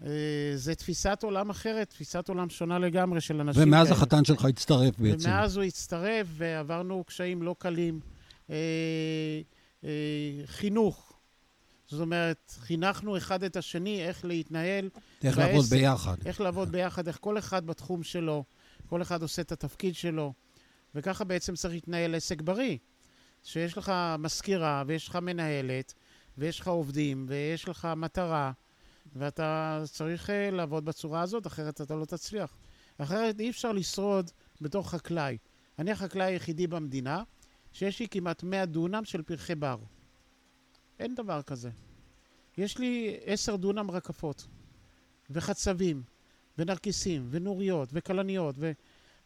אה, 0.05 0.09
זה 0.55 0.75
תפיסת 0.75 1.19
עולם 1.23 1.49
אחרת, 1.49 1.89
תפיסת 1.89 2.29
עולם 2.29 2.49
שונה 2.49 2.79
לגמרי 2.79 3.21
של 3.21 3.41
אנשים 3.41 3.63
ומאז 3.63 3.87
כאלה. 3.87 3.97
החתן 3.97 4.25
שלך 4.25 4.45
הצטרף 4.45 4.99
בעצם. 4.99 5.29
ומאז 5.29 5.57
הוא 5.57 5.63
הצטרף 5.63 6.27
ועברנו 6.29 7.03
קשיים 7.03 7.43
לא 7.43 7.55
קלים. 7.59 7.99
אה, 9.83 9.89
אה, 9.89 10.47
חינוך. 10.47 11.13
זאת 11.87 12.01
אומרת, 12.01 12.53
חינכנו 12.59 13.17
אחד 13.17 13.43
את 13.43 13.55
השני 13.55 14.07
איך 14.07 14.25
להתנהל, 14.25 14.89
איך 15.23 15.37
בעסק. 15.37 15.49
לעבוד 15.49 15.65
ביחד. 15.65 16.15
איך 16.25 16.41
לעבוד 16.41 16.71
ביחד, 16.71 17.07
איך 17.07 17.17
כל 17.21 17.37
אחד 17.37 17.65
בתחום 17.65 18.03
שלו, 18.03 18.43
כל 18.87 19.01
אחד 19.01 19.21
עושה 19.21 19.41
את 19.41 19.51
התפקיד 19.51 19.95
שלו. 19.95 20.33
וככה 20.95 21.23
בעצם 21.23 21.55
צריך 21.55 21.73
להתנהל 21.73 22.15
עסק 22.15 22.41
בריא. 22.41 22.77
שיש 23.43 23.77
לך 23.77 23.93
מזכירה, 24.19 24.83
ויש 24.87 25.07
לך 25.07 25.15
מנהלת, 25.15 25.93
ויש 26.37 26.59
לך 26.59 26.67
עובדים, 26.67 27.25
ויש 27.29 27.69
לך 27.69 27.87
מטרה, 27.97 28.51
ואתה 29.15 29.81
צריך 29.91 30.29
uh, 30.29 30.55
לעבוד 30.55 30.85
בצורה 30.85 31.21
הזאת, 31.21 31.47
אחרת 31.47 31.81
אתה 31.81 31.95
לא 31.95 32.05
תצליח. 32.05 32.57
אחרת 32.97 33.39
אי 33.39 33.49
אפשר 33.49 33.71
לשרוד 33.71 34.31
בתור 34.61 34.89
חקלאי. 34.89 35.37
אני 35.79 35.91
החקלאי 35.91 36.25
היחידי 36.25 36.67
במדינה 36.67 37.23
שיש 37.73 37.99
לי 37.99 38.07
כמעט 38.07 38.43
100 38.43 38.65
דונם 38.65 39.05
של 39.05 39.21
פרחי 39.21 39.55
בר. 39.55 39.77
אין 40.99 41.15
דבר 41.15 41.41
כזה. 41.41 41.69
יש 42.57 42.77
לי 42.77 43.17
10 43.25 43.55
דונם 43.55 43.91
רקפות, 43.91 44.47
וחצבים, 45.29 46.03
ונרקיסים, 46.57 47.27
ונוריות, 47.29 47.89
וכלניות, 47.91 48.55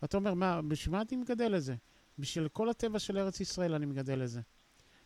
ואתה 0.01 0.17
אומר, 0.17 0.33
מה, 0.33 0.61
בשביל 0.61 0.95
מה 0.95 1.01
אני 1.01 1.21
מגדל 1.21 1.55
את 1.55 1.63
זה? 1.63 1.75
בשביל 2.19 2.47
כל 2.47 2.69
הטבע 2.69 2.99
של 2.99 3.17
ארץ 3.17 3.39
ישראל 3.39 3.73
אני 3.73 3.85
מגדל 3.85 4.23
את 4.23 4.29
זה. 4.29 4.41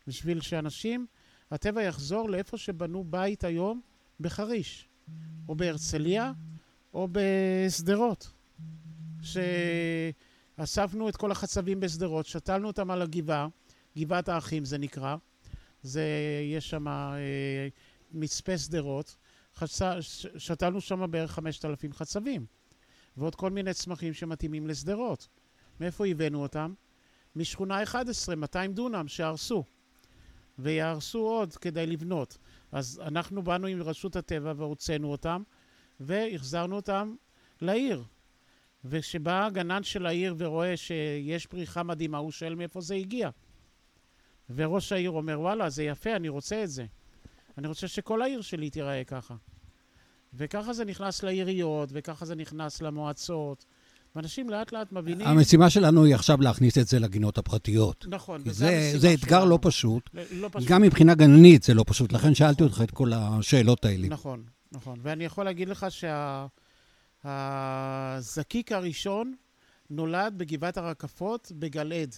בשביל 0.08 0.42
שאנשים, 0.42 1.06
הטבע 1.52 1.84
יחזור 1.84 2.30
לאיפה 2.30 2.58
שבנו 2.58 3.04
בית 3.04 3.44
היום 3.44 3.82
בחריש, 4.20 4.88
או 5.50 5.56
בהרצליה, 5.56 6.34
או 6.94 7.08
בשדרות. 7.12 8.32
אספנו 10.64 11.10
את 11.10 11.16
כל 11.18 11.32
החצבים 11.32 11.80
בשדרות, 11.80 12.26
שתלנו 12.26 12.68
אותם 12.68 12.92
על 12.92 13.02
הגבעה, 13.02 13.48
גבעת 13.98 14.30
האחים 14.30 14.66
זה 14.66 14.78
נקרא. 14.78 15.16
זה, 15.84 16.04
יש 16.56 16.70
שם 16.70 16.88
אה, 16.88 17.68
מצפה 18.12 18.58
שדרות. 18.58 19.16
חצ- 19.58 19.84
שתלנו 20.38 20.82
שם 20.82 21.12
בערך 21.12 21.32
5,000 21.32 21.94
חצבים. 21.94 22.46
ועוד 23.18 23.36
כל 23.36 23.50
מיני 23.52 23.74
צמחים 23.74 24.14
שמתאימים 24.14 24.68
לשדרות. 24.68 25.28
מאיפה 25.80 26.08
הבאנו 26.08 26.42
אותם? 26.42 26.74
משכונה 27.36 27.84
11, 27.84 28.36
200 28.36 28.74
דונם 28.74 29.08
שהרסו. 29.08 29.64
ויהרסו 30.60 31.20
עוד 31.20 31.56
כדי 31.56 31.86
לבנות. 31.86 32.38
אז 32.72 33.02
אנחנו 33.06 33.44
באנו 33.44 33.68
עם 33.68 33.82
רשות 33.82 34.16
הטבע 34.16 34.54
והוצאנו 34.58 35.12
אותם, 35.12 35.44
והחזרנו 36.00 36.76
אותם 36.76 37.16
לעיר. 37.62 38.04
וכשבא 38.86 39.46
הגנן 39.46 39.84
של 39.84 40.06
העיר 40.06 40.36
ורואה 40.38 40.78
שיש 40.78 41.46
פריחה 41.46 41.84
מדהימה, 41.84 42.18
הוא 42.18 42.32
שואל 42.32 42.56
מאיפה 42.56 42.82
זה 42.82 42.96
הגיע. 42.96 43.30
וראש 44.56 44.92
העיר 44.92 45.12
אומר, 45.12 45.40
וואלה, 45.40 45.70
זה 45.70 45.84
יפה, 45.84 46.16
אני 46.16 46.30
רוצה 46.30 46.64
את 46.64 46.70
זה. 46.70 46.86
אני 47.58 47.68
רוצה 47.68 47.88
שכל 47.88 48.22
העיר 48.22 48.42
שלי 48.42 48.70
תיראה 48.70 49.04
ככה. 49.04 49.36
וככה 50.34 50.74
זה 50.74 50.86
נכנס 50.86 51.24
לעיריות, 51.24 51.90
וככה 51.94 52.26
זה 52.26 52.36
נכנס 52.36 52.82
למועצות. 52.82 53.66
ואנשים 54.16 54.50
לאט 54.50 54.72
לאט 54.72 54.92
מבינים... 54.92 55.28
המשימה 55.28 55.70
שלנו 55.70 56.04
היא 56.04 56.16
עכשיו 56.16 56.42
להכניס 56.42 56.78
את 56.78 56.88
זה 56.88 57.00
לגינות 57.00 57.38
הפרטיות. 57.38 58.06
נכון, 58.10 58.42
וזה 58.46 58.54
זה, 58.54 58.78
המשימה 58.78 59.00
זה 59.00 59.14
אתגר 59.14 59.40
שלנו. 59.40 59.50
לא 59.50 59.60
פשוט. 59.62 60.10
ל- 60.14 60.42
לא 60.42 60.50
פשוט. 60.52 60.70
גם 60.70 60.82
מבחינה 60.82 61.16
גננית 61.16 61.64
זה 61.64 61.74
לא 61.74 61.84
פשוט, 61.88 62.14
לכן 62.14 62.36
שאלתי 62.36 62.64
אותך 62.64 62.82
את 62.84 62.92
כל 62.92 63.14
השאלות 63.14 63.86
האלה. 63.86 64.08
נכון, 64.08 64.44
נכון. 64.72 65.00
ואני 65.02 65.26
יכול 65.26 65.46
להגיד 65.46 65.70
לך 65.70 65.86
שהזקיק 67.24 68.72
הראשון 68.72 69.36
נולד 69.90 70.34
בגבעת 70.38 70.78
הרקפות 70.78 71.52
בגלעד. 71.60 72.16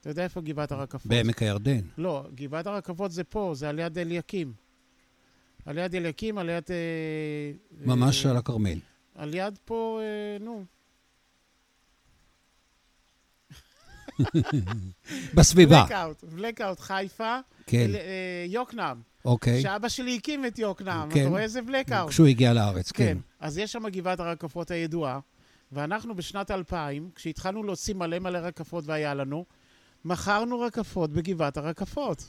אתה 0.00 0.08
יודע 0.08 0.24
איפה 0.24 0.40
גבעת 0.40 0.72
הרקפות? 0.72 1.06
בעמק 1.06 1.42
הירדן. 1.42 1.80
לא, 1.98 2.26
גבעת 2.34 2.66
הרקפות 2.66 3.12
זה 3.12 3.24
פה, 3.24 3.52
זה 3.54 3.68
על 3.68 3.78
יד 3.78 3.98
אליקים. 3.98 4.52
על 5.66 5.78
יד 5.78 5.94
אליקים, 5.94 6.38
על 6.38 6.48
יד... 6.48 6.64
אה, 6.70 7.52
ממש 7.86 8.26
אה, 8.26 8.30
על 8.30 8.36
הכרמל. 8.36 8.78
על 9.14 9.34
יד 9.34 9.58
פה, 9.64 10.00
אה, 10.02 10.38
נו. 10.44 10.64
בסביבה, 15.34 15.82
בלקאוט, 15.82 16.24
בלקאוט, 16.24 16.80
חיפה, 16.80 17.38
כן, 17.66 17.78
אל- 17.90 17.96
אה, 17.96 18.44
יוקנעם. 18.48 19.02
אוקיי. 19.24 19.62
שאבא 19.62 19.88
שלי 19.88 20.16
הקים 20.16 20.46
את 20.46 20.58
יוקנעם, 20.58 21.10
כן. 21.10 21.20
אתה 21.20 21.28
רואה 21.28 21.42
איזה 21.42 21.62
בלקאוט? 21.62 22.10
כשהוא 22.10 22.26
הגיע 22.26 22.52
לארץ, 22.52 22.92
כן. 22.92 23.04
כן. 23.04 23.18
אז 23.40 23.58
יש 23.58 23.72
שם 23.72 23.88
גבעת 23.88 24.20
הרקפות 24.20 24.70
הידועה, 24.70 25.18
ואנחנו 25.72 26.14
בשנת 26.14 26.50
2000, 26.50 27.10
כשהתחלנו 27.14 27.62
להוציא 27.62 27.94
מלא 27.94 28.18
מלא 28.18 28.38
רקפות 28.38 28.84
והיה 28.86 29.14
לנו, 29.14 29.44
מכרנו 30.04 30.60
רקפות 30.60 31.10
בגבעת 31.12 31.56
הרקפות. 31.56 32.24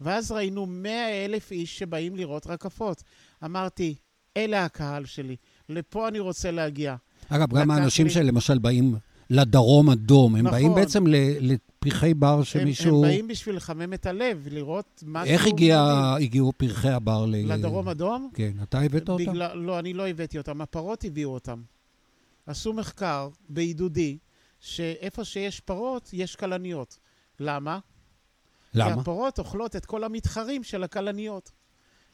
ואז 0.00 0.32
ראינו 0.32 0.66
100 0.66 1.24
אלף 1.24 1.50
איש 1.50 1.78
שבאים 1.78 2.16
לראות 2.16 2.46
רקפות. 2.46 3.02
אמרתי, 3.44 3.94
אלה 4.36 4.64
הקהל 4.64 5.04
שלי, 5.04 5.36
לפה 5.68 6.08
אני 6.08 6.18
רוצה 6.18 6.50
להגיע. 6.50 6.96
אגב, 7.28 7.54
גם 7.54 7.70
האנשים 7.70 8.06
לי- 8.06 8.12
שלמשל 8.12 8.58
באים 8.58 8.96
לדרום 9.30 9.90
אדום, 9.90 10.36
הם 10.36 10.46
נכון. 10.46 10.58
באים 10.58 10.74
בעצם 10.74 11.06
ל- 11.06 11.52
לפרחי 11.52 12.14
בר 12.14 12.36
הם, 12.38 12.44
שמישהו... 12.44 13.04
הם 13.04 13.10
באים 13.10 13.28
בשביל 13.28 13.56
לחמם 13.56 13.94
את 13.94 14.06
הלב, 14.06 14.48
לראות 14.50 15.04
משהו... 15.06 15.32
איך 15.32 15.46
הגיע. 15.46 16.14
הגיעו 16.20 16.52
פרחי 16.56 16.88
הבר 16.88 17.26
ל... 17.26 17.52
לדרום 17.52 17.88
אדום? 17.88 18.30
כן, 18.34 18.52
אתה 18.62 18.80
הבאת 18.80 19.08
אותם? 19.08 19.24
בגלל, 19.24 19.58
לא, 19.58 19.78
אני 19.78 19.92
לא 19.92 20.08
הבאתי 20.08 20.38
אותם, 20.38 20.60
הפרות 20.60 21.04
הביאו 21.04 21.30
אותם. 21.30 21.62
עשו 22.46 22.72
מחקר 22.72 23.28
בעידודי, 23.48 24.18
שאיפה 24.60 25.24
שיש 25.24 25.60
פרות, 25.60 26.10
יש 26.12 26.36
כלניות. 26.36 26.98
למה? 27.40 27.78
כי 28.72 28.78
למה? 28.78 29.00
הפרות 29.00 29.38
אוכלות 29.38 29.76
את 29.76 29.86
כל 29.86 30.04
המתחרים 30.04 30.64
של 30.64 30.84
הכלניות, 30.84 31.52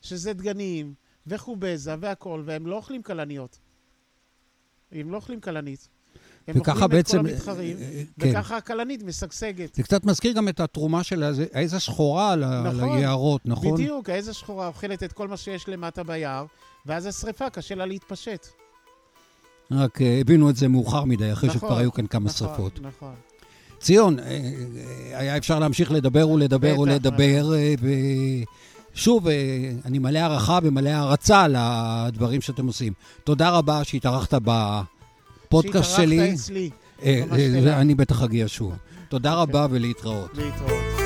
שזה 0.03 0.33
דגנים 0.33 0.95
וחובזה 1.27 1.95
והכול, 2.01 2.43
והם 2.47 2.67
לא 2.67 2.77
אוכלים 2.77 3.03
כלניות. 3.03 3.59
הם 4.93 5.11
לא 5.11 5.17
אוכלים 5.17 5.41
כלנית. 5.41 5.89
הם 6.49 6.61
וככה 6.61 6.73
אוכלים 6.73 6.91
בעצם... 6.91 7.21
את 7.21 7.25
כל 7.25 7.31
המתחרים, 7.31 7.77
אה, 7.77 7.83
אה, 7.83 8.03
כן. 8.21 8.31
וככה 8.31 8.57
הכלנית 8.57 9.03
משגשגת. 9.03 9.75
זה 9.75 9.83
קצת 9.83 10.05
מזכיר 10.05 10.33
גם 10.33 10.49
את 10.49 10.61
התרומה 10.61 11.03
של 11.03 11.23
העז 11.53 11.75
השחורה 11.75 12.37
נכון. 12.37 12.97
היערות, 12.97 13.41
נכון? 13.45 13.75
בדיוק, 13.75 14.11
העז 14.11 14.29
השחורה 14.29 14.67
אוכלת 14.67 15.03
את 15.03 15.13
כל 15.13 15.29
מה 15.29 15.37
שיש 15.37 15.69
למטה 15.69 16.03
ביער, 16.05 16.45
ואז 16.87 17.07
השריפה 17.07 17.51
קשה 17.51 17.75
לה 17.75 17.87
להתפשט. 17.87 18.47
רק 19.71 20.03
אה, 20.03 20.19
הבינו 20.21 20.51
את 20.51 20.57
זה 20.57 20.69
מאוחר 20.69 21.05
מדי, 21.05 21.33
אחרי 21.33 21.49
נכון, 21.49 21.61
שכבר 21.61 21.79
היו 21.79 21.93
כאן 21.93 22.07
כמה 22.07 22.25
נכון, 22.25 22.49
שרפות. 22.49 22.81
נכון. 22.83 23.15
ציון, 23.81 24.17
היה 25.13 25.37
אפשר 25.37 25.59
להמשיך 25.59 25.93
לדבר 25.93 26.29
ולדבר 26.29 26.73
בטח, 26.73 26.81
ולדבר, 26.81 27.53
ושוב, 28.95 29.29
אה, 29.29 29.73
אני 29.85 29.99
מלא 29.99 30.19
הערכה 30.19 30.59
ומלא 30.63 30.89
הערצה 30.89 31.47
לדברים 31.49 32.41
שאתם 32.41 32.67
עושים. 32.67 32.93
תודה 33.25 33.51
רבה 33.51 33.85
שהתארחת 33.85 34.35
בפודקאסט 35.47 35.97
שלי. 35.97 36.17
שהתארחת 36.17 36.35
אצלי, 36.35 36.71
אה, 37.03 37.23
אה. 37.67 37.81
אני 37.81 37.95
בטח 37.95 38.23
אגיע 38.23 38.45
שוב. 38.49 38.73
תודה 39.09 39.31
אוקיי. 39.35 39.43
רבה 39.43 39.67
ולהתראות. 39.71 40.31
להתראות. 40.35 41.04